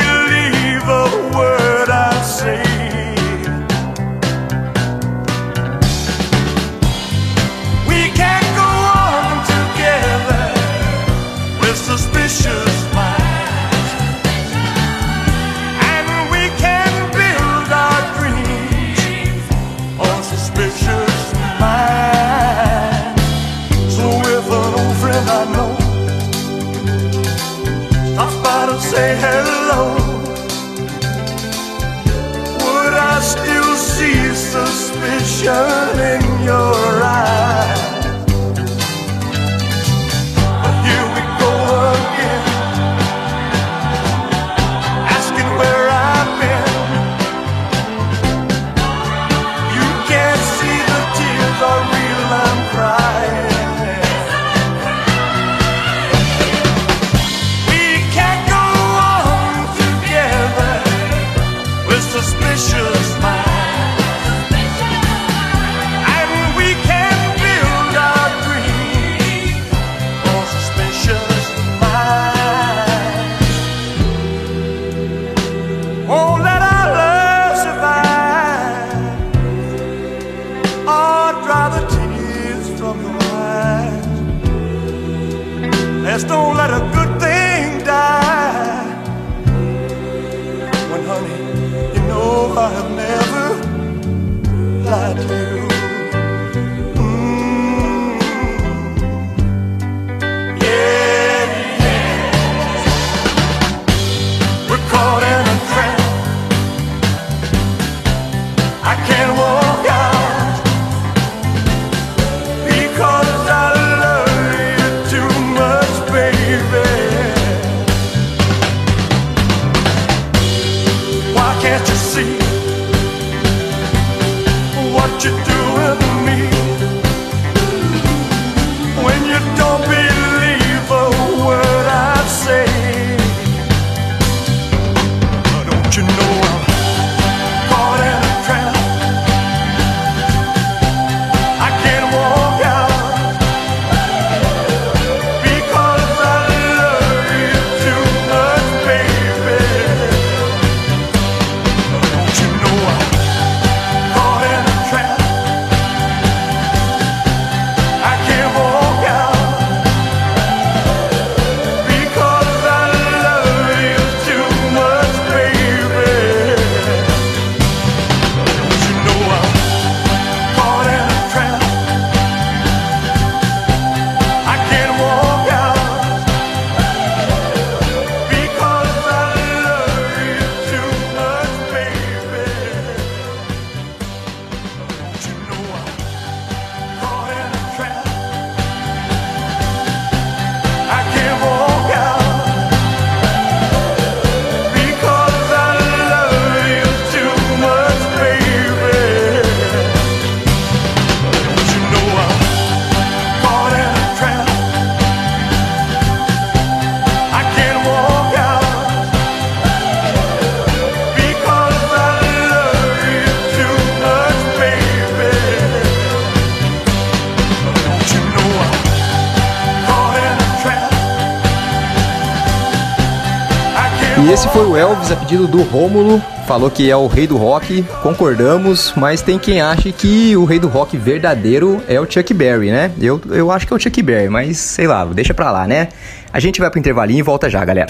o 224.73 224.77
Elvis 224.77 225.11
a 225.11 225.15
pedido 225.15 225.47
do 225.47 225.61
Rômulo. 225.61 226.19
Falou 226.47 226.69
que 226.69 226.89
é 226.89 226.97
o 226.97 227.05
rei 227.05 227.27
do 227.27 227.37
rock, 227.37 227.83
concordamos, 228.01 228.91
mas 228.97 229.21
tem 229.21 229.37
quem 229.37 229.61
ache 229.61 229.91
que 229.91 230.35
o 230.35 230.45
rei 230.45 230.59
do 230.59 230.67
rock 230.67 230.97
verdadeiro 230.97 231.81
é 231.87 232.01
o 232.01 232.09
Chuck 232.09 232.33
Berry, 232.33 232.71
né? 232.71 232.91
Eu, 232.99 233.21
eu 233.29 233.51
acho 233.51 233.67
que 233.67 233.73
é 233.73 233.75
o 233.75 233.79
Chuck 233.79 234.01
Berry, 234.01 234.29
mas 234.29 234.57
sei 234.57 234.87
lá, 234.87 235.05
deixa 235.05 235.31
pra 235.31 235.51
lá, 235.51 235.67
né? 235.67 235.89
A 236.31 236.39
gente 236.39 236.59
vai 236.59 236.71
pro 236.71 236.79
intervalinho 236.79 237.19
e 237.19 237.21
volta 237.21 237.49
já, 237.51 237.63
galera. 237.63 237.87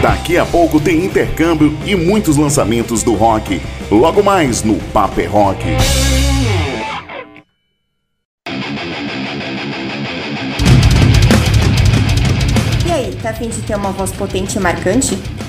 Daqui 0.00 0.38
a 0.38 0.46
pouco 0.46 0.78
tem 0.78 1.04
intercâmbio 1.04 1.76
e 1.84 1.96
muitos 1.96 2.36
lançamentos 2.36 3.02
do 3.02 3.14
rock. 3.14 3.60
Logo 3.90 4.22
mais 4.22 4.62
no 4.62 4.76
Paper 4.76 5.28
Rock. 5.28 5.64
E 12.86 12.92
aí, 12.92 13.18
tá 13.20 13.30
afim 13.30 13.48
de 13.48 13.60
ter 13.62 13.74
uma 13.74 13.90
voz 13.90 14.12
potente 14.12 14.56
e 14.56 14.60
marcante? 14.60 15.18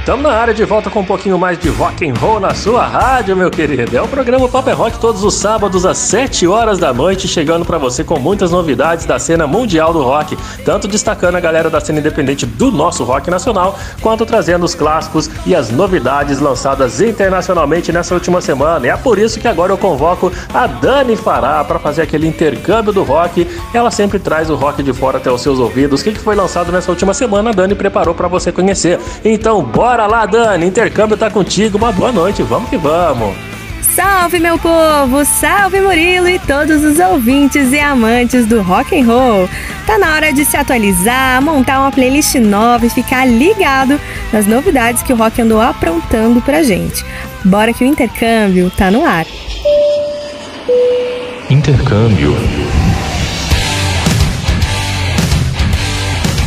Estamos 0.00 0.22
na 0.22 0.32
área 0.32 0.54
de 0.54 0.64
volta 0.64 0.88
com 0.88 1.00
um 1.00 1.04
pouquinho 1.04 1.38
mais 1.38 1.58
de 1.58 1.68
rock 1.68 2.08
and 2.08 2.14
roll 2.14 2.40
na 2.40 2.54
sua 2.54 2.86
rádio, 2.86 3.36
meu 3.36 3.50
querido. 3.50 3.94
É 3.94 4.00
o 4.00 4.08
programa 4.08 4.48
Paper 4.48 4.74
Rock 4.74 4.98
todos 4.98 5.22
os 5.22 5.34
sábados 5.34 5.84
às 5.84 5.98
7 5.98 6.46
horas 6.46 6.78
da 6.78 6.90
noite, 6.90 7.28
chegando 7.28 7.66
para 7.66 7.76
você 7.76 8.02
com 8.02 8.18
muitas 8.18 8.50
novidades 8.50 9.04
da 9.04 9.18
cena 9.18 9.46
mundial 9.46 9.92
do 9.92 10.02
rock, 10.02 10.38
tanto 10.64 10.88
destacando 10.88 11.36
a 11.36 11.40
galera 11.40 11.68
da 11.68 11.82
cena 11.82 11.98
independente 11.98 12.46
do 12.46 12.72
nosso 12.72 13.04
rock 13.04 13.30
nacional, 13.30 13.78
quanto 14.00 14.24
trazendo 14.24 14.64
os 14.64 14.74
clássicos 14.74 15.28
e 15.44 15.54
as 15.54 15.70
novidades 15.70 16.40
lançadas 16.40 17.02
internacionalmente 17.02 17.92
nessa 17.92 18.14
última 18.14 18.40
semana. 18.40 18.86
E 18.86 18.90
é 18.90 18.96
por 18.96 19.18
isso 19.18 19.38
que 19.38 19.46
agora 19.46 19.70
eu 19.70 19.78
convoco 19.78 20.32
a 20.54 20.66
Dani 20.66 21.14
Fará 21.14 21.62
para 21.62 21.78
fazer 21.78 22.00
aquele 22.02 22.26
intercâmbio 22.26 22.90
do 22.90 23.02
rock. 23.02 23.46
Ela 23.74 23.90
sempre 23.90 24.18
traz 24.18 24.48
o 24.48 24.54
rock 24.54 24.82
de 24.82 24.94
fora 24.94 25.18
até 25.18 25.30
os 25.30 25.42
seus 25.42 25.58
ouvidos. 25.58 26.00
O 26.00 26.04
que 26.04 26.12
que 26.12 26.20
foi 26.20 26.34
lançado 26.34 26.72
nessa 26.72 26.90
última 26.90 27.12
semana, 27.12 27.50
a 27.50 27.52
Dani 27.52 27.74
preparou 27.74 28.14
para 28.14 28.28
você 28.28 28.50
conhecer. 28.50 28.98
Então, 29.22 29.62
bora 29.62 29.89
lá, 29.96 30.26
Dani, 30.26 30.66
intercâmbio 30.66 31.16
tá 31.16 31.30
contigo. 31.30 31.78
Uma 31.78 31.92
boa 31.92 32.12
noite, 32.12 32.42
vamos 32.42 32.68
que 32.68 32.76
vamos. 32.76 33.34
Salve 33.94 34.38
meu 34.38 34.56
povo, 34.58 35.24
salve 35.24 35.80
Murilo 35.80 36.28
e 36.28 36.38
todos 36.38 36.84
os 36.84 36.98
ouvintes 36.98 37.72
e 37.72 37.80
amantes 37.80 38.46
do 38.46 38.62
rock 38.62 38.98
and 38.98 39.04
roll. 39.04 39.48
Tá 39.84 39.98
na 39.98 40.14
hora 40.14 40.32
de 40.32 40.44
se 40.44 40.56
atualizar, 40.56 41.42
montar 41.42 41.80
uma 41.80 41.90
playlist 41.90 42.36
nova 42.36 42.86
e 42.86 42.90
ficar 42.90 43.26
ligado 43.26 44.00
nas 44.32 44.46
novidades 44.46 45.02
que 45.02 45.12
o 45.12 45.16
rock 45.16 45.42
andou 45.42 45.60
aprontando 45.60 46.40
pra 46.40 46.62
gente. 46.62 47.04
Bora 47.44 47.72
que 47.72 47.82
o 47.82 47.86
intercâmbio 47.86 48.70
tá 48.70 48.90
no 48.90 49.04
ar. 49.04 49.26
Intercâmbio. 51.50 52.36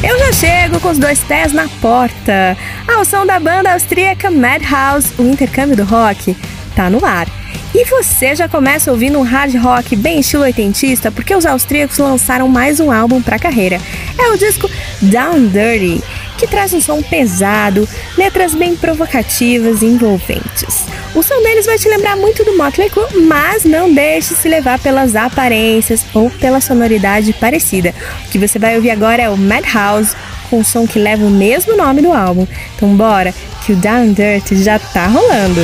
Eu 0.04 0.20
já 0.20 0.34
chego 0.34 0.82
com 0.82 0.90
os 0.90 1.00
dois 1.00 1.24
pés 1.24 1.54
na 1.54 1.70
porta. 1.82 2.58
Ao 2.94 3.06
som 3.06 3.26
da 3.26 3.40
banda 3.40 3.72
austríaca 3.72 4.30
Madhouse, 4.30 5.14
o 5.18 5.24
intercâmbio 5.24 5.78
do 5.78 5.86
rock 5.86 6.36
tá 6.76 6.90
no 6.90 7.06
ar. 7.06 7.26
E 7.74 7.86
você 7.86 8.36
já 8.36 8.48
começa 8.48 8.92
ouvindo 8.92 9.18
um 9.18 9.24
hard 9.24 9.56
rock 9.56 9.96
bem 9.96 10.20
estilo 10.20 10.44
oitentista 10.44 11.12
porque 11.12 11.36
os 11.36 11.44
austríacos 11.44 11.98
lançaram 11.98 12.48
mais 12.48 12.80
um 12.80 12.92
álbum 12.92 13.20
para 13.20 13.38
a 13.38 13.40
carreira. 13.40 13.82
É 14.18 14.30
o 14.30 14.38
disco 14.38 14.70
Down 15.02 15.48
Dirty, 15.48 16.04
que 16.38 16.46
traz 16.46 16.72
um 16.72 16.80
som 16.80 17.02
pesado, 17.02 17.90
letras 18.16 18.54
bem 18.54 18.76
provocativas 18.76 19.82
e 19.82 19.88
envolventes. 19.88 20.86
O 21.16 21.24
som 21.24 21.42
deles 21.42 21.66
vai 21.66 21.80
te 21.80 21.90
lembrar 21.90 22.16
muito 22.16 22.46
do 22.46 22.56
Motley 22.56 22.92
Crue, 22.92 23.24
mas 23.24 23.66
não 23.66 23.92
deixe 23.92 24.36
se 24.36 24.48
levar 24.48 24.78
pelas 24.78 25.16
aparências 25.16 26.06
ou 26.14 26.30
pela 26.30 26.62
sonoridade 26.62 27.34
parecida. 27.34 27.94
O 28.28 28.30
que 28.30 28.38
você 28.38 28.60
vai 28.60 28.76
ouvir 28.76 28.92
agora 28.92 29.24
é 29.24 29.30
o 29.30 29.38
Madhouse, 29.38 30.16
com 30.48 30.60
um 30.60 30.64
som 30.64 30.86
que 30.86 31.00
leva 31.00 31.26
o 31.26 31.32
mesmo 31.32 31.76
nome 31.76 32.04
do 32.04 32.14
álbum. 32.14 32.46
Então 32.76 32.96
bora, 32.96 33.34
que 33.66 33.74
o 33.74 33.76
Down 33.76 34.14
Dirty 34.14 34.58
já 34.58 34.78
tá 34.78 35.08
rolando. 35.08 35.62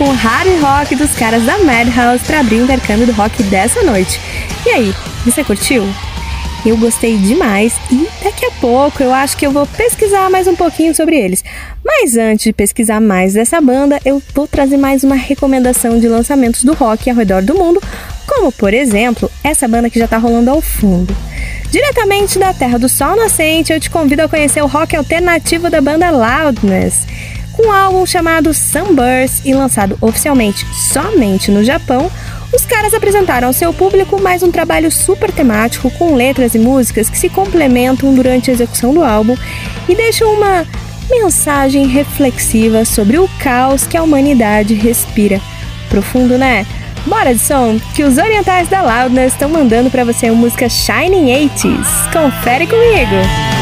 Com 0.00 0.08
o 0.08 0.14
hard 0.14 0.48
rock 0.62 0.96
dos 0.96 1.14
caras 1.14 1.44
da 1.44 1.58
Madhouse 1.58 2.24
para 2.24 2.40
abrir 2.40 2.56
o 2.56 2.64
intercâmbio 2.64 3.04
do 3.04 3.12
rock 3.12 3.42
dessa 3.42 3.82
noite. 3.82 4.18
E 4.64 4.70
aí, 4.70 4.94
você 5.26 5.44
curtiu? 5.44 5.86
Eu 6.64 6.78
gostei 6.78 7.18
demais 7.18 7.74
e 7.92 8.08
daqui 8.24 8.46
a 8.46 8.50
pouco 8.52 9.02
eu 9.02 9.12
acho 9.12 9.36
que 9.36 9.46
eu 9.46 9.50
vou 9.50 9.66
pesquisar 9.66 10.30
mais 10.30 10.46
um 10.46 10.56
pouquinho 10.56 10.94
sobre 10.94 11.16
eles. 11.16 11.44
Mas 11.84 12.16
antes 12.16 12.44
de 12.44 12.52
pesquisar 12.54 12.98
mais 12.98 13.34
dessa 13.34 13.60
banda, 13.60 14.00
eu 14.02 14.22
vou 14.34 14.48
trazer 14.48 14.78
mais 14.78 15.04
uma 15.04 15.16
recomendação 15.16 16.00
de 16.00 16.08
lançamentos 16.08 16.64
do 16.64 16.72
rock 16.72 17.10
ao 17.10 17.16
redor 17.16 17.42
do 17.42 17.54
mundo, 17.54 17.78
como 18.26 18.50
por 18.50 18.72
exemplo, 18.72 19.30
essa 19.44 19.68
banda 19.68 19.90
que 19.90 19.98
já 19.98 20.08
tá 20.08 20.16
rolando 20.16 20.50
ao 20.50 20.62
fundo. 20.62 21.14
Diretamente 21.70 22.38
da 22.38 22.54
Terra 22.54 22.78
do 22.78 22.88
Sol 22.88 23.16
Nascente, 23.16 23.70
eu 23.70 23.78
te 23.78 23.90
convido 23.90 24.22
a 24.22 24.28
conhecer 24.28 24.62
o 24.62 24.66
rock 24.66 24.96
alternativo 24.96 25.68
da 25.68 25.82
banda 25.82 26.10
Loudness 26.10 27.06
um 27.62 27.70
álbum 27.70 28.06
chamado 28.06 28.54
Sunburst 28.54 29.44
e 29.44 29.52
lançado 29.52 29.98
oficialmente 30.00 30.66
somente 30.74 31.50
no 31.50 31.62
Japão, 31.62 32.10
os 32.52 32.64
caras 32.64 32.94
apresentaram 32.94 33.48
ao 33.48 33.54
seu 33.54 33.72
público 33.72 34.20
mais 34.20 34.42
um 34.42 34.50
trabalho 34.50 34.90
super 34.90 35.30
temático 35.30 35.90
com 35.92 36.14
letras 36.14 36.54
e 36.54 36.58
músicas 36.58 37.08
que 37.08 37.18
se 37.18 37.28
complementam 37.28 38.12
durante 38.14 38.50
a 38.50 38.54
execução 38.54 38.92
do 38.92 39.04
álbum 39.04 39.36
e 39.88 39.94
deixam 39.94 40.32
uma 40.32 40.66
mensagem 41.08 41.86
reflexiva 41.86 42.84
sobre 42.84 43.18
o 43.18 43.28
caos 43.40 43.86
que 43.86 43.96
a 43.96 44.02
humanidade 44.02 44.74
respira. 44.74 45.40
Profundo, 45.88 46.38
né? 46.38 46.66
Bora 47.06 47.34
de 47.34 47.40
som, 47.40 47.80
que 47.94 48.02
os 48.02 48.18
orientais 48.18 48.68
da 48.68 48.82
Loudness 48.82 49.32
estão 49.32 49.48
mandando 49.48 49.90
para 49.90 50.04
você 50.04 50.26
a 50.26 50.32
música 50.32 50.68
Shining 50.68 51.26
80s. 51.26 52.12
Confere 52.12 52.66
comigo! 52.66 53.59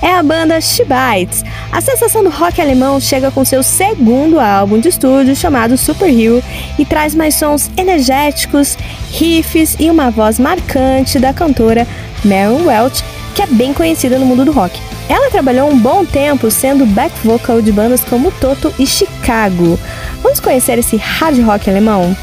É 0.00 0.12
a 0.12 0.22
banda 0.22 0.60
Shibites. 0.60 1.42
A 1.72 1.80
sensação 1.80 2.22
do 2.22 2.30
rock 2.30 2.60
alemão 2.60 3.00
chega 3.00 3.32
com 3.32 3.44
seu 3.44 3.64
segundo 3.64 4.38
álbum 4.38 4.78
de 4.78 4.88
estúdio 4.88 5.34
chamado 5.34 5.76
Super 5.76 6.08
Hero 6.08 6.40
e 6.78 6.84
traz 6.84 7.16
mais 7.16 7.34
sons 7.34 7.68
energéticos, 7.76 8.78
riffs 9.10 9.76
e 9.80 9.90
uma 9.90 10.08
voz 10.08 10.38
marcante 10.38 11.18
da 11.18 11.34
cantora 11.34 11.84
Maren 12.24 12.64
Welch, 12.64 13.02
que 13.34 13.42
é 13.42 13.46
bem 13.46 13.72
conhecida 13.72 14.18
no 14.18 14.26
mundo 14.26 14.44
do 14.44 14.52
rock. 14.52 14.80
Ela 15.08 15.30
trabalhou 15.30 15.70
um 15.70 15.78
bom 15.78 16.04
tempo 16.04 16.50
sendo 16.50 16.86
back 16.86 17.14
vocal 17.24 17.60
de 17.60 17.72
bandas 17.72 18.02
como 18.04 18.30
Toto 18.32 18.72
e 18.78 18.86
Chicago. 18.86 19.78
Vamos 20.22 20.40
conhecer 20.40 20.78
esse 20.78 20.96
hard 20.96 21.38
rock 21.44 21.68
alemão? 21.68 22.16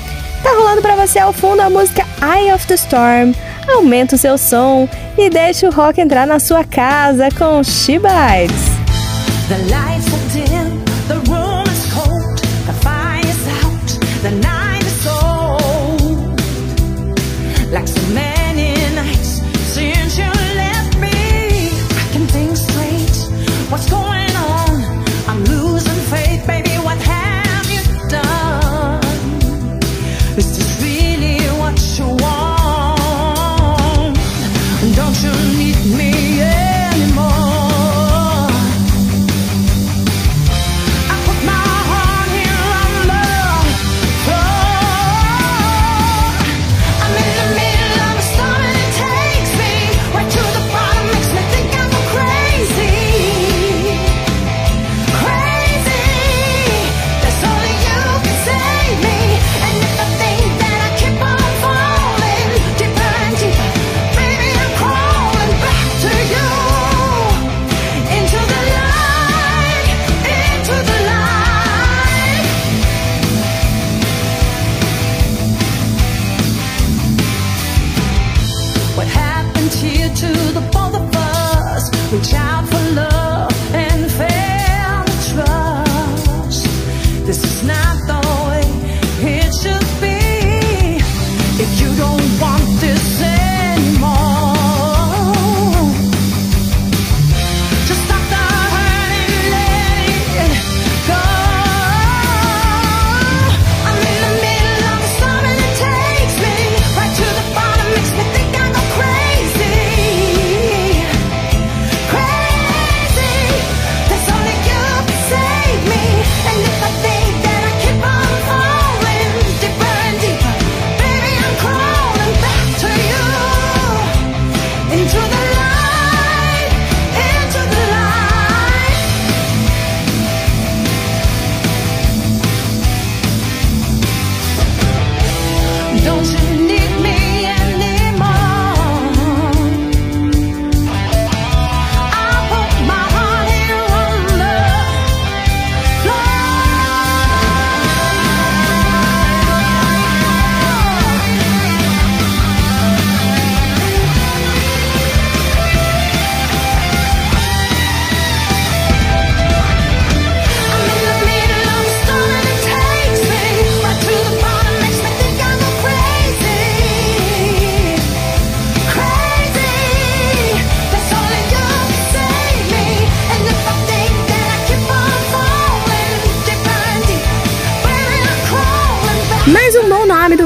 Tá 0.44 0.52
rolando 0.52 0.82
pra 0.82 0.96
você 0.96 1.20
ao 1.20 1.34
fundo 1.34 1.62
a 1.62 1.70
música 1.70 2.06
Eye 2.22 2.54
of 2.54 2.66
the 2.66 2.76
Storm. 2.76 3.34
Aumenta 3.68 4.16
o 4.16 4.18
seu 4.18 4.38
som 4.38 4.88
e 5.18 5.30
deixa 5.30 5.68
o 5.68 5.72
rock 5.72 6.00
entrar 6.00 6.26
na 6.26 6.40
sua 6.40 6.64
casa 6.64 7.30
com 7.38 7.64
Shibites. 7.64 8.80
The 9.50 10.19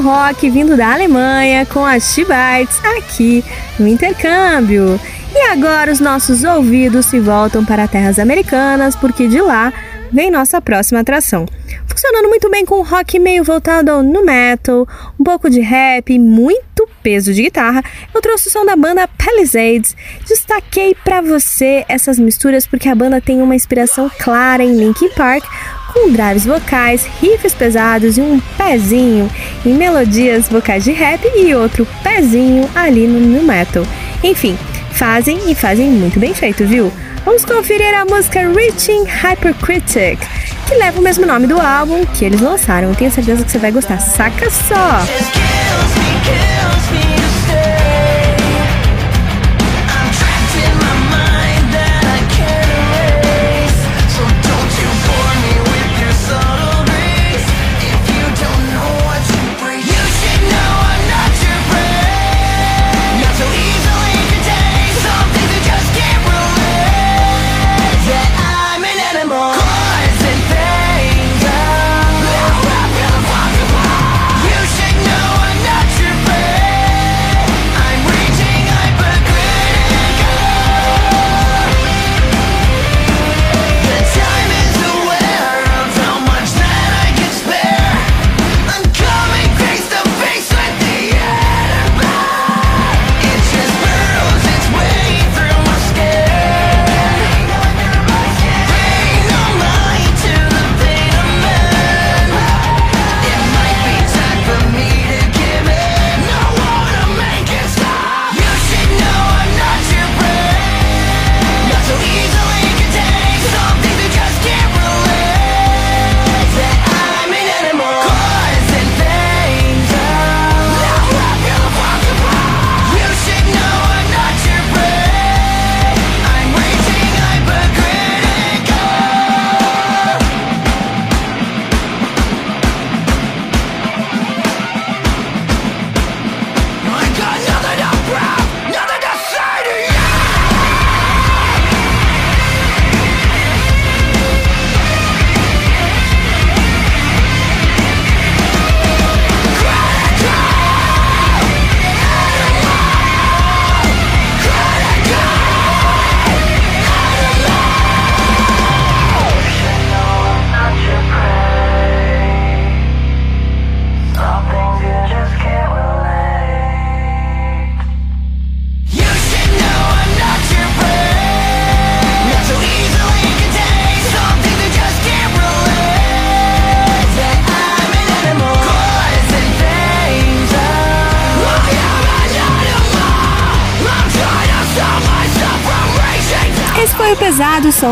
rock 0.03 0.49
vindo 0.49 0.75
da 0.75 0.93
Alemanha 0.93 1.65
com 1.65 1.85
as 1.85 2.13
Shibites 2.13 2.83
aqui 2.97 3.43
no 3.79 3.87
intercâmbio. 3.87 4.99
E 5.33 5.39
agora 5.47 5.91
os 5.91 6.01
nossos 6.01 6.43
ouvidos 6.43 7.05
se 7.05 7.19
voltam 7.19 7.63
para 7.63 7.87
terras 7.87 8.19
americanas 8.19 8.95
porque 8.95 9.27
de 9.27 9.41
lá 9.41 9.71
vem 10.11 10.29
nossa 10.29 10.61
próxima 10.61 10.99
atração. 10.99 11.45
Funcionando 11.87 12.27
muito 12.27 12.49
bem 12.49 12.65
com 12.65 12.75
o 12.75 12.83
rock 12.83 13.17
meio 13.17 13.43
voltado 13.43 13.89
ao 13.89 14.03
nu 14.03 14.23
metal, 14.23 14.87
um 15.19 15.23
pouco 15.23 15.49
de 15.49 15.61
rap 15.61 16.13
e 16.13 16.19
muito 16.19 16.87
peso 17.01 17.33
de 17.33 17.41
guitarra, 17.41 17.83
eu 18.13 18.21
trouxe 18.21 18.49
o 18.49 18.51
som 18.51 18.65
da 18.65 18.75
banda 18.75 19.07
Palisades. 19.07 19.95
Destaquei 20.27 20.95
para 21.03 21.21
você 21.21 21.85
essas 21.87 22.19
misturas 22.19 22.67
porque 22.67 22.89
a 22.89 22.95
banda 22.95 23.19
tem 23.21 23.41
uma 23.41 23.55
inspiração 23.55 24.11
clara 24.19 24.63
em 24.63 24.77
Linkin 24.77 25.09
Park, 25.09 25.43
com 25.93 26.11
drives 26.11 26.45
vocais, 26.45 27.05
riffs 27.21 27.53
pesados 27.53 28.17
e 28.17 28.21
um 28.21 28.39
pezinho 28.57 29.29
em 29.65 29.73
melodias 29.73 30.49
vocais 30.49 30.83
de 30.83 30.91
rap 30.91 31.21
e 31.35 31.53
outro 31.53 31.87
pezinho 32.03 32.69
ali 32.75 33.07
no 33.07 33.19
nu 33.19 33.43
metal. 33.43 33.85
Enfim, 34.23 34.57
fazem 34.91 35.39
e 35.49 35.55
fazem 35.55 35.89
muito 35.89 36.19
bem 36.19 36.33
feito, 36.33 36.65
viu? 36.65 36.91
Vamos 37.23 37.45
conferir 37.45 37.93
a 37.95 38.03
música 38.03 38.41
Reaching 38.51 39.05
Hypercritic, 39.05 40.19
que 40.67 40.75
leva 40.75 40.99
o 40.99 41.03
mesmo 41.03 41.25
nome 41.25 41.47
do 41.47 41.59
álbum 41.59 42.05
que 42.05 42.25
eles 42.25 42.41
lançaram. 42.41 42.93
Tenho 42.93 43.11
certeza 43.11 43.43
que 43.43 43.51
você 43.51 43.59
vai 43.59 43.71
gostar. 43.71 43.99
Saca 43.99 44.49
só! 44.49 44.73
I'm 44.75 45.89
an 46.27 46.33
animal. 46.33 46.43
Causing 46.63 47.01
things. 47.01 47.12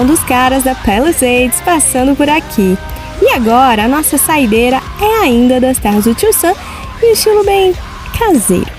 Som 0.01 0.05
dos 0.05 0.23
caras 0.23 0.63
da 0.63 0.73
Palisades 0.73 1.61
passando 1.61 2.15
por 2.15 2.27
aqui. 2.27 2.77
E 3.21 3.29
agora 3.33 3.83
a 3.83 3.87
nossa 3.87 4.17
saideira 4.17 4.81
é 4.99 5.23
ainda 5.23 5.59
das 5.59 5.77
terras 5.77 6.05
do 6.05 6.15
Tio 6.15 6.33
Sam 6.33 6.53
e 7.01 7.13
estilo 7.13 7.43
bem 7.43 7.73
caseiro. 8.17 8.71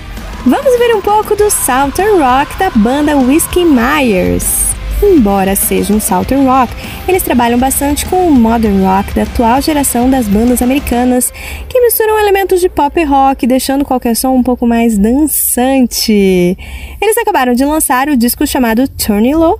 Vamos 0.45 0.77
ver 0.77 0.93
um 0.95 1.01
pouco 1.01 1.35
do 1.35 1.49
Southern 1.49 2.19
Rock 2.19 2.57
da 2.57 2.69
banda 2.71 3.15
Whiskey 3.15 3.63
Myers. 3.63 4.73
Embora 5.01 5.55
seja 5.55 5.93
um 5.93 5.99
Southern 5.99 6.45
Rock, 6.45 6.73
eles 7.07 7.23
trabalham 7.23 7.59
bastante 7.59 8.05
com 8.05 8.27
o 8.27 8.31
Modern 8.31 8.83
Rock 8.83 9.13
da 9.13 9.23
atual 9.23 9.61
geração 9.61 10.09
das 10.09 10.27
bandas 10.27 10.61
americanas, 10.61 11.31
que 11.69 11.79
misturam 11.81 12.19
elementos 12.19 12.61
de 12.61 12.69
pop 12.69 12.99
e 12.99 13.03
rock, 13.03 13.45
deixando 13.45 13.85
qualquer 13.85 14.15
som 14.15 14.33
um 14.33 14.43
pouco 14.43 14.65
mais 14.65 14.97
dançante. 14.97 16.57
Eles 17.01 17.17
acabaram 17.17 17.53
de 17.53 17.65
lançar 17.65 18.07
o 18.07 18.15
disco 18.15 18.47
chamado 18.47 18.87
Turn 18.87 19.33
Low, 19.35 19.59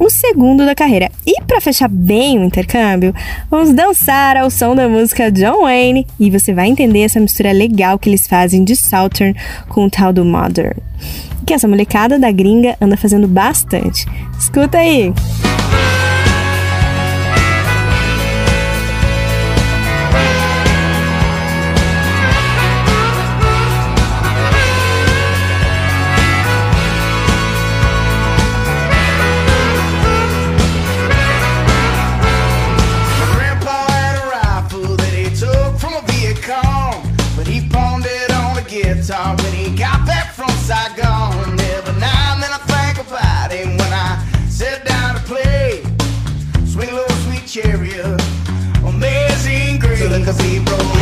o 0.00 0.08
segundo 0.08 0.64
da 0.64 0.74
carreira. 0.74 1.10
E 1.26 1.42
para 1.42 1.60
fechar 1.60 1.88
bem 1.88 2.38
o 2.38 2.44
intercâmbio, 2.44 3.14
vamos 3.50 3.74
dançar 3.74 4.36
ao 4.38 4.50
som 4.50 4.74
da 4.74 4.88
música 4.88 5.30
John 5.30 5.62
Wayne 5.64 6.06
e 6.18 6.30
você 6.30 6.54
vai 6.54 6.68
entender 6.68 7.00
essa 7.00 7.20
mistura 7.20 7.52
legal 7.52 7.98
que 7.98 8.08
eles 8.08 8.26
fazem 8.26 8.64
de 8.64 8.74
Southern 8.74 9.36
com 9.68 9.84
o 9.84 9.90
tal 9.90 10.12
do 10.12 10.24
Modern. 10.24 10.78
Que 11.46 11.52
essa 11.52 11.68
molecada 11.68 12.18
da 12.18 12.32
gringa 12.32 12.76
anda 12.80 12.96
fazendo 12.96 13.28
bastante. 13.28 14.06
Escuta 14.38 14.78
aí! 14.78 15.12
My 15.12 15.59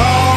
Oh. 0.01 0.28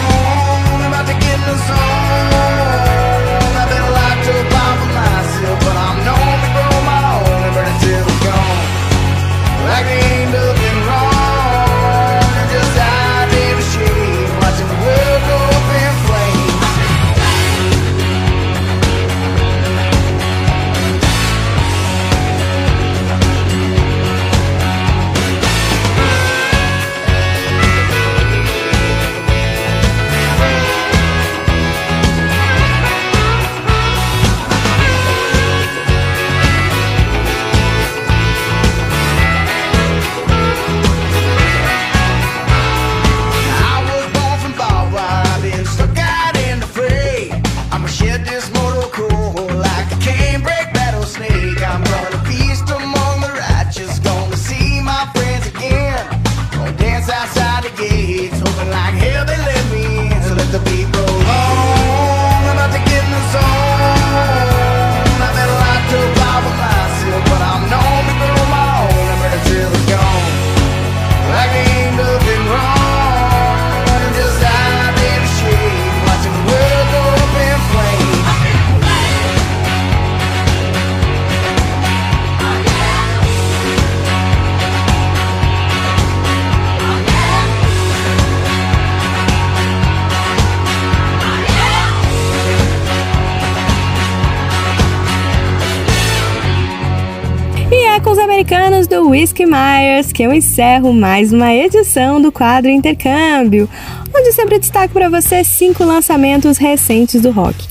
Que 100.10 100.24
eu 100.24 100.34
encerro 100.34 100.92
mais 100.92 101.32
uma 101.32 101.54
edição 101.54 102.20
do 102.20 102.32
quadro 102.32 102.72
Intercâmbio, 102.72 103.70
onde 104.14 104.32
sempre 104.32 104.58
destaco 104.58 104.92
para 104.94 105.08
você 105.10 105.44
cinco 105.44 105.84
lançamentos 105.84 106.58
recentes 106.58 107.22
do 107.22 107.30
rock. 107.30 107.68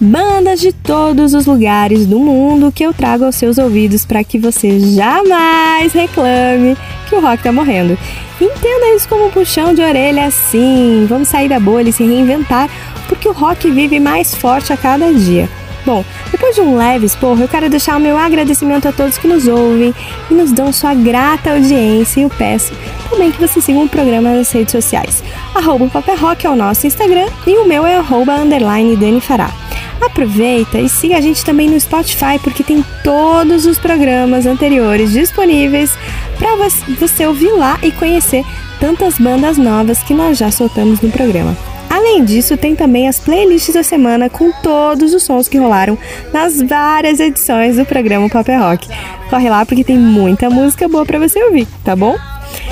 Bandas 0.00 0.58
de 0.58 0.72
todos 0.72 1.34
os 1.34 1.44
lugares 1.44 2.06
do 2.06 2.18
mundo 2.18 2.72
que 2.72 2.82
eu 2.82 2.94
trago 2.94 3.24
aos 3.24 3.36
seus 3.36 3.58
ouvidos 3.58 4.06
para 4.06 4.24
que 4.24 4.38
você 4.38 4.80
jamais 4.80 5.92
reclame 5.92 6.78
que 7.08 7.14
o 7.14 7.20
rock 7.20 7.42
tá 7.42 7.52
morrendo. 7.52 7.98
Entenda 8.40 8.96
isso 8.96 9.06
como 9.06 9.26
um 9.26 9.30
puxão 9.30 9.74
de 9.74 9.82
orelha 9.82 10.30
sim. 10.30 11.04
Vamos 11.06 11.28
sair 11.28 11.48
da 11.48 11.60
bolha 11.60 11.90
e 11.90 11.92
se 11.92 12.04
reinventar, 12.04 12.70
porque 13.06 13.28
o 13.28 13.32
rock 13.32 13.70
vive 13.70 14.00
mais 14.00 14.34
forte 14.34 14.72
a 14.72 14.78
cada 14.78 15.12
dia. 15.12 15.46
Bom, 15.84 16.04
de 16.56 16.62
um 16.62 16.74
leve 16.74 17.04
esporro, 17.04 17.42
eu 17.42 17.48
quero 17.48 17.68
deixar 17.68 17.98
o 17.98 18.00
meu 18.00 18.16
agradecimento 18.16 18.88
a 18.88 18.92
todos 18.92 19.18
que 19.18 19.28
nos 19.28 19.46
ouvem 19.46 19.94
e 20.30 20.34
nos 20.34 20.52
dão 20.52 20.72
sua 20.72 20.94
grata 20.94 21.52
audiência 21.52 22.20
e 22.20 22.22
eu 22.22 22.30
peço 22.30 22.72
também 23.10 23.30
que 23.30 23.38
você 23.38 23.60
siga 23.60 23.78
o 23.78 23.88
programa 23.88 24.34
nas 24.34 24.50
redes 24.50 24.72
sociais. 24.72 25.22
Arroba 25.54 25.84
o 25.84 25.90
Papel 25.90 26.16
Rock 26.16 26.46
é 26.46 26.50
o 26.50 26.56
nosso 26.56 26.86
Instagram 26.86 27.26
e 27.46 27.58
o 27.58 27.68
meu 27.68 27.86
é 27.86 27.96
arroba 27.96 28.36
underline 28.36 28.96
Dani 28.96 29.20
Fará. 29.20 29.50
Aproveita 30.00 30.78
e 30.78 30.88
siga 30.88 31.18
a 31.18 31.20
gente 31.20 31.44
também 31.44 31.68
no 31.68 31.78
Spotify 31.78 32.38
porque 32.42 32.64
tem 32.64 32.82
todos 33.04 33.66
os 33.66 33.78
programas 33.78 34.46
anteriores 34.46 35.12
disponíveis 35.12 35.92
para 36.38 36.56
você 36.98 37.26
ouvir 37.26 37.52
lá 37.52 37.78
e 37.82 37.92
conhecer 37.92 38.42
tantas 38.80 39.18
bandas 39.18 39.58
novas 39.58 40.02
que 40.02 40.14
nós 40.14 40.38
já 40.38 40.50
soltamos 40.50 41.02
no 41.02 41.10
programa. 41.10 41.54
Além 42.08 42.24
disso, 42.24 42.56
tem 42.56 42.76
também 42.76 43.08
as 43.08 43.18
playlists 43.18 43.74
da 43.74 43.82
semana 43.82 44.30
com 44.30 44.52
todos 44.62 45.12
os 45.12 45.24
sons 45.24 45.48
que 45.48 45.58
rolaram 45.58 45.98
nas 46.32 46.62
várias 46.62 47.18
edições 47.18 47.76
do 47.76 47.84
programa 47.84 48.28
Papel 48.28 48.60
Rock. 48.60 48.88
Corre 49.28 49.50
lá 49.50 49.66
porque 49.66 49.82
tem 49.82 49.98
muita 49.98 50.48
música 50.48 50.88
boa 50.88 51.04
para 51.04 51.18
você 51.18 51.42
ouvir, 51.42 51.66
tá 51.84 51.96
bom? 51.96 52.16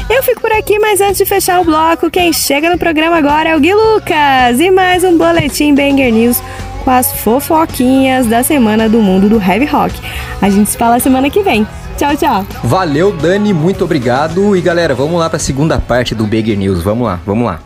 Eu 0.08 0.22
fico 0.22 0.40
por 0.40 0.52
aqui, 0.52 0.78
mas 0.78 1.00
antes 1.00 1.18
de 1.18 1.24
fechar 1.24 1.60
o 1.60 1.64
bloco, 1.64 2.08
quem 2.12 2.32
chega 2.32 2.70
no 2.70 2.78
programa 2.78 3.16
agora 3.16 3.50
é 3.50 3.56
o 3.56 3.60
Gui 3.60 3.74
Lucas 3.74 4.60
e 4.60 4.70
mais 4.70 5.02
um 5.02 5.18
boletim 5.18 5.74
Banger 5.74 6.12
News 6.12 6.40
com 6.84 6.90
as 6.92 7.12
fofoquinhas 7.12 8.28
da 8.28 8.44
semana 8.44 8.88
do 8.88 9.00
mundo 9.00 9.28
do 9.28 9.42
heavy 9.42 9.66
rock. 9.66 10.00
A 10.40 10.48
gente 10.48 10.70
se 10.70 10.78
fala 10.78 11.00
semana 11.00 11.28
que 11.28 11.42
vem. 11.42 11.66
Tchau, 11.98 12.16
tchau. 12.16 12.46
Valeu, 12.62 13.10
Dani, 13.10 13.52
muito 13.52 13.82
obrigado. 13.82 14.56
E 14.56 14.60
galera, 14.60 14.94
vamos 14.94 15.18
lá 15.18 15.28
para 15.28 15.38
a 15.38 15.40
segunda 15.40 15.80
parte 15.80 16.14
do 16.14 16.24
Banger 16.24 16.56
News. 16.56 16.84
Vamos 16.84 17.04
lá, 17.04 17.18
vamos 17.26 17.44
lá. 17.44 17.58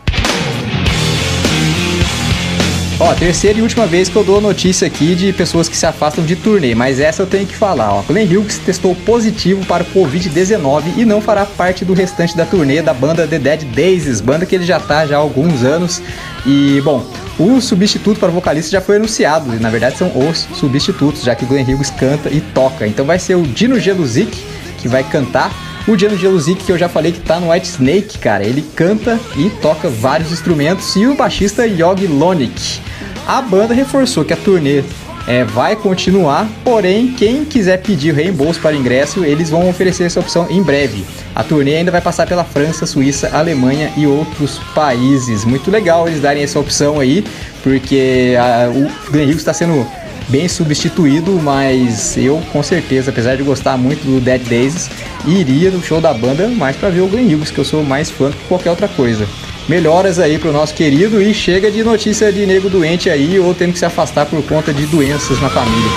Ó, 3.01 3.13
terceira 3.13 3.57
e 3.57 3.61
última 3.61 3.87
vez 3.87 4.09
que 4.09 4.15
eu 4.17 4.25
dou 4.25 4.41
notícia 4.41 4.85
aqui 4.85 5.15
de 5.15 5.31
pessoas 5.31 5.69
que 5.69 5.77
se 5.77 5.85
afastam 5.85 6.21
de 6.25 6.35
turnê, 6.35 6.75
mas 6.75 6.99
essa 6.99 7.21
eu 7.21 7.25
tenho 7.25 7.47
que 7.47 7.55
falar, 7.55 7.93
ó. 7.93 8.01
Glenn 8.01 8.25
Hughes 8.25 8.57
testou 8.57 8.93
positivo 8.93 9.65
para 9.65 9.83
o 9.83 9.85
Covid-19 9.85 10.97
e 10.97 11.05
não 11.05 11.21
fará 11.21 11.45
parte 11.45 11.85
do 11.85 11.93
restante 11.93 12.35
da 12.35 12.45
turnê 12.45 12.81
da 12.81 12.93
banda 12.93 13.25
The 13.25 13.39
Dead 13.39 13.63
Daisies, 13.73 14.19
banda 14.19 14.45
que 14.45 14.53
ele 14.53 14.65
já 14.65 14.81
tá 14.81 15.05
já 15.05 15.15
há 15.15 15.19
alguns 15.19 15.63
anos. 15.63 16.01
E, 16.45 16.81
bom, 16.81 17.09
o 17.39 17.61
substituto 17.61 18.19
para 18.19 18.27
o 18.27 18.33
vocalista 18.33 18.69
já 18.69 18.81
foi 18.81 18.97
anunciado, 18.97 19.55
e 19.55 19.59
na 19.59 19.69
verdade 19.69 19.97
são 19.97 20.11
os 20.29 20.45
substitutos, 20.59 21.23
já 21.23 21.33
que 21.35 21.45
Glenn 21.45 21.63
Hughes 21.63 21.89
canta 21.91 22.29
e 22.29 22.41
toca. 22.41 22.85
Então 22.85 23.05
vai 23.05 23.17
ser 23.17 23.35
o 23.35 23.43
Dino 23.43 23.79
Geluzik 23.79 24.37
que 24.77 24.89
vai 24.89 25.05
cantar. 25.05 25.53
O 25.87 25.95
Dino 25.95 26.17
Geluzik, 26.17 26.65
que 26.65 26.71
eu 26.71 26.77
já 26.77 26.89
falei 26.89 27.13
que 27.13 27.21
tá 27.21 27.39
no 27.39 27.49
White 27.51 27.65
Snake, 27.65 28.17
cara, 28.17 28.43
ele 28.43 28.61
canta 28.75 29.17
e 29.37 29.49
toca 29.49 29.87
vários 29.89 30.33
instrumentos. 30.33 30.95
E 30.97 31.07
o 31.07 31.15
baixista 31.15 31.65
Yogi 31.65 32.05
Lonik. 32.05 32.81
A 33.29 33.43
banda 33.43 33.75
reforçou 33.75 34.25
que 34.25 34.33
a 34.33 34.35
turnê 34.35 34.83
é, 35.27 35.43
vai 35.43 35.75
continuar, 35.75 36.49
porém, 36.63 37.11
quem 37.11 37.45
quiser 37.45 37.77
pedir 37.77 38.11
reembolso 38.11 38.59
para 38.59 38.75
ingresso, 38.75 39.23
eles 39.23 39.51
vão 39.51 39.69
oferecer 39.69 40.05
essa 40.05 40.19
opção 40.19 40.47
em 40.49 40.63
breve. 40.63 41.05
A 41.35 41.43
turnê 41.43 41.75
ainda 41.75 41.91
vai 41.91 42.01
passar 42.01 42.25
pela 42.25 42.43
França, 42.43 42.87
Suíça, 42.87 43.29
Alemanha 43.31 43.93
e 43.95 44.07
outros 44.07 44.57
países. 44.73 45.45
Muito 45.45 45.69
legal 45.69 46.07
eles 46.07 46.19
darem 46.19 46.41
essa 46.41 46.59
opção 46.59 46.99
aí, 46.99 47.23
porque 47.61 48.35
a, 48.35 48.67
o 48.67 49.11
Glen 49.11 49.25
Hughes 49.27 49.37
está 49.37 49.53
sendo 49.53 49.85
bem 50.27 50.47
substituído, 50.47 51.33
mas 51.33 52.17
eu 52.17 52.41
com 52.51 52.63
certeza, 52.63 53.11
apesar 53.11 53.37
de 53.37 53.43
gostar 53.43 53.77
muito 53.77 54.03
do 54.05 54.19
Dead 54.19 54.41
Days, 54.41 54.89
iria 55.27 55.69
no 55.69 55.83
show 55.83 56.01
da 56.01 56.15
banda 56.15 56.47
mais 56.47 56.75
para 56.75 56.89
ver 56.89 57.01
o 57.01 57.07
Glen 57.07 57.35
Hughes, 57.35 57.51
que 57.51 57.59
eu 57.59 57.65
sou 57.65 57.83
mais 57.83 58.09
fã 58.09 58.31
que 58.31 58.43
qualquer 58.47 58.71
outra 58.71 58.87
coisa. 58.87 59.27
Melhoras 59.69 60.17
aí 60.17 60.39
pro 60.39 60.51
nosso 60.51 60.73
querido 60.73 61.21
e 61.21 61.31
chega 61.31 61.69
de 61.69 61.83
notícia 61.83 62.33
de 62.33 62.43
nego 62.43 62.71
doente 62.71 63.07
aí 63.07 63.39
ou 63.39 63.53
tendo 63.53 63.73
que 63.73 63.77
se 63.77 63.85
afastar 63.85 64.25
por 64.25 64.41
conta 64.41 64.73
de 64.73 64.83
doenças 64.87 65.39
na 65.39 65.47
família. 65.47 65.91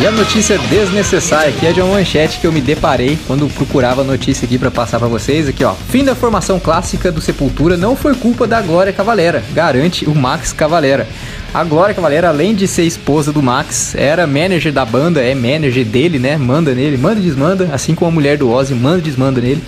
E 0.00 0.06
a 0.06 0.10
notícia 0.10 0.58
desnecessária 0.58 1.50
aqui 1.50 1.66
é 1.66 1.72
de 1.72 1.82
uma 1.82 1.94
manchete 1.94 2.40
que 2.40 2.46
eu 2.46 2.50
me 2.50 2.62
deparei 2.62 3.18
quando 3.26 3.46
procurava 3.54 4.00
a 4.00 4.04
notícia 4.04 4.46
aqui 4.46 4.58
para 4.58 4.70
passar 4.70 4.98
para 4.98 5.06
vocês. 5.06 5.46
Aqui, 5.46 5.62
ó. 5.62 5.74
Fim 5.74 6.02
da 6.02 6.14
formação 6.14 6.58
clássica 6.58 7.12
do 7.12 7.20
Sepultura 7.20 7.76
não 7.76 7.94
foi 7.94 8.14
culpa 8.14 8.46
da 8.46 8.62
Glória 8.62 8.94
Cavalera, 8.94 9.44
garante 9.52 10.06
o 10.06 10.14
Max 10.14 10.54
Cavalera. 10.54 11.06
A 11.54 11.62
Glória 11.64 11.94
Cavalera, 11.94 12.28
além 12.28 12.54
de 12.54 12.66
ser 12.66 12.84
esposa 12.84 13.30
do 13.30 13.42
Max, 13.42 13.94
era 13.94 14.26
manager 14.26 14.72
da 14.72 14.86
banda, 14.86 15.20
é 15.20 15.34
manager 15.34 15.84
dele, 15.84 16.18
né? 16.18 16.38
Manda 16.38 16.74
nele, 16.74 16.96
manda 16.96 17.20
e 17.20 17.22
desmanda, 17.22 17.68
assim 17.74 17.94
como 17.94 18.10
a 18.10 18.14
mulher 18.14 18.38
do 18.38 18.50
Ozzy 18.50 18.74
manda 18.74 19.00
e 19.00 19.02
desmanda 19.02 19.38
nele. 19.38 19.62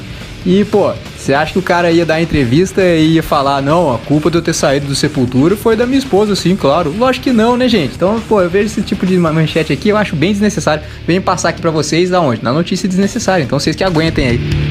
E, 0.47 0.65
pô, 0.65 0.94
você 1.15 1.35
acha 1.35 1.52
que 1.52 1.59
o 1.59 1.62
cara 1.62 1.90
ia 1.90 2.06
dar 2.06 2.23
entrevista 2.23 2.82
e 2.82 3.16
ia 3.16 3.23
falar, 3.23 3.61
não, 3.61 3.94
a 3.94 3.98
culpa 3.98 4.31
de 4.31 4.39
eu 4.39 4.43
ter 4.43 4.55
saído 4.55 4.86
do 4.86 4.94
Sepultura 4.94 5.56
foi 5.56 5.77
da 5.77 5.85
minha 5.85 5.98
esposa, 5.98 6.35
sim, 6.35 6.56
claro. 6.56 6.94
Lógico 6.97 7.24
que 7.24 7.32
não, 7.35 7.55
né, 7.55 7.69
gente? 7.69 7.97
Então, 7.97 8.19
pô, 8.27 8.40
eu 8.40 8.48
vejo 8.48 8.66
esse 8.66 8.81
tipo 8.81 9.05
de 9.05 9.19
manchete 9.19 9.70
aqui, 9.70 9.90
eu 9.90 9.97
acho 9.98 10.16
bem 10.16 10.32
desnecessário. 10.32 10.82
Venho 11.06 11.20
passar 11.20 11.51
aqui 11.51 11.61
pra 11.61 11.70
vocês, 11.70 12.09
da 12.09 12.19
onde? 12.19 12.43
Na 12.43 12.52
notícia 12.52 12.89
desnecessária, 12.89 13.43
então 13.43 13.59
vocês 13.59 13.77
que 13.77 13.85
aguentem 13.85 14.27
aí. 14.27 14.63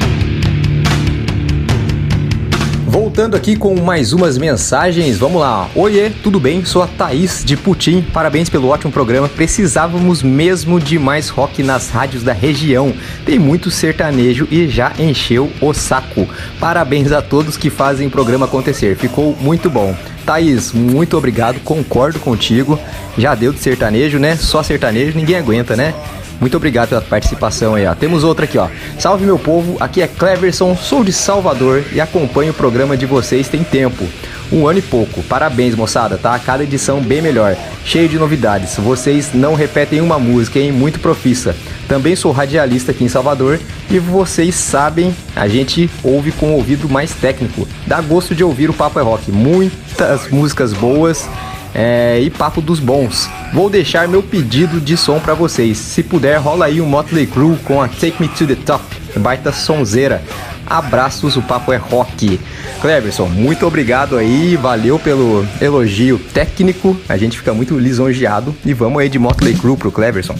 Voltando 2.94 3.34
aqui 3.34 3.56
com 3.56 3.74
mais 3.80 4.12
umas 4.12 4.38
mensagens, 4.38 5.18
vamos 5.18 5.40
lá. 5.40 5.68
Oiê, 5.74 6.10
tudo 6.22 6.38
bem? 6.38 6.64
Sou 6.64 6.80
a 6.80 6.86
Thaís 6.86 7.42
de 7.44 7.56
Putim. 7.56 8.02
Parabéns 8.02 8.48
pelo 8.48 8.68
ótimo 8.68 8.92
programa. 8.92 9.28
Precisávamos 9.28 10.22
mesmo 10.22 10.78
de 10.78 10.96
mais 10.96 11.28
rock 11.28 11.60
nas 11.60 11.90
rádios 11.90 12.22
da 12.22 12.32
região. 12.32 12.94
Tem 13.26 13.36
muito 13.36 13.68
sertanejo 13.68 14.46
e 14.48 14.68
já 14.68 14.92
encheu 14.96 15.50
o 15.60 15.74
saco. 15.74 16.28
Parabéns 16.60 17.10
a 17.10 17.20
todos 17.20 17.56
que 17.56 17.68
fazem 17.68 18.06
o 18.06 18.10
programa 18.12 18.46
acontecer. 18.46 18.96
Ficou 18.96 19.36
muito 19.40 19.68
bom. 19.68 19.92
Thaís, 20.24 20.72
muito 20.72 21.18
obrigado, 21.18 21.58
concordo 21.64 22.20
contigo. 22.20 22.78
Já 23.18 23.34
deu 23.34 23.52
de 23.52 23.58
sertanejo, 23.58 24.20
né? 24.20 24.36
Só 24.36 24.62
sertanejo, 24.62 25.18
ninguém 25.18 25.34
aguenta, 25.34 25.74
né? 25.74 25.92
Muito 26.40 26.56
obrigado 26.56 26.90
pela 26.90 27.00
participação 27.00 27.74
aí, 27.74 27.86
ó. 27.86 27.94
Temos 27.94 28.24
outra 28.24 28.44
aqui, 28.44 28.58
ó. 28.58 28.68
Salve 28.98 29.24
meu 29.24 29.38
povo, 29.38 29.76
aqui 29.80 30.02
é 30.02 30.06
Cleverson, 30.06 30.76
sou 30.76 31.04
de 31.04 31.12
Salvador 31.12 31.84
e 31.92 32.00
acompanho 32.00 32.50
o 32.50 32.54
programa 32.54 32.96
de 32.96 33.06
vocês 33.06 33.48
tem 33.48 33.62
tempo. 33.62 34.04
Um 34.52 34.68
ano 34.68 34.78
e 34.78 34.82
pouco. 34.82 35.22
Parabéns, 35.22 35.74
moçada, 35.74 36.18
tá? 36.18 36.38
Cada 36.38 36.62
edição 36.62 37.00
bem 37.00 37.22
melhor. 37.22 37.56
Cheio 37.84 38.08
de 38.08 38.18
novidades. 38.18 38.76
Vocês 38.76 39.30
não 39.32 39.54
repetem 39.54 40.00
uma 40.00 40.18
música, 40.18 40.58
hein? 40.58 40.70
Muito 40.70 41.00
profissa. 41.00 41.56
Também 41.88 42.14
sou 42.14 42.32
radialista 42.32 42.92
aqui 42.92 43.04
em 43.04 43.08
Salvador 43.08 43.58
e 43.90 43.98
vocês 43.98 44.54
sabem, 44.54 45.14
a 45.36 45.46
gente 45.48 45.90
ouve 46.02 46.32
com 46.32 46.46
o 46.46 46.54
ouvido 46.54 46.88
mais 46.88 47.12
técnico. 47.12 47.66
Dá 47.86 48.00
gosto 48.00 48.34
de 48.34 48.42
ouvir 48.42 48.70
o 48.70 48.74
Papo 48.74 48.98
é 48.98 49.02
Rock. 49.02 49.30
Muitas 49.30 50.28
músicas 50.28 50.72
boas 50.72 51.28
é, 51.74 52.20
e 52.20 52.30
papo 52.30 52.60
dos 52.60 52.78
bons. 52.78 53.28
Vou 53.52 53.68
deixar 53.68 54.06
meu 54.06 54.22
pedido 54.22 54.80
de 54.80 54.96
som 54.96 55.18
pra 55.18 55.34
vocês. 55.34 55.76
Se 55.76 56.02
puder, 56.02 56.38
rola 56.38 56.66
aí 56.66 56.80
um 56.80 56.86
Motley 56.86 57.26
Crue 57.26 57.56
com 57.64 57.82
a 57.82 57.88
Take 57.88 58.16
Me 58.20 58.28
to 58.28 58.46
the 58.46 58.54
Top, 58.54 58.84
baita 59.16 59.52
sonzeira. 59.52 60.22
Abraços, 60.66 61.36
o 61.36 61.42
papo 61.42 61.72
é 61.72 61.76
rock. 61.76 62.40
Cleverson, 62.80 63.26
muito 63.26 63.66
obrigado 63.66 64.16
aí, 64.16 64.56
valeu 64.56 64.98
pelo 64.98 65.46
elogio 65.60 66.18
técnico. 66.32 66.96
A 67.08 67.16
gente 67.16 67.36
fica 67.36 67.52
muito 67.52 67.78
lisonjeado 67.78 68.54
e 68.64 68.72
vamos 68.72 69.00
aí 69.00 69.08
de 69.08 69.18
Motley 69.18 69.54
Crue 69.54 69.76
pro 69.76 69.92
Cleverson. 69.92 70.36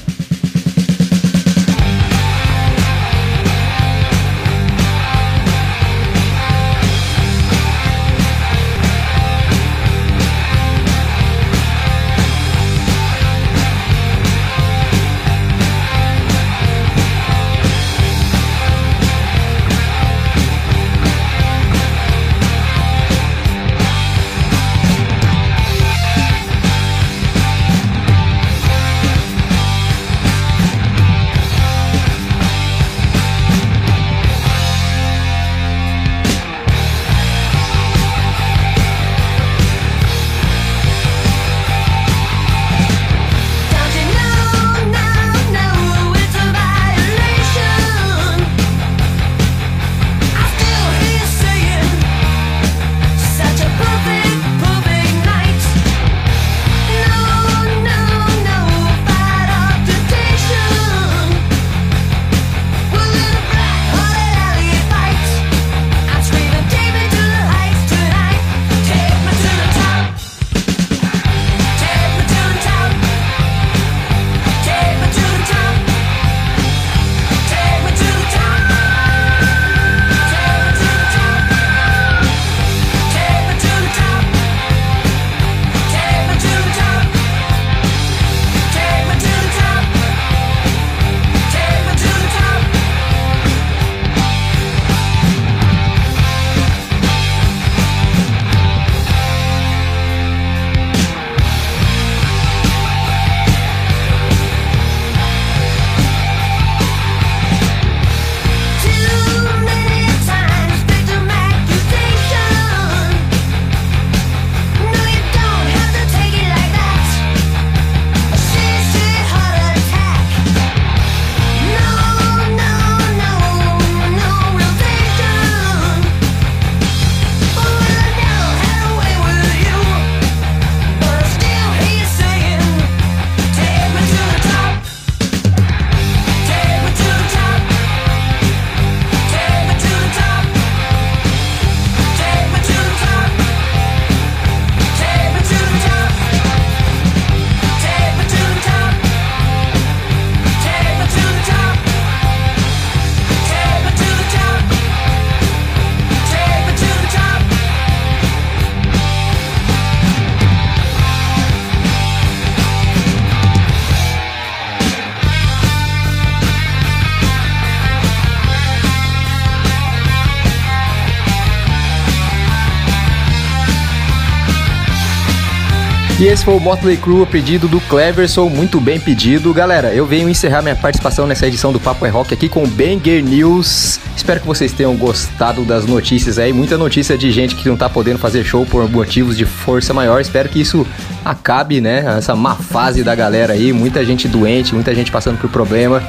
Esse 176.34 176.44
foi 176.44 176.54
o 176.54 176.60
Motley 176.60 176.96
Crue, 176.96 177.22
a 177.22 177.26
pedido 177.26 177.68
do 177.68 177.80
Cleverson, 177.82 178.48
muito 178.48 178.80
bem 178.80 178.98
pedido. 178.98 179.54
Galera, 179.54 179.94
eu 179.94 180.04
venho 180.04 180.28
encerrar 180.28 180.62
minha 180.62 180.74
participação 180.74 181.28
nessa 181.28 181.46
edição 181.46 181.72
do 181.72 181.78
Papo 181.78 182.04
é 182.04 182.08
Rock 182.08 182.34
aqui 182.34 182.48
com 182.48 182.64
o 182.64 182.66
Banger 182.66 183.22
News. 183.22 184.00
Espero 184.16 184.40
que 184.40 184.46
vocês 184.46 184.72
tenham 184.72 184.96
gostado 184.96 185.64
das 185.64 185.86
notícias 185.86 186.36
aí. 186.36 186.52
Muita 186.52 186.76
notícia 186.76 187.16
de 187.16 187.30
gente 187.30 187.54
que 187.54 187.68
não 187.68 187.76
tá 187.76 187.88
podendo 187.88 188.18
fazer 188.18 188.42
show 188.42 188.66
por 188.66 188.90
motivos 188.90 189.36
de 189.36 189.46
força 189.46 189.94
maior. 189.94 190.20
Espero 190.20 190.48
que 190.48 190.60
isso 190.60 190.84
acabe, 191.24 191.80
né? 191.80 192.04
Essa 192.18 192.34
má 192.34 192.56
fase 192.56 193.04
da 193.04 193.14
galera 193.14 193.52
aí. 193.52 193.72
Muita 193.72 194.04
gente 194.04 194.26
doente, 194.26 194.74
muita 194.74 194.92
gente 194.92 195.12
passando 195.12 195.38
por 195.38 195.48
problema. 195.48 196.02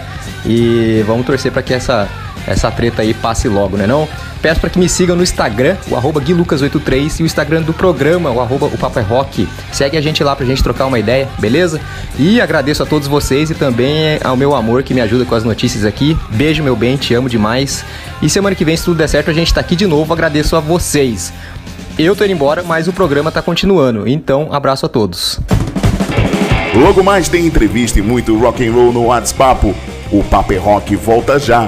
E 0.44 1.04
vamos 1.06 1.28
torcer 1.28 1.52
para 1.52 1.62
que 1.62 1.74
essa 1.74 2.10
essa 2.48 2.72
treta 2.72 3.02
aí 3.02 3.14
passe 3.14 3.48
logo, 3.48 3.78
né 3.78 3.88
não? 3.88 4.08
Peço 4.46 4.62
para 4.62 4.70
que 4.70 4.78
me 4.78 4.88
sigam 4.88 5.16
no 5.16 5.24
Instagram, 5.24 5.76
o 5.90 5.96
arroba 5.96 6.22
guilucas83 6.22 7.20
e 7.20 7.24
o 7.24 7.26
Instagram 7.26 7.64
do 7.64 7.74
programa, 7.74 8.30
o 8.30 8.40
arroba 8.40 8.68
o 8.68 9.00
é 9.00 9.02
Rock. 9.02 9.50
Segue 9.72 9.98
a 9.98 10.02
gente 10.02 10.24
lá 10.24 10.36
pra 10.36 10.46
gente 10.46 10.62
trocar 10.62 10.86
uma 10.86 11.00
ideia, 11.00 11.28
beleza? 11.40 11.82
E 12.16 12.40
agradeço 12.40 12.84
a 12.84 12.86
todos 12.86 13.08
vocês 13.08 13.50
e 13.50 13.56
também 13.56 14.20
ao 14.24 14.38
meu 14.38 14.54
amor 14.54 14.84
que 14.84 14.94
me 14.94 15.02
ajuda 15.02 15.26
com 15.26 15.34
as 15.34 15.44
notícias 15.44 15.84
aqui. 15.84 16.16
Beijo, 16.30 16.62
meu 16.62 16.76
bem, 16.76 16.96
te 16.96 17.12
amo 17.16 17.28
demais. 17.28 17.84
E 18.22 18.30
semana 18.30 18.56
que 18.56 18.64
vem, 18.64 18.78
se 18.78 18.86
tudo 18.86 18.98
der 18.98 19.10
certo, 19.10 19.32
a 19.32 19.34
gente 19.34 19.52
tá 19.52 19.62
aqui 19.62 19.76
de 19.76 19.88
novo. 19.88 20.14
Agradeço 20.14 20.56
a 20.56 20.60
vocês. 20.60 21.34
Eu 21.98 22.16
tô 22.16 22.24
indo 22.24 22.34
embora, 22.34 22.62
mas 22.62 22.88
o 22.88 22.94
programa 22.94 23.32
tá 23.32 23.42
continuando. 23.42 24.08
Então, 24.08 24.50
abraço 24.52 24.86
a 24.86 24.90
todos. 24.90 25.40
Logo 26.76 27.04
mais 27.04 27.28
tem 27.28 27.48
entrevista 27.48 27.98
e 27.98 28.04
muito 28.04 28.38
rock 28.38 28.64
and 28.64 28.74
roll 28.74 28.94
no 28.94 29.06
WhatsApp. 29.06 29.74
O 30.12 30.24
Papo 30.26 30.54
é 30.54 30.58
Rock 30.58 30.96
volta 30.96 31.40
já. 31.40 31.68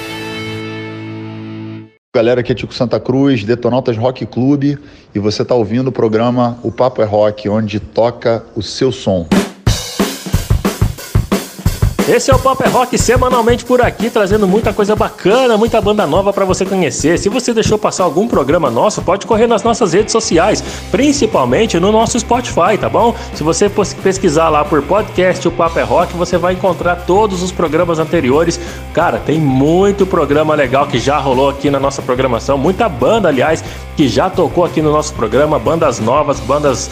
Galera, 2.13 2.41
aqui 2.41 2.51
é 2.51 2.55
Tico 2.55 2.73
Santa 2.73 2.99
Cruz, 2.99 3.45
Detonautas 3.45 3.95
Rock 3.95 4.25
Clube, 4.25 4.77
e 5.15 5.19
você 5.19 5.43
está 5.43 5.55
ouvindo 5.55 5.87
o 5.87 5.91
programa 5.93 6.59
O 6.61 6.69
Papo 6.69 7.01
é 7.01 7.05
Rock, 7.05 7.47
onde 7.47 7.79
toca 7.79 8.43
o 8.53 8.61
seu 8.61 8.91
som. 8.91 9.25
Esse 12.11 12.29
é 12.29 12.35
o 12.35 12.39
Pop 12.39 12.61
é 12.61 12.67
Rock 12.67 12.97
semanalmente 12.97 13.63
por 13.63 13.81
aqui, 13.81 14.09
trazendo 14.09 14.45
muita 14.45 14.73
coisa 14.73 14.97
bacana, 14.97 15.55
muita 15.57 15.79
banda 15.79 16.05
nova 16.05 16.33
para 16.33 16.43
você 16.43 16.65
conhecer. 16.65 17.17
Se 17.17 17.29
você 17.29 17.53
deixou 17.53 17.77
passar 17.77 18.03
algum 18.03 18.27
programa 18.27 18.69
nosso, 18.69 19.01
pode 19.01 19.25
correr 19.25 19.47
nas 19.47 19.63
nossas 19.63 19.93
redes 19.93 20.11
sociais, 20.11 20.61
principalmente 20.91 21.79
no 21.79 21.89
nosso 21.89 22.19
Spotify, 22.19 22.77
tá 22.77 22.89
bom? 22.89 23.15
Se 23.33 23.43
você 23.43 23.69
pesquisar 23.69 24.49
lá 24.49 24.65
por 24.65 24.81
podcast 24.81 25.47
O 25.47 25.51
Pop 25.51 25.79
é 25.79 25.83
Rock, 25.83 26.13
você 26.17 26.37
vai 26.37 26.51
encontrar 26.51 26.97
todos 26.97 27.41
os 27.41 27.49
programas 27.49 27.97
anteriores. 27.97 28.59
Cara, 28.93 29.17
tem 29.17 29.39
muito 29.39 30.05
programa 30.05 30.53
legal 30.53 30.87
que 30.87 30.99
já 30.99 31.17
rolou 31.17 31.47
aqui 31.47 31.69
na 31.69 31.79
nossa 31.79 32.01
programação, 32.01 32.57
muita 32.57 32.89
banda, 32.89 33.29
aliás, 33.29 33.63
que 33.95 34.09
já 34.09 34.29
tocou 34.29 34.65
aqui 34.65 34.81
no 34.81 34.91
nosso 34.91 35.13
programa, 35.13 35.57
bandas 35.57 36.01
novas, 36.01 36.41
bandas 36.41 36.91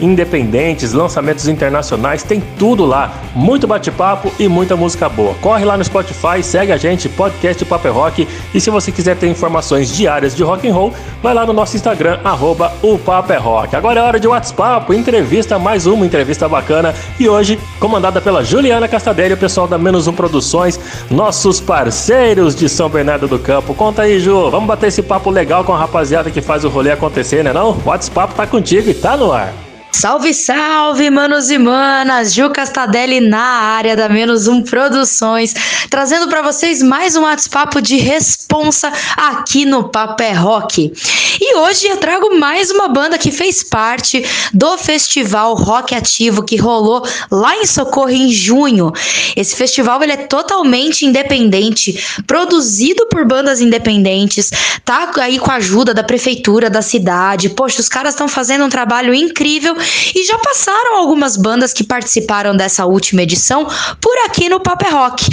independentes, 0.00 0.92
lançamentos 0.92 1.48
internacionais, 1.48 2.22
tem 2.22 2.42
tudo 2.58 2.84
lá. 2.84 3.12
Muito 3.34 3.66
bate-papo 3.66 4.32
e 4.38 4.48
muita 4.48 4.76
música 4.76 5.08
boa. 5.08 5.34
Corre 5.34 5.64
lá 5.64 5.76
no 5.76 5.84
Spotify, 5.84 6.42
segue 6.42 6.72
a 6.72 6.76
gente, 6.76 7.08
podcast 7.08 7.64
Paper 7.64 7.92
Rock. 7.92 8.28
E 8.54 8.60
se 8.60 8.70
você 8.70 8.90
quiser 8.90 9.16
ter 9.16 9.28
informações 9.28 9.94
diárias 9.94 10.34
de 10.34 10.42
rock 10.42 10.68
and 10.68 10.74
roll, 10.74 10.92
vai 11.22 11.34
lá 11.34 11.46
no 11.46 11.52
nosso 11.52 11.76
Instagram, 11.76 12.18
arroba 12.24 12.72
o 12.82 12.98
Paper 12.98 13.42
Rock. 13.42 13.76
Agora 13.76 14.00
é 14.00 14.02
hora 14.02 14.20
de 14.20 14.28
WhatsApp, 14.28 14.94
entrevista, 14.94 15.58
mais 15.58 15.86
uma 15.86 16.04
entrevista 16.04 16.48
bacana. 16.48 16.94
E 17.18 17.28
hoje, 17.28 17.58
comandada 17.78 18.20
pela 18.20 18.42
Juliana 18.42 18.88
Castadelli, 18.88 19.34
o 19.34 19.36
pessoal 19.36 19.66
da 19.66 19.78
Menos 19.78 20.06
Um 20.06 20.12
Produções, 20.12 20.78
nossos 21.10 21.60
parceiros 21.60 22.54
de 22.54 22.68
São 22.68 22.88
Bernardo 22.88 23.28
do 23.28 23.38
Campo. 23.38 23.74
Conta 23.74 24.02
aí, 24.02 24.18
Ju, 24.18 24.50
vamos 24.50 24.66
bater 24.66 24.88
esse 24.88 25.02
papo 25.02 25.30
legal 25.30 25.64
com 25.64 25.72
a 25.72 25.78
rapaziada 25.78 26.30
que 26.30 26.40
faz 26.40 26.64
o 26.64 26.68
rolê 26.68 26.90
acontecer, 26.90 27.44
né 27.44 27.52
não? 27.52 27.70
O 27.70 27.82
WhatsApp 27.88 28.34
tá 28.34 28.46
contigo 28.46 28.88
e 28.90 28.94
tá 28.94 29.16
no 29.16 29.32
ar. 29.32 29.69
Salve, 30.00 30.32
salve, 30.32 31.10
manos 31.10 31.50
e 31.50 31.58
manas! 31.58 32.32
Ju 32.32 32.48
Castadelli 32.48 33.20
na 33.20 33.38
área 33.38 33.94
da 33.94 34.08
Menos 34.08 34.48
Um 34.48 34.62
Produções, 34.62 35.52
trazendo 35.90 36.26
para 36.26 36.40
vocês 36.40 36.82
mais 36.82 37.16
um 37.16 37.20
WhatsApp 37.24 37.82
de 37.82 37.98
responsa 37.98 38.90
aqui 39.14 39.66
no 39.66 39.90
Papo 39.90 40.22
é 40.22 40.32
Rock. 40.32 40.90
E 41.38 41.54
hoje 41.56 41.86
eu 41.86 41.98
trago 41.98 42.38
mais 42.38 42.70
uma 42.70 42.88
banda 42.88 43.18
que 43.18 43.30
fez 43.30 43.62
parte 43.62 44.24
do 44.54 44.78
festival 44.78 45.54
Rock 45.54 45.94
Ativo 45.94 46.44
que 46.44 46.56
rolou 46.56 47.06
lá 47.30 47.56
em 47.56 47.66
Socorro 47.66 48.08
em 48.08 48.30
junho. 48.30 48.90
Esse 49.36 49.54
festival 49.54 50.02
ele 50.02 50.12
é 50.12 50.16
totalmente 50.16 51.04
independente, 51.04 52.22
produzido 52.26 53.06
por 53.10 53.26
bandas 53.26 53.60
independentes, 53.60 54.50
tá 54.82 55.10
aí 55.16 55.38
com 55.38 55.50
a 55.50 55.56
ajuda 55.56 55.92
da 55.92 56.02
prefeitura 56.02 56.70
da 56.70 56.80
cidade. 56.80 57.50
Poxa, 57.50 57.82
os 57.82 57.88
caras 57.88 58.14
estão 58.14 58.28
fazendo 58.28 58.64
um 58.64 58.70
trabalho 58.70 59.12
incrível 59.12 59.76
e 60.14 60.24
já 60.24 60.38
passaram 60.38 60.96
algumas 60.96 61.36
bandas 61.36 61.72
que 61.72 61.84
participaram 61.84 62.56
dessa 62.56 62.86
última 62.86 63.22
edição 63.22 63.66
por 64.00 64.16
aqui 64.26 64.48
no 64.48 64.60
Paper 64.60 64.94
Rock. 64.94 65.26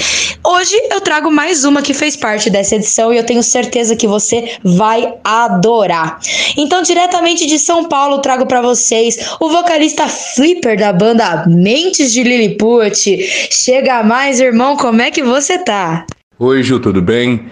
Hoje 0.43 0.75
eu 0.91 1.01
trago 1.01 1.31
mais 1.31 1.65
uma 1.65 1.81
que 1.81 1.93
fez 1.93 2.15
parte 2.15 2.49
dessa 2.49 2.75
edição 2.75 3.13
e 3.13 3.17
eu 3.17 3.25
tenho 3.25 3.43
certeza 3.43 3.95
que 3.95 4.07
você 4.07 4.57
vai 4.63 5.13
adorar. 5.23 6.19
Então, 6.55 6.81
diretamente 6.81 7.45
de 7.45 7.59
São 7.59 7.85
Paulo, 7.85 8.19
trago 8.19 8.45
para 8.45 8.61
vocês 8.61 9.17
o 9.39 9.49
vocalista 9.49 10.07
Flipper 10.07 10.77
da 10.77 10.93
banda 10.93 11.45
Mentes 11.47 12.11
de 12.11 12.23
Lilliput. 12.23 13.49
Chega 13.51 14.03
mais, 14.03 14.39
irmão, 14.39 14.77
como 14.77 15.01
é 15.01 15.11
que 15.11 15.23
você 15.23 15.57
tá? 15.57 16.05
Oi, 16.39 16.61
Ju, 16.63 16.79
tudo 16.79 17.01
bem? 17.01 17.49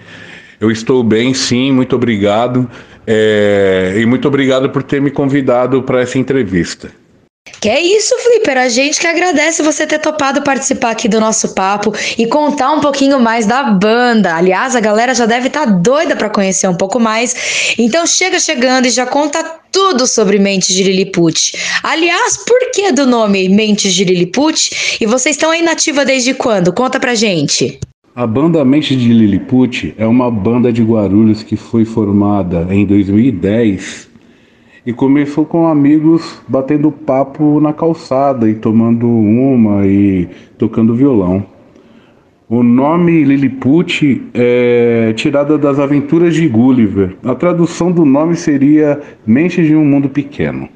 Eu 0.60 0.70
estou 0.70 1.02
bem, 1.02 1.34
sim, 1.34 1.70
muito 1.70 1.94
obrigado. 1.96 2.70
É, 3.06 3.94
e 3.96 4.04
muito 4.04 4.26
obrigado 4.26 4.70
por 4.70 4.82
ter 4.82 5.00
me 5.00 5.10
convidado 5.10 5.82
para 5.82 6.02
essa 6.02 6.18
entrevista. 6.18 6.90
Que 7.60 7.68
é 7.68 7.80
isso, 7.80 8.14
Flipper. 8.18 8.58
A 8.58 8.68
gente 8.68 9.00
que 9.00 9.06
agradece 9.06 9.62
você 9.62 9.86
ter 9.86 9.98
topado 9.98 10.42
participar 10.42 10.90
aqui 10.90 11.08
do 11.08 11.20
nosso 11.20 11.54
papo 11.54 11.94
e 12.18 12.26
contar 12.26 12.72
um 12.72 12.80
pouquinho 12.80 13.18
mais 13.18 13.46
da 13.46 13.62
banda. 13.62 14.34
Aliás, 14.34 14.76
a 14.76 14.80
galera 14.80 15.14
já 15.14 15.26
deve 15.26 15.46
estar 15.46 15.64
doida 15.64 16.16
para 16.16 16.28
conhecer 16.28 16.68
um 16.68 16.74
pouco 16.74 16.98
mais. 16.98 17.74
Então 17.78 18.06
chega 18.06 18.38
chegando 18.38 18.86
e 18.86 18.90
já 18.90 19.06
conta 19.06 19.42
tudo 19.72 20.06
sobre 20.06 20.38
Mentes 20.38 20.74
de 20.74 20.82
Lilliput. 20.82 21.52
Aliás, 21.82 22.36
por 22.38 22.70
que 22.72 22.92
do 22.92 23.06
nome 23.06 23.48
Mentes 23.48 23.94
de 23.94 24.04
Lilliput? 24.04 24.98
E 25.00 25.06
vocês 25.06 25.36
estão 25.36 25.50
aí 25.50 25.62
nativa 25.62 26.04
desde 26.04 26.34
quando? 26.34 26.72
Conta 26.72 27.00
pra 27.00 27.14
gente. 27.14 27.78
A 28.18 28.26
banda 28.26 28.64
Mente 28.64 28.96
de 28.96 29.12
Lilliput 29.12 29.94
é 29.98 30.06
uma 30.06 30.30
banda 30.30 30.72
de 30.72 30.82
Guarulhos 30.82 31.42
que 31.42 31.54
foi 31.54 31.84
formada 31.84 32.66
em 32.70 32.86
2010 32.86 34.08
e 34.86 34.92
começou 34.94 35.44
com 35.44 35.66
amigos 35.66 36.40
batendo 36.48 36.90
papo 36.90 37.60
na 37.60 37.74
calçada 37.74 38.48
e 38.48 38.54
tomando 38.54 39.06
uma 39.06 39.86
e 39.86 40.30
tocando 40.56 40.94
violão. 40.94 41.44
O 42.48 42.62
nome 42.62 43.22
Lilliput 43.22 44.22
é 44.32 45.12
tirado 45.14 45.58
das 45.58 45.78
aventuras 45.78 46.34
de 46.34 46.48
Gulliver. 46.48 47.16
A 47.22 47.34
tradução 47.34 47.92
do 47.92 48.06
nome 48.06 48.34
seria 48.34 48.98
Mente 49.26 49.62
de 49.62 49.76
um 49.76 49.84
Mundo 49.84 50.08
Pequeno. 50.08 50.70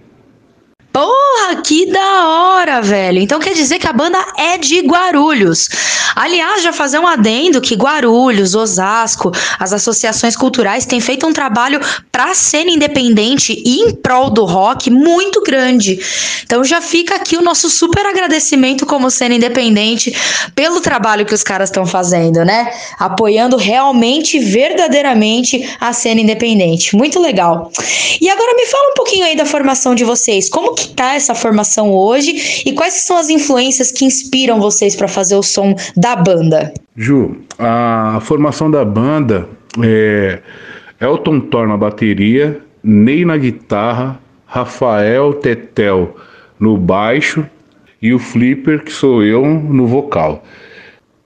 Que 1.57 1.87
da 1.87 2.29
hora, 2.29 2.81
velho. 2.81 3.19
Então 3.19 3.41
quer 3.41 3.55
dizer 3.55 3.79
que 3.79 3.87
a 3.87 3.93
banda 3.93 4.19
é 4.37 4.57
de 4.57 4.81
Guarulhos. 4.81 5.69
Aliás, 6.15 6.63
já 6.63 6.73
fazer 6.73 6.99
um 6.99 7.07
adendo 7.07 7.61
que 7.61 7.75
Guarulhos, 7.75 8.55
Osasco, 8.55 9.31
as 9.59 9.73
associações 9.73 10.37
culturais 10.37 10.85
têm 10.85 11.01
feito 11.01 11.27
um 11.27 11.33
trabalho 11.33 11.81
para 12.11 12.35
cena 12.35 12.71
independente 12.71 13.63
e 13.65 13.81
em 13.81 13.93
prol 13.95 14.31
do 14.31 14.45
rock 14.45 14.91
muito 14.91 15.43
grande. 15.43 15.99
Então 16.45 16.65
já 16.65 16.81
fica 16.81 17.15
aqui 17.15 17.37
o 17.37 17.43
nosso 17.43 17.71
super 17.71 18.05
agradecimento 18.07 18.85
como 18.87 19.11
cena 19.11 19.35
independente 19.35 20.13
pelo 20.55 20.81
trabalho 20.81 21.25
que 21.25 21.35
os 21.35 21.43
caras 21.43 21.69
estão 21.69 21.87
fazendo, 21.87 22.45
né? 22.45 22.73
Apoiando 22.99 23.57
realmente, 23.57 24.39
verdadeiramente 24.39 25.77
a 25.81 25.93
cena 25.93 26.21
independente. 26.21 26.97
Muito 26.97 27.21
legal. 27.21 27.71
E 28.21 28.29
agora 28.29 28.55
me 28.55 28.67
fala 28.67 28.91
um 28.91 28.95
pouquinho 28.95 29.25
aí 29.25 29.37
da 29.37 29.47
formação 29.47 29.95
de 29.95 30.05
vocês. 30.05 30.49
Como 30.49 30.75
que 30.75 30.89
tá 30.89 31.15
essa 31.15 31.35
formação 31.41 31.93
hoje 31.93 32.62
e 32.67 32.73
quais 32.73 32.95
são 32.95 33.17
as 33.17 33.31
influências 33.31 33.91
que 33.91 34.05
inspiram 34.05 34.61
vocês 34.61 34.95
para 34.95 35.09
fazer 35.09 35.35
o 35.35 35.43
som 35.43 35.75
da 35.97 36.15
banda? 36.15 36.73
Ju, 36.97 37.37
a 37.59 38.21
formação 38.23 38.71
da 38.71 38.85
banda 38.85 39.49
é 39.83 40.41
Elton 41.01 41.41
Thor 41.41 41.67
na 41.67 41.77
bateria, 41.77 42.61
Ney 42.83 43.25
na 43.25 43.37
guitarra, 43.37 44.19
Rafael 44.47 45.35
Tetel 45.35 46.17
no 46.59 46.77
baixo 46.77 47.47
e 48.03 48.12
o 48.12 48.19
Flipper, 48.19 48.83
que 48.83 48.93
sou 48.93 49.23
eu, 49.23 49.45
no 49.45 49.87
vocal. 49.87 50.43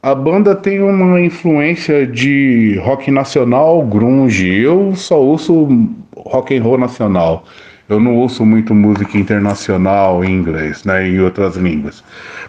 A 0.02 0.14
banda 0.14 0.54
tem 0.54 0.82
uma 0.82 1.20
influência 1.20 2.06
de 2.06 2.78
rock 2.84 3.10
nacional 3.10 3.82
grunge. 3.82 4.46
Eu 4.54 4.94
só 4.94 5.18
ouço 5.18 5.66
rock 6.14 6.54
and 6.56 6.62
roll 6.62 6.76
nacional. 6.76 7.44
Eu 7.88 8.00
não 8.00 8.16
ouço 8.16 8.46
muito 8.46 8.74
música 8.74 9.18
internacional 9.18 10.24
em 10.24 10.32
inglês, 10.32 10.84
né, 10.84 11.06
em 11.06 11.20
outras 11.20 11.56
línguas. 11.56 12.02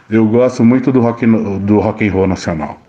Eu 0.10 0.26
gosto 0.28 0.64
muito 0.64 0.92
do 0.92 1.02
rock, 1.02 1.26
do 1.26 1.80
rock 1.80 2.08
and 2.08 2.12
roll 2.12 2.28
nacional. 2.28 2.80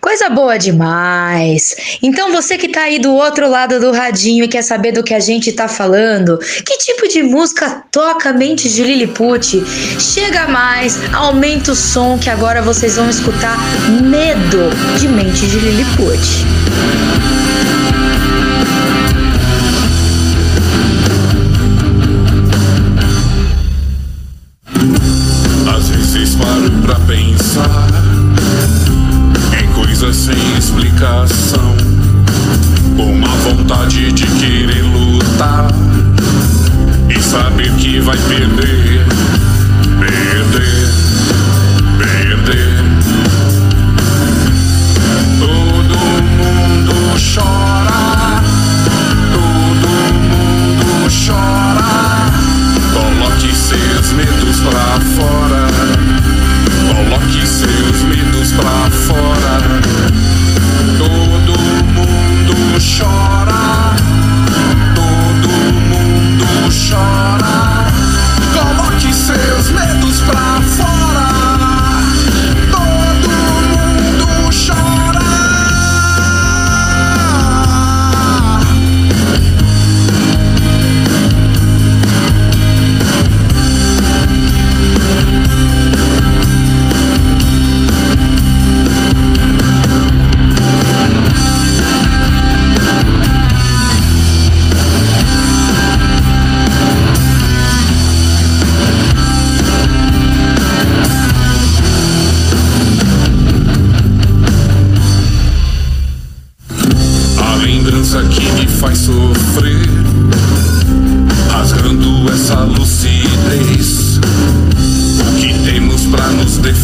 Coisa 0.00 0.30
boa 0.30 0.56
demais! 0.58 1.98
Então 2.02 2.32
você 2.32 2.56
que 2.56 2.68
tá 2.68 2.82
aí 2.82 2.98
do 2.98 3.12
outro 3.12 3.48
lado 3.48 3.78
do 3.80 3.90
radinho 3.90 4.44
e 4.44 4.48
quer 4.48 4.62
saber 4.62 4.92
do 4.92 5.02
que 5.02 5.12
a 5.12 5.20
gente 5.20 5.52
tá 5.52 5.68
falando, 5.68 6.38
que 6.38 6.78
tipo 6.78 7.08
de 7.08 7.22
música 7.22 7.84
toca 7.90 8.32
Mentes 8.32 8.72
de 8.72 8.82
Lilliput? 8.82 9.62
Chega 9.98 10.46
mais, 10.48 10.98
aumenta 11.12 11.72
o 11.72 11.74
som 11.74 12.18
que 12.18 12.30
agora 12.30 12.62
vocês 12.62 12.96
vão 12.96 13.08
escutar 13.10 13.56
Medo 14.02 14.70
de 14.98 15.08
Mentes 15.08 15.50
de 15.50 15.58
Lilliput. 15.58 16.20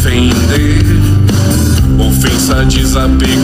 Defender? 0.00 0.80
Ofensa, 1.98 2.64
desapego 2.64 3.39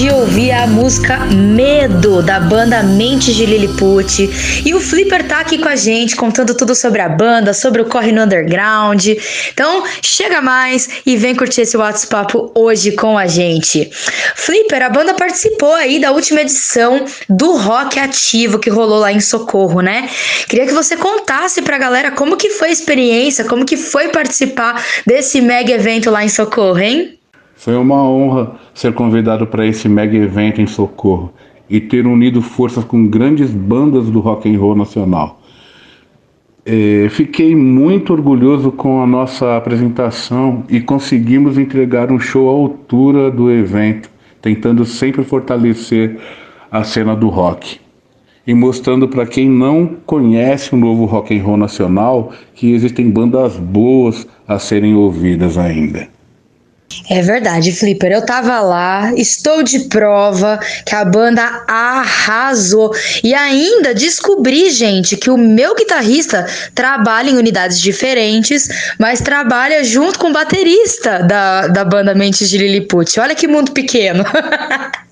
de 0.00 0.10
ouvir 0.10 0.50
a 0.50 0.66
música 0.66 1.26
Medo 1.26 2.22
da 2.22 2.40
banda 2.40 2.82
Mentes 2.82 3.34
de 3.34 3.44
Lilliput. 3.44 4.62
E 4.64 4.72
o 4.74 4.80
Flipper 4.80 5.28
tá 5.28 5.40
aqui 5.40 5.58
com 5.58 5.68
a 5.68 5.76
gente, 5.76 6.16
contando 6.16 6.54
tudo 6.54 6.74
sobre 6.74 7.02
a 7.02 7.08
banda, 7.10 7.52
sobre 7.52 7.82
o 7.82 7.84
Corre 7.84 8.10
no 8.10 8.22
Underground. 8.22 9.08
Então, 9.52 9.84
chega 10.00 10.40
mais 10.40 11.02
e 11.04 11.18
vem 11.18 11.34
curtir 11.34 11.60
esse 11.60 11.76
WhatsApp 11.76 12.32
hoje 12.54 12.92
com 12.92 13.18
a 13.18 13.26
gente. 13.26 13.90
Flipper, 14.36 14.82
a 14.84 14.88
banda 14.88 15.12
participou 15.12 15.74
aí 15.74 16.00
da 16.00 16.12
última 16.12 16.40
edição 16.40 17.04
do 17.28 17.58
Rock 17.58 17.98
Ativo 18.00 18.58
que 18.58 18.70
rolou 18.70 19.00
lá 19.00 19.12
em 19.12 19.20
Socorro, 19.20 19.82
né? 19.82 20.08
Queria 20.48 20.66
que 20.66 20.72
você 20.72 20.96
contasse 20.96 21.60
pra 21.60 21.76
galera 21.76 22.10
como 22.10 22.38
que 22.38 22.48
foi 22.48 22.68
a 22.68 22.72
experiência, 22.72 23.44
como 23.44 23.66
que 23.66 23.76
foi 23.76 24.08
participar 24.08 24.82
desse 25.06 25.42
mega 25.42 25.72
evento 25.72 26.10
lá 26.10 26.24
em 26.24 26.28
Socorro, 26.30 26.78
hein? 26.78 27.18
Foi 27.54 27.76
uma 27.76 28.02
honra 28.02 28.59
ser 28.74 28.92
convidado 28.92 29.46
para 29.46 29.66
esse 29.66 29.88
mega 29.88 30.16
evento 30.16 30.60
em 30.60 30.66
Socorro 30.66 31.32
e 31.68 31.80
ter 31.80 32.06
unido 32.06 32.42
forças 32.42 32.84
com 32.84 33.06
grandes 33.06 33.50
bandas 33.50 34.10
do 34.10 34.20
rock 34.20 34.52
and 34.52 34.58
roll 34.58 34.74
nacional. 34.74 35.40
É, 36.64 37.08
fiquei 37.10 37.54
muito 37.54 38.12
orgulhoso 38.12 38.70
com 38.70 39.02
a 39.02 39.06
nossa 39.06 39.56
apresentação 39.56 40.64
e 40.68 40.80
conseguimos 40.80 41.56
entregar 41.56 42.12
um 42.12 42.20
show 42.20 42.48
à 42.48 42.52
altura 42.52 43.30
do 43.30 43.50
evento, 43.50 44.10
tentando 44.42 44.84
sempre 44.84 45.24
fortalecer 45.24 46.18
a 46.70 46.84
cena 46.84 47.16
do 47.16 47.28
rock 47.28 47.80
e 48.46 48.54
mostrando 48.54 49.06
para 49.08 49.26
quem 49.26 49.48
não 49.48 49.96
conhece 50.04 50.74
o 50.74 50.76
novo 50.76 51.04
rock 51.04 51.36
and 51.36 51.42
roll 51.42 51.56
nacional 51.56 52.32
que 52.54 52.72
existem 52.72 53.10
bandas 53.10 53.56
boas 53.56 54.26
a 54.46 54.58
serem 54.58 54.94
ouvidas 54.94 55.56
ainda. 55.56 56.08
É 57.08 57.22
verdade, 57.22 57.72
Flipper. 57.72 58.12
Eu 58.12 58.24
tava 58.24 58.60
lá, 58.60 59.12
estou 59.14 59.62
de 59.62 59.80
prova 59.88 60.58
que 60.84 60.94
a 60.94 61.04
banda 61.04 61.42
arrasou. 61.66 62.92
E 63.22 63.34
ainda 63.34 63.94
descobri, 63.94 64.70
gente, 64.70 65.16
que 65.16 65.30
o 65.30 65.36
meu 65.36 65.74
guitarrista 65.74 66.46
trabalha 66.74 67.30
em 67.30 67.36
unidades 67.36 67.80
diferentes, 67.80 68.68
mas 68.98 69.20
trabalha 69.20 69.82
junto 69.84 70.18
com 70.18 70.30
o 70.30 70.32
baterista 70.32 71.22
da, 71.22 71.66
da 71.68 71.84
banda 71.84 72.14
Mentes 72.14 72.48
de 72.48 72.58
Lilliput. 72.58 73.18
Olha 73.20 73.34
que 73.34 73.48
mundo 73.48 73.72
pequeno. 73.72 74.24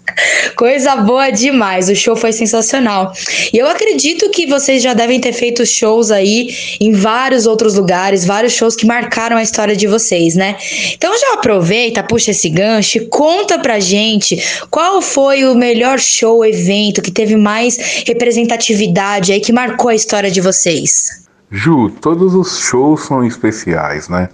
Coisa 0.57 0.97
boa 0.97 1.31
demais, 1.31 1.89
o 1.89 1.95
show 1.95 2.17
foi 2.17 2.33
sensacional. 2.33 3.13
E 3.53 3.59
eu 3.59 3.69
acredito 3.69 4.31
que 4.31 4.47
vocês 4.47 4.83
já 4.83 4.95
devem 4.95 5.21
ter 5.21 5.33
feito 5.33 5.65
shows 5.65 6.11
aí 6.11 6.49
em 6.81 6.93
vários 6.93 7.47
outros 7.47 7.75
lugares, 7.75 8.25
vários 8.25 8.53
shows 8.53 8.75
que 8.75 8.87
marcaram 8.87 9.37
a 9.37 9.43
história 9.43 9.77
de 9.77 9.87
vocês, 9.87 10.35
né? 10.35 10.57
Então 10.95 11.17
já 11.19 11.35
aproveita, 11.35 12.03
puxa 12.03 12.31
esse 12.33 12.49
gancho, 12.49 13.07
conta 13.09 13.59
pra 13.59 13.79
gente 13.79 14.43
qual 14.71 15.01
foi 15.01 15.45
o 15.45 15.55
melhor 15.55 15.99
show, 15.99 16.45
evento 16.45 17.03
que 17.03 17.11
teve 17.11 17.37
mais 17.37 18.03
representatividade 18.07 19.33
aí, 19.33 19.41
que 19.41 19.53
marcou 19.53 19.91
a 19.91 19.95
história 19.95 20.31
de 20.31 20.41
vocês. 20.41 21.27
Ju, 21.51 21.91
todos 22.01 22.35
os 22.35 22.59
shows 22.59 23.03
são 23.03 23.25
especiais, 23.25 24.09
né? 24.09 24.29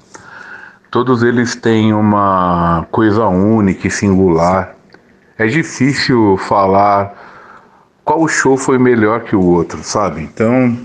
Todos 0.91 1.23
eles 1.23 1.55
têm 1.55 1.93
uma 1.93 2.87
coisa 2.91 3.27
única 3.27 3.89
e 3.89 3.91
singular. 3.91 4.75
É 5.37 5.47
difícil 5.47 6.37
falar 6.37 7.13
qual 8.05 8.29
show 8.29 8.57
foi 8.57 8.79
melhor 8.79 9.25
que 9.25 9.35
o 9.35 9.43
outro, 9.43 9.79
sabe? 9.83 10.23
Então, 10.23 10.79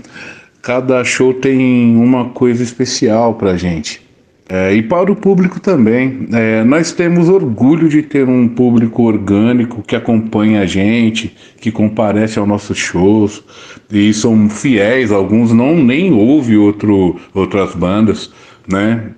cada 0.60 1.04
show 1.04 1.32
tem 1.34 1.96
uma 1.96 2.30
coisa 2.30 2.62
especial 2.62 3.34
pra 3.34 3.56
gente. 3.56 4.02
É, 4.48 4.74
e 4.74 4.82
para 4.82 5.12
o 5.12 5.14
público 5.14 5.60
também. 5.60 6.26
É, 6.32 6.64
nós 6.64 6.90
temos 6.90 7.28
orgulho 7.28 7.88
de 7.88 8.02
ter 8.02 8.28
um 8.28 8.48
público 8.48 9.04
orgânico 9.04 9.80
que 9.82 9.94
acompanha 9.94 10.62
a 10.62 10.66
gente, 10.66 11.36
que 11.60 11.70
comparece 11.70 12.36
aos 12.36 12.48
nossos 12.48 12.76
shows 12.76 13.44
e 13.88 14.12
são 14.12 14.50
fiéis. 14.50 15.12
Alguns 15.12 15.52
não 15.52 15.76
nem 15.76 16.12
ouvem 16.12 16.56
outro, 16.56 17.20
outras 17.32 17.76
bandas, 17.76 18.32
né? 18.66 19.12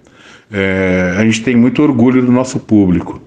É, 0.53 1.15
a 1.17 1.25
gente 1.25 1.43
tem 1.43 1.57
muito 1.57 1.83
orgulho 1.83 2.21
do 2.21 2.31
nosso 2.31 2.61
público. 2.61 3.22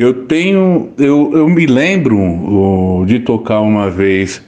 Eu 0.00 0.14
tenho, 0.24 0.88
eu, 0.96 1.30
eu 1.34 1.46
me 1.46 1.66
lembro 1.66 3.04
de 3.06 3.18
tocar 3.18 3.60
uma 3.60 3.90
vez 3.90 4.42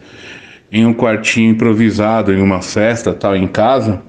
em 0.73 0.87
um 0.87 0.95
quartinho 0.95 1.51
improvisado, 1.51 2.33
em 2.33 2.41
uma 2.41 2.63
festa, 2.63 3.13
tal, 3.13 3.37
em 3.37 3.47
casa. 3.47 4.01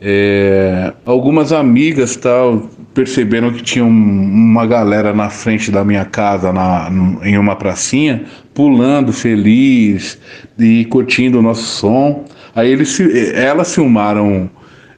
É, 0.00 0.90
algumas 1.04 1.52
amigas 1.52 2.16
tal 2.16 2.66
perceberam 2.94 3.52
que 3.52 3.62
tinha 3.62 3.84
um- 3.84 3.88
uma 3.90 4.64
galera 4.66 5.12
na 5.12 5.28
frente 5.28 5.70
da 5.70 5.84
minha 5.84 6.06
casa, 6.06 6.50
na, 6.50 6.90
em 7.22 7.36
uma 7.36 7.56
pracinha, 7.56 8.22
pulando 8.54 9.12
feliz 9.12 10.18
e 10.58 10.86
curtindo 10.86 11.40
o 11.40 11.42
nosso 11.42 11.64
som. 11.64 12.24
Aí 12.56 12.72
eles, 12.72 12.98
elas 13.34 13.74
filmaram 13.74 14.48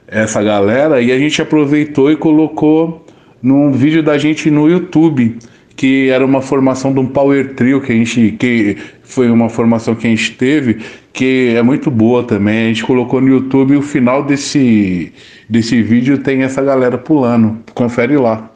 essa 0.07 0.41
galera 0.41 1.01
e 1.01 1.11
a 1.11 1.19
gente 1.19 1.41
aproveitou 1.41 2.09
e 2.09 2.15
colocou 2.15 3.05
num 3.43 3.73
vídeo 3.73 4.01
da 4.01 4.17
gente 4.17 4.49
no 4.49 4.69
YouTube, 4.69 5.37
que 5.77 6.09
era 6.09 6.25
uma 6.25 6.41
formação 6.41 6.91
de 6.91 6.99
um 6.99 7.05
power 7.05 7.53
trio 7.53 7.79
que 7.79 7.91
a 7.93 7.95
gente 7.95 8.35
que 8.37 8.75
foi 9.03 9.29
uma 9.29 9.47
formação 9.47 9.95
que 9.95 10.07
a 10.07 10.09
gente 10.09 10.31
teve, 10.33 10.79
que 11.13 11.53
é 11.55 11.61
muito 11.61 11.89
boa 11.89 12.23
também. 12.23 12.65
A 12.65 12.67
gente 12.69 12.83
colocou 12.83 13.21
no 13.21 13.29
YouTube 13.29 13.75
e 13.75 13.77
o 13.77 13.81
final 13.81 14.23
desse 14.23 15.13
desse 15.47 15.81
vídeo 15.81 16.17
tem 16.17 16.41
essa 16.41 16.61
galera 16.61 16.97
pulando. 16.97 17.59
Confere 17.73 18.17
lá. 18.17 18.51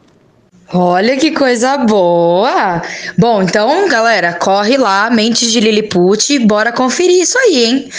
Olha 0.73 1.17
que 1.17 1.31
coisa 1.31 1.77
boa! 1.79 2.81
Bom, 3.17 3.43
então, 3.43 3.89
galera, 3.89 4.31
corre 4.35 4.77
lá, 4.77 5.09
Mentes 5.09 5.51
de 5.51 5.59
Lilliput, 5.59 6.39
bora 6.39 6.71
conferir 6.71 7.21
isso 7.21 7.37
aí, 7.37 7.65
hein? 7.65 7.89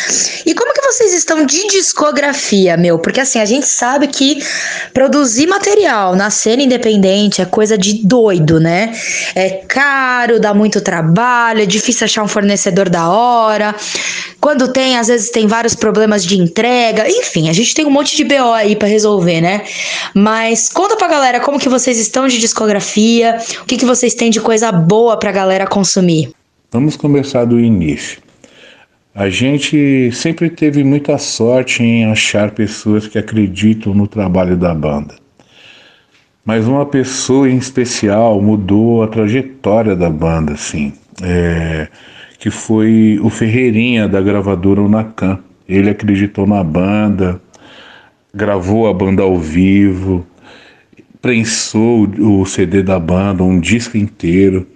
E 0.46 0.54
como 0.54 0.72
que 0.72 0.80
vocês 0.80 1.12
estão 1.12 1.44
de 1.44 1.66
discografia, 1.66 2.78
meu? 2.78 2.98
Porque 2.98 3.20
assim, 3.20 3.38
a 3.40 3.44
gente 3.44 3.66
sabe 3.66 4.06
que 4.06 4.42
produzir 4.94 5.46
material 5.46 6.16
na 6.16 6.30
cena 6.30 6.62
independente 6.62 7.42
é 7.42 7.44
coisa 7.44 7.76
de 7.76 8.06
doido, 8.06 8.58
né? 8.58 8.96
É 9.34 9.50
caro, 9.68 10.40
dá 10.40 10.54
muito 10.54 10.80
trabalho, 10.80 11.60
é 11.60 11.66
difícil 11.66 12.06
achar 12.06 12.22
um 12.22 12.28
fornecedor 12.28 12.88
da 12.88 13.10
hora. 13.10 13.74
Quando 14.40 14.72
tem, 14.72 14.98
às 14.98 15.06
vezes 15.06 15.30
tem 15.30 15.46
vários 15.46 15.74
problemas 15.74 16.24
de 16.24 16.36
entrega. 16.36 17.08
Enfim, 17.08 17.48
a 17.48 17.52
gente 17.52 17.74
tem 17.74 17.86
um 17.86 17.90
monte 17.90 18.16
de 18.16 18.24
BO 18.24 18.52
aí 18.52 18.74
pra 18.74 18.88
resolver, 18.88 19.40
né? 19.40 19.62
Mas 20.14 20.68
conta 20.68 20.96
pra 20.96 21.06
galera 21.06 21.38
como 21.38 21.60
que 21.60 21.68
vocês 21.68 21.96
estão 21.98 22.26
de 22.26 22.38
discografia, 22.38 22.61
o 23.62 23.64
que 23.66 23.76
que 23.76 23.84
vocês 23.84 24.14
têm 24.14 24.30
de 24.30 24.40
coisa 24.40 24.70
boa 24.70 25.18
pra 25.18 25.32
galera 25.32 25.66
consumir. 25.66 26.30
Vamos 26.70 26.96
começar 26.96 27.44
do 27.44 27.60
início. 27.60 28.20
A 29.14 29.28
gente 29.28 30.10
sempre 30.12 30.48
teve 30.48 30.82
muita 30.82 31.18
sorte 31.18 31.82
em 31.82 32.06
achar 32.06 32.50
pessoas 32.50 33.06
que 33.06 33.18
acreditam 33.18 33.92
no 33.92 34.06
trabalho 34.06 34.56
da 34.56 34.74
banda. 34.74 35.14
Mas 36.44 36.66
uma 36.66 36.86
pessoa 36.86 37.48
em 37.48 37.58
especial 37.58 38.40
mudou 38.40 39.02
a 39.02 39.08
trajetória 39.08 39.94
da 39.94 40.08
banda, 40.08 40.54
assim, 40.54 40.92
é, 41.22 41.88
que 42.38 42.50
foi 42.50 43.20
o 43.22 43.28
Ferreirinha 43.28 44.08
da 44.08 44.20
gravadora 44.20 44.80
Unacan. 44.80 45.38
Ele 45.68 45.90
acreditou 45.90 46.46
na 46.46 46.64
banda, 46.64 47.40
gravou 48.34 48.88
a 48.88 48.94
banda 48.94 49.22
ao 49.22 49.36
vivo, 49.38 50.26
prensou 51.22 52.08
o 52.18 52.44
CD 52.44 52.82
da 52.82 52.98
banda, 52.98 53.44
um 53.44 53.60
disco 53.60 53.96
inteiro, 53.96 54.66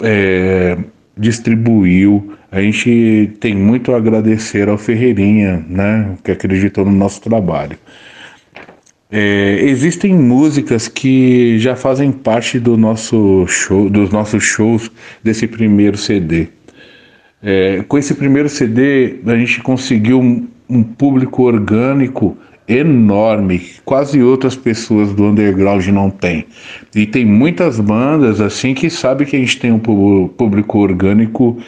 é, 0.00 0.76
distribuiu. 1.16 2.34
A 2.52 2.60
gente 2.60 3.32
tem 3.40 3.54
muito 3.54 3.92
a 3.92 3.96
agradecer 3.96 4.68
ao 4.68 4.76
Ferreirinha, 4.76 5.64
né, 5.66 6.16
que 6.22 6.30
acreditou 6.30 6.84
no 6.84 6.92
nosso 6.92 7.22
trabalho. 7.22 7.78
É, 9.10 9.60
existem 9.62 10.14
músicas 10.14 10.86
que 10.86 11.58
já 11.58 11.74
fazem 11.74 12.12
parte 12.12 12.60
do 12.60 12.76
nosso 12.76 13.46
show, 13.46 13.88
dos 13.88 14.10
nossos 14.10 14.44
shows 14.44 14.90
desse 15.24 15.46
primeiro 15.46 15.96
CD. 15.96 16.48
É, 17.42 17.82
com 17.88 17.96
esse 17.96 18.14
primeiro 18.14 18.50
CD, 18.50 19.20
a 19.24 19.34
gente 19.34 19.62
conseguiu 19.62 20.20
um, 20.20 20.46
um 20.68 20.82
público 20.82 21.44
orgânico 21.44 22.36
enorme, 22.68 23.62
quase 23.84 24.22
outras 24.22 24.54
pessoas 24.54 25.12
do 25.14 25.24
underground 25.24 25.86
não 25.88 26.10
têm. 26.10 26.44
E 26.94 27.06
tem 27.06 27.24
muitas 27.24 27.80
bandas 27.80 28.40
assim 28.40 28.74
que 28.74 28.90
sabem 28.90 29.26
que 29.26 29.36
a 29.36 29.38
gente 29.38 29.58
tem 29.58 29.72
um 29.72 29.78
público 29.78 30.78
orgânico 30.78 31.58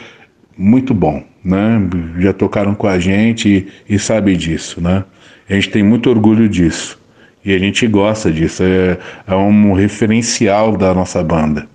muito 0.55 0.93
bom, 0.93 1.23
né? 1.43 1.81
Já 2.19 2.33
tocaram 2.33 2.75
com 2.75 2.87
a 2.87 2.99
gente 2.99 3.67
e, 3.89 3.95
e 3.95 3.99
sabe 3.99 4.37
disso, 4.37 4.79
né? 4.79 5.03
A 5.49 5.53
gente 5.53 5.69
tem 5.69 5.83
muito 5.83 6.09
orgulho 6.09 6.47
disso. 6.47 7.01
E 7.43 7.53
a 7.53 7.57
gente 7.57 7.87
gosta 7.87 8.31
disso, 8.31 8.61
é, 8.61 8.99
é 9.27 9.35
um 9.35 9.73
referencial 9.73 10.77
da 10.77 10.93
nossa 10.93 11.23
banda. 11.23 11.67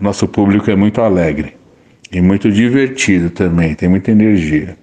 O 0.00 0.02
nosso 0.02 0.26
público 0.26 0.68
é 0.68 0.74
muito 0.74 1.00
alegre 1.00 1.54
e 2.10 2.20
muito 2.20 2.50
divertido 2.50 3.30
também, 3.30 3.74
tem 3.74 3.88
muita 3.88 4.10
energia. 4.10 4.76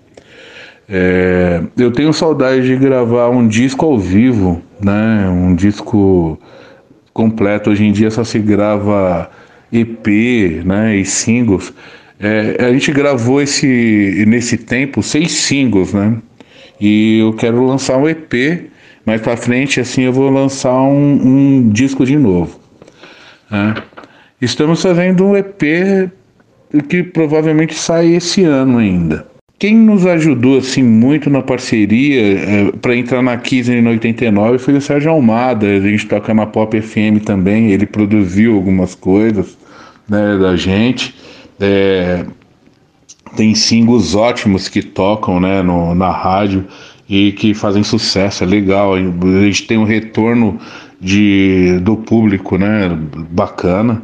É, 0.90 1.62
eu 1.78 1.92
tenho 1.92 2.14
saudade 2.14 2.66
de 2.66 2.76
gravar 2.78 3.30
um 3.30 3.48
disco 3.48 3.86
ao 3.86 4.00
vivo, 4.00 4.62
né? 4.82 5.28
Um 5.30 5.54
disco 5.54 6.40
completo. 7.14 7.70
Hoje 7.70 7.84
em 7.84 7.92
dia 7.92 8.10
só 8.10 8.24
se 8.24 8.40
grava 8.40 9.30
EP, 9.72 10.08
né, 10.66 10.96
e 10.96 11.06
singles. 11.06 11.74
É, 12.20 12.66
a 12.66 12.72
gente 12.72 12.92
gravou 12.92 13.42
esse 13.42 14.24
nesse 14.28 14.58
tempo 14.58 15.04
seis 15.04 15.32
singles, 15.32 15.94
né? 15.94 16.18
E 16.80 17.20
eu 17.20 17.34
quero 17.34 17.66
lançar 17.66 17.98
um 17.98 18.08
EP. 18.08 18.72
Mais 19.06 19.22
pra 19.22 19.38
frente, 19.38 19.80
assim, 19.80 20.02
eu 20.04 20.12
vou 20.14 20.30
lançar 20.30 20.74
um, 20.74 21.14
um 21.14 21.70
disco 21.70 22.06
de 22.06 22.18
novo. 22.18 22.60
né? 23.50 23.76
Estamos 24.42 24.82
fazendo 24.82 25.26
um 25.26 25.38
EP 25.38 26.12
que 26.90 27.04
provavelmente 27.04 27.74
sai 27.74 28.14
esse 28.16 28.44
ano 28.44 28.78
ainda. 28.78 29.26
Quem 29.60 29.76
nos 29.76 30.06
ajudou 30.06 30.60
assim 30.60 30.84
muito 30.84 31.32
na 31.32 31.42
parceria 31.42 32.72
para 32.80 32.96
entrar 32.96 33.24
na 33.24 33.36
Kiss 33.38 33.72
em 33.72 33.88
89 33.88 34.60
foi 34.60 34.76
o 34.76 34.82
Sérgio 34.82 35.10
Almada. 35.10 35.66
A 35.66 35.80
gente 35.80 36.06
toca 36.06 36.32
na 36.32 36.46
Pop 36.46 36.80
FM 36.80 37.24
também. 37.26 37.72
Ele 37.72 37.88
produziu 37.88 38.54
algumas 38.54 38.94
coisas 38.94 39.58
né, 40.08 40.38
da 40.38 40.56
gente. 40.56 41.16
É, 41.60 42.24
tem 43.36 43.56
singles 43.56 44.14
ótimos 44.14 44.70
que 44.70 44.84
tocam 44.84 45.40
né, 45.40 45.64
no, 45.64 45.96
na 45.96 46.12
rádio 46.12 46.64
e 47.10 47.32
que 47.32 47.56
fazem 47.56 47.84
sucesso, 47.84 48.44
é 48.44 48.48
legal. 48.48 48.94
A 48.94 49.00
gente 49.00 49.66
tem 49.66 49.78
um 49.80 49.86
retorno 49.86 50.60
de, 51.02 51.80
do 51.82 51.98
público 51.98 52.60
né, 52.60 52.90
bacana. 53.32 54.04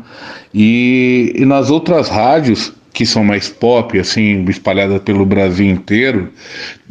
E, 0.52 1.34
e 1.36 1.46
nas 1.46 1.70
outras 1.70 2.10
rádios, 2.10 2.74
que 2.94 3.06
são 3.06 3.24
mais 3.24 3.50
pop, 3.50 3.98
assim, 3.98 4.46
espalhadas 4.48 5.02
pelo 5.02 5.26
Brasil 5.26 5.66
inteiro, 5.68 6.32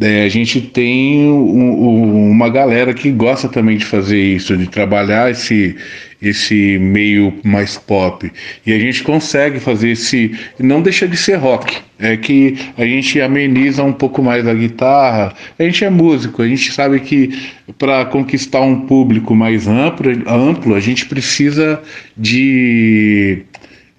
é, 0.00 0.24
a 0.24 0.28
gente 0.28 0.60
tem 0.60 1.28
um- 1.30 1.88
um- 1.88 2.30
uma 2.30 2.48
galera 2.50 2.92
que 2.92 3.10
gosta 3.10 3.48
também 3.48 3.76
de 3.76 3.84
fazer 3.84 4.20
isso, 4.20 4.56
de 4.56 4.66
trabalhar 4.68 5.30
esse, 5.30 5.76
esse 6.20 6.76
meio 6.78 7.32
mais 7.44 7.78
pop. 7.78 8.30
E 8.66 8.72
a 8.72 8.78
gente 8.78 9.04
consegue 9.04 9.60
fazer 9.60 9.90
esse. 9.90 10.36
Não 10.58 10.82
deixa 10.82 11.06
de 11.06 11.16
ser 11.16 11.36
rock. 11.36 11.78
É 12.00 12.16
que 12.16 12.56
a 12.76 12.84
gente 12.84 13.20
ameniza 13.20 13.84
um 13.84 13.92
pouco 13.92 14.20
mais 14.24 14.44
a 14.46 14.54
guitarra. 14.54 15.34
A 15.56 15.62
gente 15.62 15.84
é 15.84 15.90
músico, 15.90 16.42
a 16.42 16.48
gente 16.48 16.72
sabe 16.72 16.98
que 16.98 17.30
para 17.78 18.04
conquistar 18.06 18.60
um 18.60 18.80
público 18.86 19.36
mais 19.36 19.68
amplo, 19.68 20.10
amplo, 20.28 20.74
a 20.74 20.80
gente 20.80 21.06
precisa 21.06 21.80
de. 22.16 23.42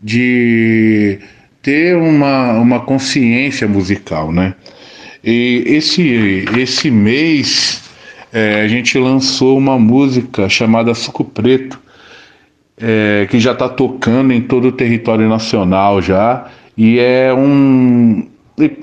de 0.01 1.17
ter 1.63 1.95
uma, 1.95 2.51
uma 2.59 2.79
consciência 2.81 3.67
musical, 3.67 4.31
né? 4.31 4.53
E 5.23 5.63
esse, 5.65 6.45
esse 6.57 6.91
mês 6.91 7.89
é, 8.33 8.61
a 8.61 8.67
gente 8.67 8.99
lançou 8.99 9.57
uma 9.57 9.79
música 9.79 10.49
chamada 10.49 10.93
Suco 10.93 11.23
Preto, 11.23 11.79
é, 12.77 13.25
que 13.31 13.39
já 13.39 13.53
está 13.53 13.69
tocando 13.69 14.33
em 14.33 14.41
todo 14.41 14.67
o 14.67 14.71
território 14.71 15.29
nacional 15.29 16.01
já, 16.01 16.47
e 16.77 16.99
é 16.99 17.33
um 17.33 18.27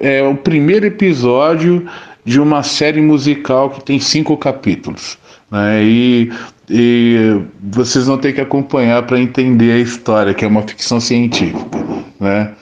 é 0.01 0.23
o 0.23 0.35
primeiro 0.35 0.87
episódio 0.87 1.87
de 2.25 2.41
uma 2.41 2.63
série 2.63 3.01
musical 3.01 3.71
que 3.71 3.85
tem 3.85 4.01
cinco 4.01 4.37
capítulos, 4.37 5.19
né? 5.51 5.83
E, 5.85 6.33
e 6.69 7.41
vocês 7.73 8.07
vão 8.07 8.17
ter 8.17 8.33
que 8.33 8.41
acompanhar 8.41 9.03
para 9.05 9.21
entender 9.21 9.73
a 9.73 9.79
história, 9.79 10.33
que 10.33 10.45
é 10.45 10.49
uma 10.49 10.63
ficção 10.63 10.99
científica, 10.99 11.79
né? 12.19 12.53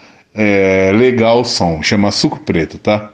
É 0.40 0.92
legal 0.92 1.40
o 1.40 1.44
som, 1.44 1.82
chama 1.82 2.12
Suco 2.12 2.38
Preto, 2.38 2.78
tá? 2.78 3.12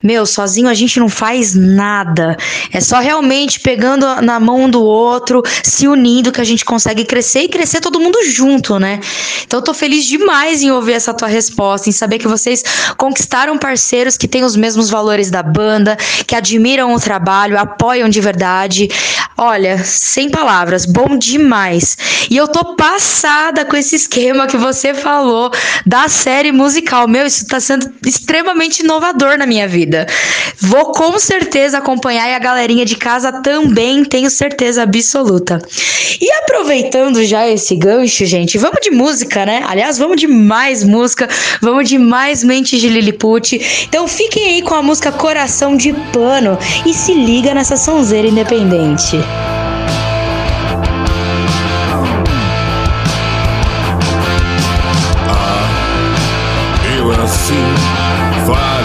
Meu, 0.00 0.24
sozinho 0.24 0.68
a 0.68 0.74
gente 0.74 1.00
não 1.00 1.08
faz 1.08 1.56
nada. 1.56 2.36
É 2.72 2.80
só 2.80 3.00
realmente 3.00 3.58
pegando 3.58 4.06
na 4.22 4.38
mão 4.38 4.70
do 4.70 4.80
outro, 4.80 5.42
se 5.60 5.88
unindo, 5.88 6.30
que 6.30 6.40
a 6.40 6.44
gente 6.44 6.64
consegue 6.64 7.04
crescer 7.04 7.40
e 7.40 7.48
crescer 7.48 7.80
todo 7.80 7.98
mundo 7.98 8.16
junto, 8.30 8.78
né? 8.78 9.00
Então 9.44 9.58
eu 9.58 9.64
tô 9.64 9.74
feliz 9.74 10.04
demais 10.04 10.62
em 10.62 10.70
ouvir 10.70 10.92
essa 10.92 11.12
tua 11.12 11.26
resposta, 11.26 11.88
em 11.88 11.92
saber 11.92 12.20
que 12.20 12.28
vocês 12.28 12.62
conquistaram 12.96 13.58
parceiros 13.58 14.16
que 14.16 14.28
têm 14.28 14.44
os 14.44 14.54
mesmos 14.54 14.88
valores 14.88 15.32
da 15.32 15.42
banda, 15.42 15.96
que 16.28 16.36
admiram 16.36 16.94
o 16.94 17.00
trabalho, 17.00 17.58
apoiam 17.58 18.08
de 18.08 18.20
verdade. 18.20 18.88
Olha, 19.36 19.82
sem 19.82 20.30
palavras, 20.30 20.86
bom 20.86 21.18
demais. 21.18 21.98
E 22.30 22.36
eu 22.36 22.46
tô 22.46 22.76
passada 22.76 23.64
com 23.64 23.76
esse 23.76 23.96
esquema 23.96 24.46
que 24.46 24.56
você 24.56 24.94
falou 24.94 25.50
da 25.84 26.08
série 26.08 26.52
musical. 26.52 27.08
Meu, 27.08 27.26
isso 27.26 27.44
tá 27.48 27.58
sendo 27.58 27.92
extremamente 28.06 28.84
inovador 28.84 29.36
na 29.36 29.46
minha 29.46 29.66
vida. 29.66 29.87
Vou 30.60 30.92
com 30.92 31.18
certeza 31.18 31.78
acompanhar 31.78 32.28
e 32.28 32.34
a 32.34 32.38
galerinha 32.38 32.84
de 32.84 32.96
casa 32.96 33.32
também, 33.42 34.04
tenho 34.04 34.28
certeza 34.28 34.82
absoluta. 34.82 35.60
E 36.20 36.30
aproveitando 36.32 37.24
já 37.24 37.46
esse 37.46 37.76
gancho, 37.76 38.24
gente, 38.26 38.58
vamos 38.58 38.80
de 38.82 38.90
música, 38.90 39.46
né? 39.46 39.62
Aliás, 39.66 39.98
vamos 39.98 40.20
de 40.20 40.26
mais 40.26 40.82
música, 40.82 41.28
vamos 41.60 41.88
de 41.88 41.98
mais 41.98 42.42
Mentes 42.42 42.80
de 42.80 42.88
Lilliput. 42.88 43.86
Então 43.88 44.08
fiquem 44.08 44.46
aí 44.46 44.62
com 44.62 44.74
a 44.74 44.82
música 44.82 45.12
Coração 45.12 45.76
de 45.76 45.92
Pano 46.12 46.58
e 46.84 46.92
se 46.92 47.14
liga 47.14 47.54
nessa 47.54 47.76
sonzeira 47.76 48.26
independente. 48.26 49.16
Eu 56.96 57.12
assim 57.12 57.74
vale 58.46 58.77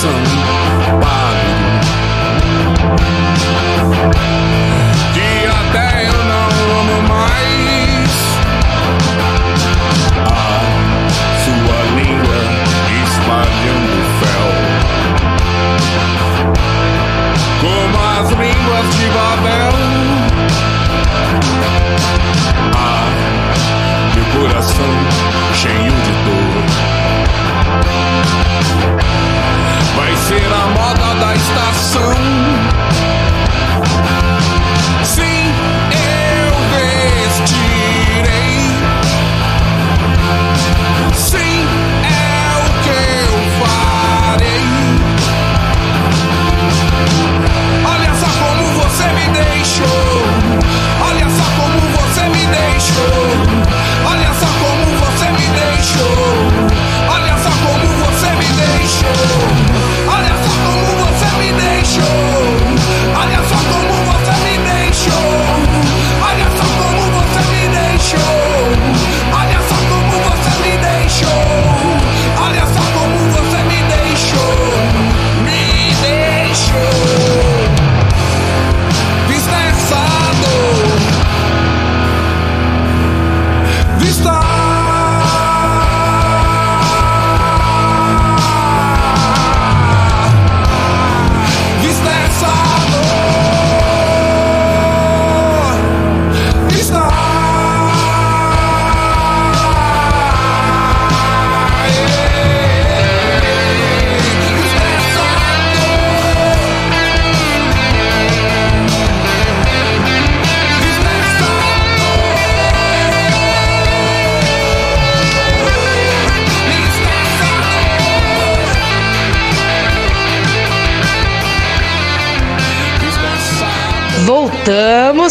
pálido 0.00 1.58
Que 5.12 5.46
até 5.46 6.06
eu 6.06 6.18
não 6.24 6.48
amo 6.80 6.98
mais. 7.08 8.10
Ah, 10.24 10.62
sua 11.44 11.78
língua 11.96 12.38
espalhando 13.02 13.98
fel. 14.20 14.48
Como 17.60 17.98
as 18.20 18.28
línguas 18.30 18.86
de 18.94 19.06
Babel. 19.08 19.74
Ah, 22.76 23.08
meu 24.14 24.26
coração 24.40 24.94
cheio 25.54 25.92
de 25.92 26.07
ser 30.28 30.52
a 30.52 30.66
moda 30.66 31.14
da 31.14 31.34
estação. 31.34 32.14
Sim, 35.02 35.54
eu 35.90 36.52
vestirei. 36.74 37.78
Sim, 41.14 41.66
é 42.04 42.16
o 42.60 42.68
que 42.84 42.98
eu 43.24 43.34
farei. 43.58 44.68
Olha 47.86 48.12
só 48.20 48.28
como 48.38 48.62
você 48.82 49.06
me 49.14 49.26
deixou. 49.32 50.04
Olha 51.08 51.26
só 51.30 51.46
como 51.56 51.80
você 51.96 52.24
me 52.28 52.44
deixou. 52.58 53.24
Olha 54.04 54.30
só 54.34 54.50
como 54.60 54.84
você 55.00 55.26
me 55.30 55.46
deixou. 55.58 56.20
Olha 57.14 57.34
só 57.38 57.50
como 57.64 57.86
você 58.04 58.28
me 58.36 58.48
deixou. 58.60 59.67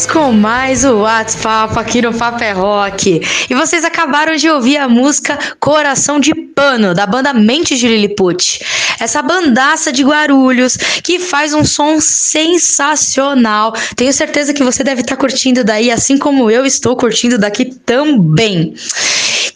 Com 0.07 0.31
mais 0.31 0.85
o 0.85 0.99
WhatsApp 0.99 1.77
aqui 1.77 2.01
no 2.01 2.13
Papo 2.13 2.43
é 2.43 2.51
Rock. 2.51 3.21
E 3.49 3.53
vocês 3.53 3.83
acabaram 3.83 4.35
de 4.35 4.49
ouvir 4.49 4.77
a 4.77 4.87
música 4.87 5.37
Coração 5.59 6.19
de 6.19 6.33
Pano, 6.33 6.93
da 6.93 7.05
banda 7.05 7.33
Mentes 7.33 7.79
de 7.79 7.87
Lilliput. 7.87 8.63
Essa 8.99 9.21
bandaça 9.21 9.91
de 9.91 10.03
Guarulhos 10.03 10.77
que 11.03 11.19
faz 11.19 11.53
um 11.53 11.63
som 11.63 11.99
sensacional. 11.99 13.73
Tenho 13.95 14.13
certeza 14.13 14.53
que 14.53 14.63
você 14.63 14.83
deve 14.83 15.01
estar 15.01 15.17
curtindo 15.17 15.63
daí, 15.63 15.91
assim 15.91 16.17
como 16.17 16.49
eu 16.49 16.65
estou 16.65 16.95
curtindo 16.95 17.37
daqui 17.37 17.65
também. 17.65 18.73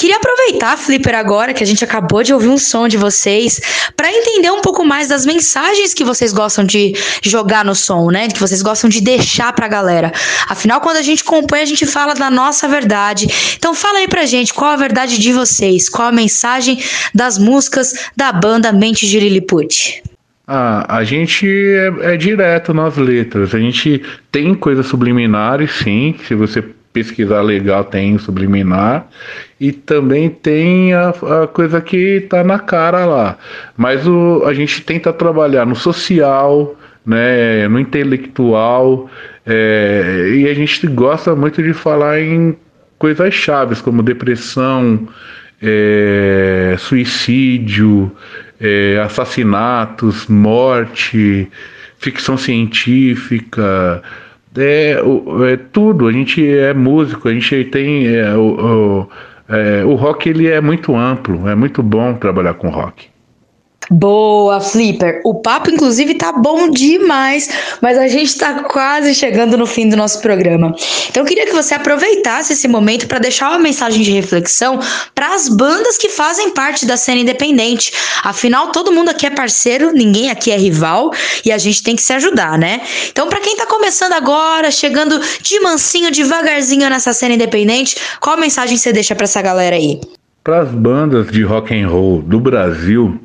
Queria 0.01 0.17
aproveitar, 0.17 0.79
Flipper, 0.79 1.13
agora 1.13 1.53
que 1.53 1.63
a 1.63 1.67
gente 1.67 1.83
acabou 1.83 2.23
de 2.23 2.33
ouvir 2.33 2.47
um 2.47 2.57
som 2.57 2.87
de 2.87 2.97
vocês, 2.97 3.61
para 3.95 4.11
entender 4.11 4.49
um 4.49 4.59
pouco 4.59 4.83
mais 4.83 5.07
das 5.07 5.27
mensagens 5.27 5.93
que 5.93 6.03
vocês 6.03 6.33
gostam 6.33 6.65
de 6.65 6.93
jogar 7.21 7.63
no 7.63 7.75
som, 7.75 8.09
né? 8.09 8.27
Que 8.27 8.39
vocês 8.39 8.63
gostam 8.63 8.89
de 8.89 8.99
deixar 8.99 9.53
pra 9.53 9.67
galera. 9.67 10.11
Afinal, 10.49 10.81
quando 10.81 10.97
a 10.97 11.03
gente 11.03 11.23
compõe, 11.23 11.59
a 11.59 11.65
gente 11.65 11.85
fala 11.85 12.15
da 12.15 12.31
nossa 12.31 12.67
verdade. 12.67 13.27
Então 13.55 13.75
fala 13.75 13.99
aí 13.99 14.07
pra 14.07 14.25
gente 14.25 14.55
qual 14.55 14.71
a 14.71 14.75
verdade 14.75 15.19
de 15.19 15.31
vocês, 15.31 15.87
qual 15.87 16.07
a 16.07 16.11
mensagem 16.11 16.79
das 17.13 17.37
músicas 17.37 18.09
da 18.17 18.31
banda 18.31 18.71
Mente 18.71 19.05
de 19.05 19.19
Lilliput. 19.19 20.01
Ah, 20.47 20.97
a 20.97 21.03
gente 21.03 21.45
é, 21.47 22.13
é 22.13 22.17
direto 22.17 22.73
nas 22.73 22.97
letras. 22.97 23.53
A 23.53 23.59
gente 23.59 24.01
tem 24.31 24.55
coisas 24.55 24.87
subliminares, 24.87 25.69
sim. 25.75 26.15
Se 26.27 26.33
você 26.33 26.63
pesquisar 26.93 27.41
legal, 27.41 27.83
tem 27.83 28.17
subliminar. 28.17 29.07
E 29.59 29.71
também 29.71 30.29
tem 30.29 30.93
a, 30.93 31.09
a 31.09 31.47
coisa 31.47 31.81
que 31.81 32.21
tá 32.29 32.43
na 32.43 32.59
cara 32.59 33.05
lá. 33.05 33.37
Mas 33.77 34.07
o, 34.07 34.43
a 34.45 34.53
gente 34.53 34.81
tenta 34.81 35.13
trabalhar 35.13 35.65
no 35.65 35.75
social, 35.75 36.75
né, 37.05 37.67
no 37.67 37.79
intelectual. 37.79 39.09
é, 39.45 40.33
e 40.35 40.47
a 40.49 40.53
gente 40.53 40.85
gosta 40.87 41.35
muito 41.35 41.61
de 41.63 41.73
falar 41.73 42.19
em 42.21 42.55
coisas 42.97 43.33
chaves, 43.33 43.81
como 43.81 44.03
depressão, 44.03 45.07
é, 45.61 46.75
suicídio, 46.77 48.11
é, 48.59 49.01
assassinatos, 49.03 50.27
morte, 50.27 51.49
ficção 51.97 52.37
científica, 52.37 54.03
é, 54.57 54.97
é 55.53 55.57
tudo. 55.71 56.07
A 56.07 56.11
gente 56.11 56.45
é 56.45 56.73
músico, 56.73 57.27
a 57.27 57.33
gente 57.33 57.65
tem 57.65 58.07
é, 58.07 58.35
o, 58.35 58.41
o, 58.41 59.09
é, 59.49 59.83
o 59.85 59.95
rock 59.95 60.29
ele 60.29 60.47
é 60.47 60.59
muito 60.59 60.95
amplo, 60.95 61.47
é 61.47 61.55
muito 61.55 61.81
bom 61.81 62.13
trabalhar 62.15 62.53
com 62.55 62.69
rock. 62.69 63.09
Boa, 63.93 64.61
Flipper. 64.61 65.19
O 65.25 65.35
papo, 65.35 65.69
inclusive, 65.69 66.13
tá 66.15 66.31
bom 66.31 66.69
demais, 66.69 67.49
mas 67.81 67.97
a 67.97 68.07
gente 68.07 68.37
tá 68.37 68.63
quase 68.63 69.13
chegando 69.13 69.57
no 69.57 69.65
fim 69.65 69.89
do 69.89 69.97
nosso 69.97 70.21
programa. 70.21 70.73
Então, 71.09 71.23
eu 71.23 71.27
queria 71.27 71.45
que 71.45 71.51
você 71.51 71.73
aproveitasse 71.73 72.53
esse 72.53 72.69
momento 72.69 73.05
para 73.05 73.19
deixar 73.19 73.49
uma 73.49 73.59
mensagem 73.59 74.01
de 74.01 74.11
reflexão 74.11 74.79
para 75.13 75.35
as 75.35 75.49
bandas 75.49 75.97
que 75.97 76.07
fazem 76.07 76.51
parte 76.51 76.85
da 76.85 76.95
cena 76.95 77.19
independente. 77.19 77.91
Afinal, 78.23 78.71
todo 78.71 78.93
mundo 78.93 79.09
aqui 79.09 79.25
é 79.25 79.29
parceiro, 79.29 79.91
ninguém 79.91 80.31
aqui 80.31 80.51
é 80.51 80.57
rival 80.57 81.11
e 81.43 81.51
a 81.51 81.57
gente 81.57 81.83
tem 81.83 81.93
que 81.93 82.01
se 82.01 82.13
ajudar, 82.13 82.57
né? 82.57 82.79
Então, 83.11 83.27
para 83.27 83.41
quem 83.41 83.57
tá 83.57 83.65
começando 83.65 84.13
agora, 84.13 84.71
chegando 84.71 85.19
de 85.41 85.59
mansinho, 85.59 86.09
devagarzinho 86.11 86.89
nessa 86.89 87.11
cena 87.11 87.35
independente, 87.35 87.97
qual 88.21 88.37
mensagem 88.37 88.77
você 88.77 88.93
deixa 88.93 89.13
para 89.13 89.25
essa 89.25 89.41
galera 89.41 89.75
aí? 89.75 89.99
Para 90.45 90.61
as 90.61 90.69
bandas 90.69 91.29
de 91.29 91.43
rock 91.43 91.77
and 91.77 91.89
roll 91.89 92.21
do 92.21 92.39
Brasil, 92.39 93.19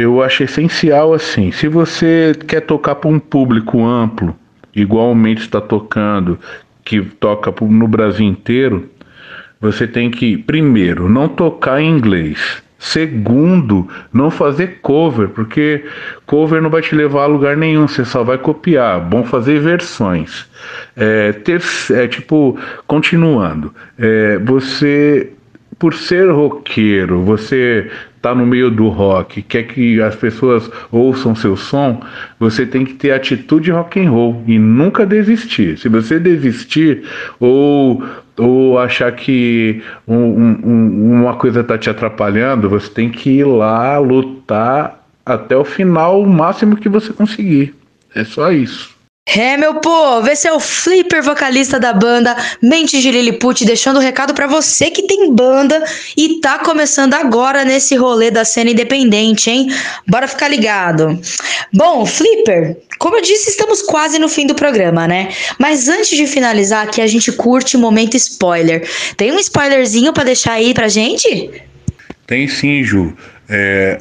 eu 0.00 0.22
acho 0.22 0.42
essencial 0.44 1.12
assim. 1.12 1.52
Se 1.52 1.68
você 1.68 2.32
quer 2.46 2.62
tocar 2.62 2.94
para 2.94 3.10
um 3.10 3.18
público 3.18 3.84
amplo, 3.84 4.34
igualmente 4.74 5.42
está 5.42 5.60
tocando, 5.60 6.38
que 6.82 7.02
toca 7.02 7.52
no 7.66 7.86
Brasil 7.86 8.26
inteiro, 8.26 8.88
você 9.60 9.86
tem 9.86 10.10
que 10.10 10.38
primeiro 10.38 11.08
não 11.08 11.28
tocar 11.28 11.80
em 11.82 11.90
inglês. 11.90 12.62
Segundo, 12.78 13.86
não 14.10 14.30
fazer 14.30 14.78
cover, 14.80 15.28
porque 15.28 15.84
cover 16.24 16.62
não 16.62 16.70
vai 16.70 16.80
te 16.80 16.94
levar 16.94 17.24
a 17.24 17.26
lugar 17.26 17.54
nenhum, 17.54 17.86
você 17.86 18.06
só 18.06 18.24
vai 18.24 18.38
copiar. 18.38 18.98
Bom 19.00 19.22
fazer 19.22 19.60
versões. 19.60 20.46
É, 20.96 21.32
ter, 21.32 21.60
é 21.90 22.08
tipo, 22.08 22.58
continuando, 22.86 23.74
é, 23.98 24.38
você 24.38 25.30
por 25.80 25.94
ser 25.94 26.30
roqueiro, 26.30 27.22
você 27.22 27.90
tá 28.20 28.34
no 28.34 28.46
meio 28.46 28.70
do 28.70 28.88
rock, 28.88 29.42
quer 29.42 29.62
que 29.64 30.00
as 30.00 30.14
pessoas 30.14 30.70
ouçam 30.92 31.34
seu 31.34 31.56
som, 31.56 32.02
você 32.38 32.66
tem 32.66 32.84
que 32.84 32.94
ter 32.94 33.12
atitude 33.12 33.70
rock 33.70 33.98
and 33.98 34.10
roll 34.10 34.42
e 34.46 34.58
nunca 34.58 35.06
desistir. 35.06 35.78
Se 35.78 35.88
você 35.88 36.18
desistir 36.18 37.02
ou 37.38 38.02
ou 38.36 38.78
achar 38.78 39.12
que 39.12 39.82
um- 40.08 40.14
um- 40.16 40.60
um- 40.64 41.20
uma 41.20 41.34
coisa 41.34 41.62
tá 41.62 41.76
te 41.76 41.90
atrapalhando, 41.90 42.70
você 42.70 42.88
tem 42.88 43.10
que 43.10 43.28
ir 43.30 43.44
lá 43.44 43.98
lutar 43.98 45.04
até 45.26 45.54
o 45.54 45.64
final, 45.64 46.22
o 46.22 46.26
máximo 46.26 46.76
que 46.76 46.88
você 46.88 47.12
conseguir. 47.12 47.74
É 48.14 48.24
só 48.24 48.50
isso. 48.50 48.99
É, 49.26 49.56
meu 49.56 49.74
povo, 49.76 50.28
esse 50.28 50.48
é 50.48 50.52
o 50.52 50.58
Flipper, 50.58 51.22
vocalista 51.22 51.78
da 51.78 51.92
banda 51.92 52.36
Mentes 52.60 53.00
de 53.00 53.12
Lilliput, 53.12 53.64
deixando 53.64 53.98
o 53.98 54.00
recado 54.00 54.34
pra 54.34 54.48
você 54.48 54.90
que 54.90 55.06
tem 55.06 55.32
banda 55.32 55.84
e 56.16 56.40
tá 56.40 56.58
começando 56.58 57.14
agora 57.14 57.64
nesse 57.64 57.94
rolê 57.94 58.30
da 58.30 58.44
cena 58.44 58.70
independente, 58.70 59.48
hein? 59.48 59.68
Bora 60.08 60.26
ficar 60.26 60.48
ligado. 60.48 61.20
Bom, 61.72 62.04
Flipper, 62.04 62.76
como 62.98 63.18
eu 63.18 63.22
disse, 63.22 63.50
estamos 63.50 63.82
quase 63.82 64.18
no 64.18 64.28
fim 64.28 64.46
do 64.46 64.54
programa, 64.54 65.06
né? 65.06 65.28
Mas 65.58 65.88
antes 65.88 66.16
de 66.16 66.26
finalizar 66.26 66.88
aqui, 66.88 67.00
a 67.00 67.06
gente 67.06 67.30
curte 67.30 67.76
o 67.76 67.80
momento 67.80 68.16
spoiler. 68.16 68.88
Tem 69.16 69.30
um 69.30 69.38
spoilerzinho 69.38 70.12
pra 70.12 70.24
deixar 70.24 70.54
aí 70.54 70.74
pra 70.74 70.88
gente? 70.88 71.50
Tem 72.26 72.48
sim, 72.48 72.82
Ju. 72.82 73.14
É, 73.48 74.00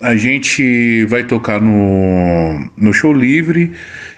a 0.00 0.16
gente 0.16 1.04
vai 1.06 1.22
tocar 1.22 1.60
no, 1.60 2.70
no 2.76 2.92
show 2.92 3.12
livre 3.12 3.72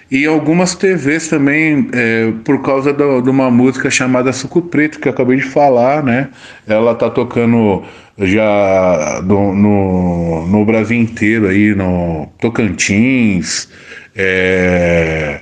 e 0.09 0.25
algumas 0.25 0.73
TVs 0.75 1.27
também, 1.27 1.89
é, 1.93 2.31
por 2.45 2.61
causa 2.61 2.93
do- 2.93 3.21
de 3.21 3.29
uma 3.29 3.51
música 3.51 3.89
chamada 3.89 4.31
Suco 4.31 4.61
Preto, 4.61 4.99
que 4.99 5.07
eu 5.07 5.11
acabei 5.11 5.37
de 5.37 5.43
falar, 5.43 6.03
né? 6.03 6.29
Ela 6.67 6.95
tá 6.95 7.09
tocando 7.09 7.83
já 8.17 9.21
no, 9.25 9.53
no, 9.53 10.47
no 10.47 10.65
Brasil 10.65 10.97
inteiro 10.99 11.47
aí, 11.47 11.75
no 11.75 12.27
Tocantins, 12.39 13.69
é, 14.15 15.41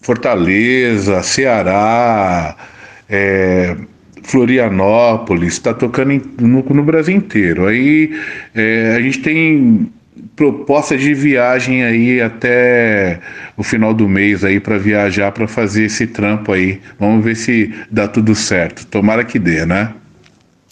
Fortaleza, 0.00 1.22
Ceará, 1.22 2.56
é, 3.08 3.76
Florianópolis, 4.22 5.54
está 5.54 5.74
tocando 5.74 6.20
no, 6.40 6.62
no 6.62 6.82
Brasil 6.84 7.16
inteiro. 7.16 7.66
Aí 7.66 8.10
é, 8.54 8.94
a 8.96 9.00
gente 9.00 9.20
tem 9.20 9.90
proposta 10.34 10.96
de 10.96 11.14
viagem 11.14 11.84
aí 11.84 12.20
até 12.20 13.20
o 13.56 13.62
final 13.62 13.94
do 13.94 14.08
mês 14.08 14.44
aí 14.44 14.58
para 14.58 14.78
viajar 14.78 15.32
para 15.32 15.46
fazer 15.46 15.84
esse 15.84 16.06
trampo 16.06 16.52
aí. 16.52 16.80
Vamos 16.98 17.24
ver 17.24 17.36
se 17.36 17.72
dá 17.90 18.08
tudo 18.08 18.34
certo. 18.34 18.86
Tomara 18.86 19.24
que 19.24 19.38
dê, 19.38 19.64
né? 19.64 19.94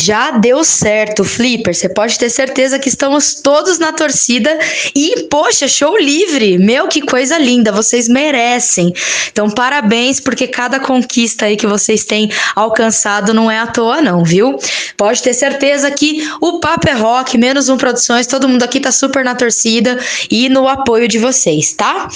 Já 0.01 0.31
deu 0.31 0.63
certo, 0.63 1.25
Flipper. 1.25 1.75
Você 1.75 1.89
pode 1.89 2.17
ter 2.19 2.31
certeza 2.31 2.79
que 2.79 2.89
estamos 2.89 3.35
todos 3.35 3.81
na 3.81 3.93
torcida. 3.93 4.57
E, 4.95 5.25
poxa, 5.25 5.67
show 5.67 5.99
livre! 5.99 6.57
Meu, 6.57 6.87
que 6.87 7.03
coisa 7.03 7.37
linda! 7.37 7.73
Vocês 7.73 8.09
merecem. 8.09 8.93
Então, 9.31 9.51
parabéns, 9.51 10.21
porque 10.21 10.47
cada 10.47 10.79
conquista 10.79 11.47
aí 11.47 11.57
que 11.57 11.67
vocês 11.67 12.05
têm 12.05 12.31
alcançado 12.55 13.35
não 13.35 13.51
é 13.51 13.59
à 13.59 13.67
toa, 13.67 14.01
não, 14.01 14.23
viu? 14.23 14.57
Pode 14.97 15.21
ter 15.21 15.35
certeza 15.35 15.91
que 15.91 16.27
o 16.41 16.61
Papo 16.61 16.89
é 16.89 16.95
Rock, 16.95 17.37
menos 17.37 17.69
um 17.69 17.77
Produções, 17.77 18.27
todo 18.27 18.49
mundo 18.49 18.63
aqui 18.65 18.81
tá 18.81 18.91
super 18.91 19.25
na 19.25 19.35
torcida 19.35 19.99
e 20.31 20.49
no 20.49 20.67
apoio 20.69 21.07
de 21.07 21.19
vocês, 21.19 21.73
tá? 21.73 22.09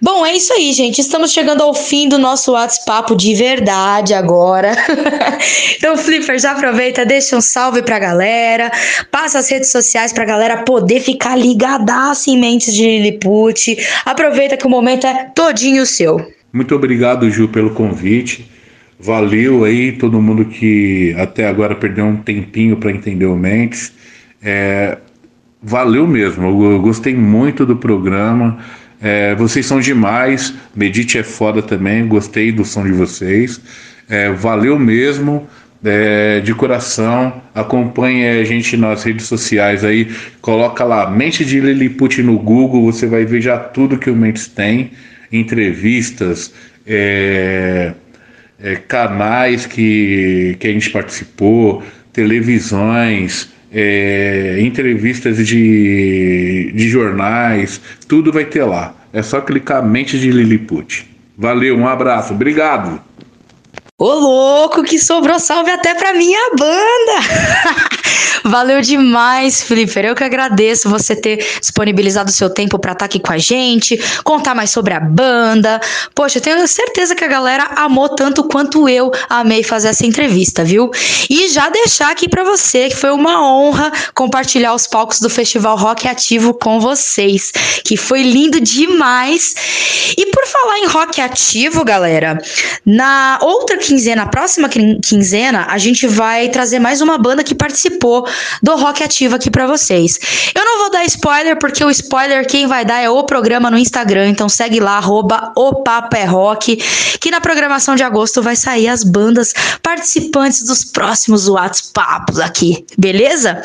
Bom, 0.00 0.24
é 0.24 0.36
isso 0.36 0.52
aí, 0.52 0.72
gente. 0.72 1.00
Estamos 1.00 1.32
chegando 1.32 1.62
ao 1.62 1.74
fim 1.74 2.08
do 2.08 2.18
nosso 2.18 2.52
WhatsApp 2.52 3.14
de 3.16 3.34
verdade 3.34 4.14
agora. 4.14 4.72
então, 5.76 5.96
Flipper, 5.96 6.38
já 6.38 6.52
aproveita, 6.52 7.04
deixa 7.04 7.19
um 7.34 7.40
salve 7.40 7.82
pra 7.82 7.98
galera, 7.98 8.70
passa 9.10 9.38
as 9.38 9.50
redes 9.50 9.70
sociais 9.70 10.12
pra 10.12 10.24
galera 10.24 10.62
poder 10.62 11.00
ficar 11.00 11.36
ligadaça 11.36 12.30
em 12.30 12.38
Mentes 12.38 12.74
de 12.74 12.82
Lilliput. 12.82 13.76
Aproveita 14.04 14.56
que 14.56 14.66
o 14.66 14.70
momento 14.70 15.06
é 15.06 15.30
todinho 15.34 15.84
seu. 15.86 16.20
Muito 16.52 16.74
obrigado, 16.74 17.30
Ju, 17.30 17.48
pelo 17.48 17.70
convite. 17.70 18.50
Valeu 18.98 19.64
aí 19.64 19.92
todo 19.92 20.20
mundo 20.20 20.44
que 20.44 21.14
até 21.18 21.48
agora 21.48 21.74
perdeu 21.74 22.04
um 22.04 22.16
tempinho 22.16 22.76
para 22.76 22.90
entender 22.90 23.26
o 23.26 23.36
Mentes. 23.36 23.92
É, 24.42 24.98
valeu 25.62 26.06
mesmo, 26.06 26.46
eu 26.64 26.80
gostei 26.80 27.14
muito 27.14 27.64
do 27.64 27.76
programa. 27.76 28.58
É, 29.00 29.34
vocês 29.34 29.64
são 29.64 29.80
demais. 29.80 30.52
Medite 30.74 31.18
é 31.18 31.22
foda 31.22 31.62
também, 31.62 32.06
gostei 32.06 32.52
do 32.52 32.64
som 32.64 32.84
de 32.84 32.92
vocês. 32.92 33.60
É, 34.08 34.30
valeu 34.30 34.78
mesmo. 34.78 35.48
É, 35.84 36.40
de 36.40 36.54
coração, 36.54 37.42
acompanhe 37.54 38.28
a 38.28 38.44
gente 38.44 38.76
nas 38.76 39.02
redes 39.02 39.26
sociais 39.26 39.84
aí, 39.84 40.08
coloca 40.40 40.84
lá 40.84 41.10
Mente 41.10 41.44
de 41.44 41.60
Lilliput 41.60 42.22
no 42.22 42.38
Google, 42.38 42.84
você 42.92 43.06
vai 43.06 43.24
ver 43.24 43.40
já 43.40 43.58
tudo 43.58 43.98
que 43.98 44.10
o 44.10 44.16
Mentes 44.16 44.46
tem 44.46 44.92
entrevistas, 45.32 46.52
é, 46.86 47.92
é, 48.62 48.76
canais 48.76 49.66
que, 49.66 50.56
que 50.58 50.66
a 50.66 50.72
gente 50.72 50.90
participou, 50.90 51.82
televisões, 52.12 53.48
é, 53.72 54.58
entrevistas 54.60 55.46
de, 55.46 56.72
de 56.74 56.88
jornais, 56.88 57.80
tudo 58.08 58.32
vai 58.32 58.44
ter 58.44 58.64
lá. 58.64 58.94
É 59.12 59.22
só 59.22 59.40
clicar 59.40 59.84
Mente 59.84 60.18
de 60.18 60.30
Lilliput. 60.30 61.08
Valeu, 61.36 61.76
um 61.76 61.88
abraço, 61.88 62.34
obrigado. 62.34 63.00
Ô 64.02 64.14
louco, 64.14 64.82
que 64.82 64.98
sobrou 64.98 65.38
salve 65.38 65.70
até 65.70 65.94
pra 65.94 66.14
minha 66.14 66.40
banda! 66.56 68.00
Valeu 68.44 68.80
demais, 68.80 69.62
Felipe. 69.62 70.00
Eu 70.00 70.14
que 70.14 70.24
agradeço 70.24 70.88
você 70.88 71.14
ter 71.14 71.36
disponibilizado 71.60 72.30
o 72.30 72.32
seu 72.32 72.48
tempo 72.48 72.78
pra 72.78 72.92
estar 72.92 73.04
aqui 73.04 73.20
com 73.20 73.30
a 73.30 73.36
gente, 73.36 74.00
contar 74.24 74.54
mais 74.54 74.70
sobre 74.70 74.94
a 74.94 75.00
banda. 75.00 75.78
Poxa, 76.14 76.38
eu 76.38 76.42
tenho 76.42 76.66
certeza 76.66 77.14
que 77.14 77.22
a 77.22 77.28
galera 77.28 77.64
amou 77.76 78.08
tanto 78.08 78.44
quanto 78.44 78.88
eu 78.88 79.10
amei 79.28 79.62
fazer 79.62 79.88
essa 79.88 80.06
entrevista, 80.06 80.64
viu? 80.64 80.90
E 81.28 81.48
já 81.50 81.68
deixar 81.68 82.10
aqui 82.10 82.26
pra 82.26 82.42
você 82.42 82.88
que 82.88 82.96
foi 82.96 83.10
uma 83.10 83.46
honra 83.46 83.92
compartilhar 84.14 84.72
os 84.74 84.86
palcos 84.86 85.20
do 85.20 85.28
Festival 85.28 85.76
Rock 85.76 86.08
Ativo 86.08 86.54
com 86.54 86.80
vocês, 86.80 87.52
que 87.84 87.98
foi 87.98 88.22
lindo 88.22 88.60
demais. 88.60 89.54
E 90.16 90.26
por 90.26 90.46
falar 90.46 90.78
em 90.78 90.86
rock 90.86 91.20
ativo, 91.20 91.84
galera, 91.84 92.38
na 92.84 93.38
outra 93.42 93.76
quinzena, 93.90 94.22
na 94.22 94.28
próxima 94.28 94.68
quin- 94.68 95.00
quinzena, 95.00 95.66
a 95.68 95.76
gente 95.76 96.06
vai 96.06 96.48
trazer 96.48 96.78
mais 96.78 97.00
uma 97.00 97.18
banda 97.18 97.42
que 97.42 97.56
participou 97.56 98.24
do 98.62 98.76
Rock 98.76 99.02
Ativo 99.02 99.34
aqui 99.34 99.50
pra 99.50 99.66
vocês. 99.66 100.16
Eu 100.54 100.64
não 100.64 100.78
vou 100.78 100.90
dar 100.92 101.04
spoiler, 101.06 101.58
porque 101.58 101.84
o 101.84 101.90
spoiler 101.90 102.46
quem 102.46 102.68
vai 102.68 102.84
dar 102.84 103.00
é 103.00 103.10
o 103.10 103.24
programa 103.24 103.68
no 103.68 103.76
Instagram, 103.76 104.28
então 104.28 104.48
segue 104.48 104.78
lá, 104.78 104.96
arroba 104.98 105.52
o 105.56 105.82
Papo 105.82 106.16
é 106.16 106.24
Rock, 106.24 106.76
que 107.20 107.32
na 107.32 107.40
programação 107.40 107.96
de 107.96 108.04
agosto 108.04 108.40
vai 108.40 108.54
sair 108.54 108.86
as 108.86 109.02
bandas 109.02 109.52
participantes 109.82 110.62
dos 110.62 110.84
próximos 110.84 111.48
WhatsApps 111.48 112.38
aqui, 112.38 112.84
beleza? 112.96 113.60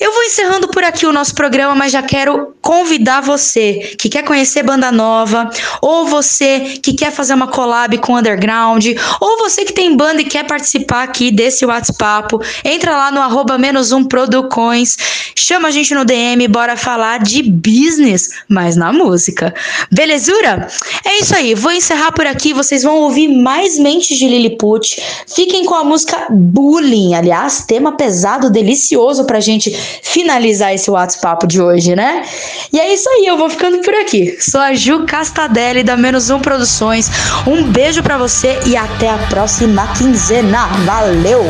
Eu 0.00 0.12
vou 0.12 0.24
encerrando 0.24 0.68
por 0.68 0.82
aqui 0.82 1.06
o 1.06 1.12
nosso 1.12 1.34
programa, 1.34 1.74
mas 1.74 1.92
já 1.92 2.02
quero 2.02 2.54
convidar 2.60 3.20
você 3.20 3.94
que 3.98 4.08
quer 4.08 4.24
conhecer 4.24 4.62
banda 4.62 4.90
nova, 4.90 5.48
ou 5.80 6.06
você 6.06 6.78
que 6.82 6.92
quer 6.94 7.12
fazer 7.12 7.32
uma 7.32 7.46
collab 7.46 7.96
com 7.98 8.16
Underground, 8.16 8.84
ou 9.24 9.38
você 9.38 9.64
que 9.64 9.72
tem 9.72 9.96
banda 9.96 10.20
e 10.20 10.24
quer 10.24 10.46
participar 10.46 11.02
aqui 11.02 11.30
desse 11.30 11.64
WhatsApp, 11.64 12.36
entra 12.62 12.94
lá 12.94 13.10
no 13.10 13.22
arroba 13.22 13.56
menos 13.56 13.90
um 13.90 14.04
Producões, 14.04 14.98
chama 15.34 15.68
a 15.68 15.70
gente 15.70 15.94
no 15.94 16.04
DM, 16.04 16.46
bora 16.46 16.76
falar 16.76 17.20
de 17.20 17.42
business, 17.42 18.28
mas 18.46 18.76
na 18.76 18.92
música. 18.92 19.54
Belezura? 19.90 20.68
É 21.06 21.20
isso 21.20 21.34
aí, 21.34 21.54
vou 21.54 21.72
encerrar 21.72 22.12
por 22.12 22.26
aqui, 22.26 22.52
vocês 22.52 22.82
vão 22.82 22.96
ouvir 22.98 23.28
mais 23.28 23.78
Mentes 23.78 24.18
de 24.18 24.28
Lilliput. 24.28 25.02
Fiquem 25.26 25.64
com 25.64 25.74
a 25.74 25.84
música 25.84 26.26
Bullying, 26.28 27.14
aliás, 27.14 27.64
tema 27.66 27.96
pesado, 27.96 28.50
delicioso 28.50 29.24
pra 29.24 29.40
gente 29.40 29.70
finalizar 30.02 30.74
esse 30.74 30.90
WhatsApp 30.90 31.46
de 31.46 31.62
hoje, 31.62 31.96
né? 31.96 32.22
E 32.70 32.78
é 32.78 32.92
isso 32.92 33.08
aí, 33.08 33.24
eu 33.26 33.38
vou 33.38 33.48
ficando 33.48 33.78
por 33.78 33.94
aqui. 33.94 34.36
Sou 34.38 34.60
a 34.60 34.74
Ju 34.74 35.06
Castadelli 35.06 35.82
da 35.82 35.96
Menos 35.96 36.28
Um 36.28 36.40
Produções. 36.40 37.08
Um 37.46 37.62
beijo 37.62 38.02
pra 38.02 38.18
você 38.18 38.58
e 38.66 38.76
até 38.76 39.03
a 39.08 39.18
próxima 39.28 39.86
quinzena. 39.88 40.66
Valeu! 40.84 41.44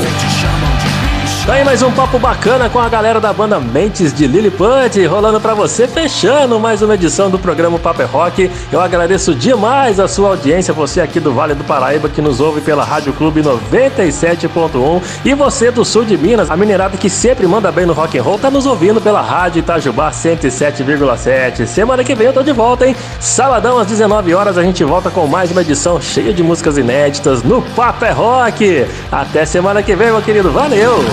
Tá 1.47 1.53
aí 1.53 1.65
mais 1.65 1.83
um 1.83 1.93
papo 1.93 2.19
bacana 2.19 2.71
com 2.71 2.79
a 2.79 2.89
galera 2.89 3.21
da 3.21 3.31
banda 3.31 3.61
Mentes 3.61 4.15
de 4.15 4.27
Lilliput, 4.27 5.05
rolando 5.05 5.39
pra 5.39 5.53
você, 5.53 5.87
fechando 5.87 6.59
mais 6.59 6.81
uma 6.81 6.95
edição 6.95 7.29
do 7.29 7.39
programa 7.39 7.79
Papo 7.79 8.01
é 8.01 8.07
Rock. 8.07 8.51
Eu 8.73 8.81
agradeço 8.81 9.35
demais 9.35 10.01
a 10.01 10.09
sua 10.09 10.31
audiência, 10.31 10.73
você 10.73 11.03
aqui 11.03 11.21
do 11.21 11.35
Vale 11.35 11.55
do 11.55 11.63
Paraíba 11.63 12.09
que 12.09 12.23
nos 12.23 12.41
ouve 12.41 12.63
pela 12.63 12.83
Rádio 12.83 13.13
Clube 13.13 13.43
97.1 13.43 15.03
e 15.23 15.35
você 15.35 15.71
do 15.71 15.85
sul 15.85 16.07
de 16.07 16.17
Minas, 16.17 16.51
a 16.51 16.57
minerada 16.57 16.97
que 16.97 17.11
sempre 17.11 17.47
manda 17.47 17.71
bem 17.71 17.85
no 17.85 17.93
rock 17.93 18.17
and 18.17 18.23
roll, 18.23 18.39
tá 18.39 18.51
nos 18.51 18.65
ouvindo 18.65 18.99
pela 18.99 19.21
Rádio 19.21 19.59
Itajubá 19.59 20.11
107,7. 20.13 21.67
Semana 21.67 22.03
que 22.03 22.15
vem 22.15 22.29
eu 22.29 22.33
tô 22.33 22.43
de 22.43 22.53
volta, 22.53 22.87
hein? 22.87 22.97
Sabadão 23.21 23.79
às 23.79 23.87
19 23.87 24.33
horas 24.33 24.57
a 24.57 24.63
gente 24.63 24.83
volta 24.83 25.11
com 25.11 25.27
mais 25.27 25.51
uma 25.51 25.61
edição 25.61 26.01
cheia 26.01 26.33
de 26.33 26.43
músicas 26.43 26.79
inéditas 26.79 27.43
no 27.43 27.61
Papo 27.61 28.07
é 28.07 28.13
Rock. 28.13 28.87
Até 29.13 29.45
semana 29.45 29.83
que 29.83 29.95
vem, 29.95 30.11
meu 30.11 30.23
querido. 30.23 30.51
Valeu! 30.51 31.05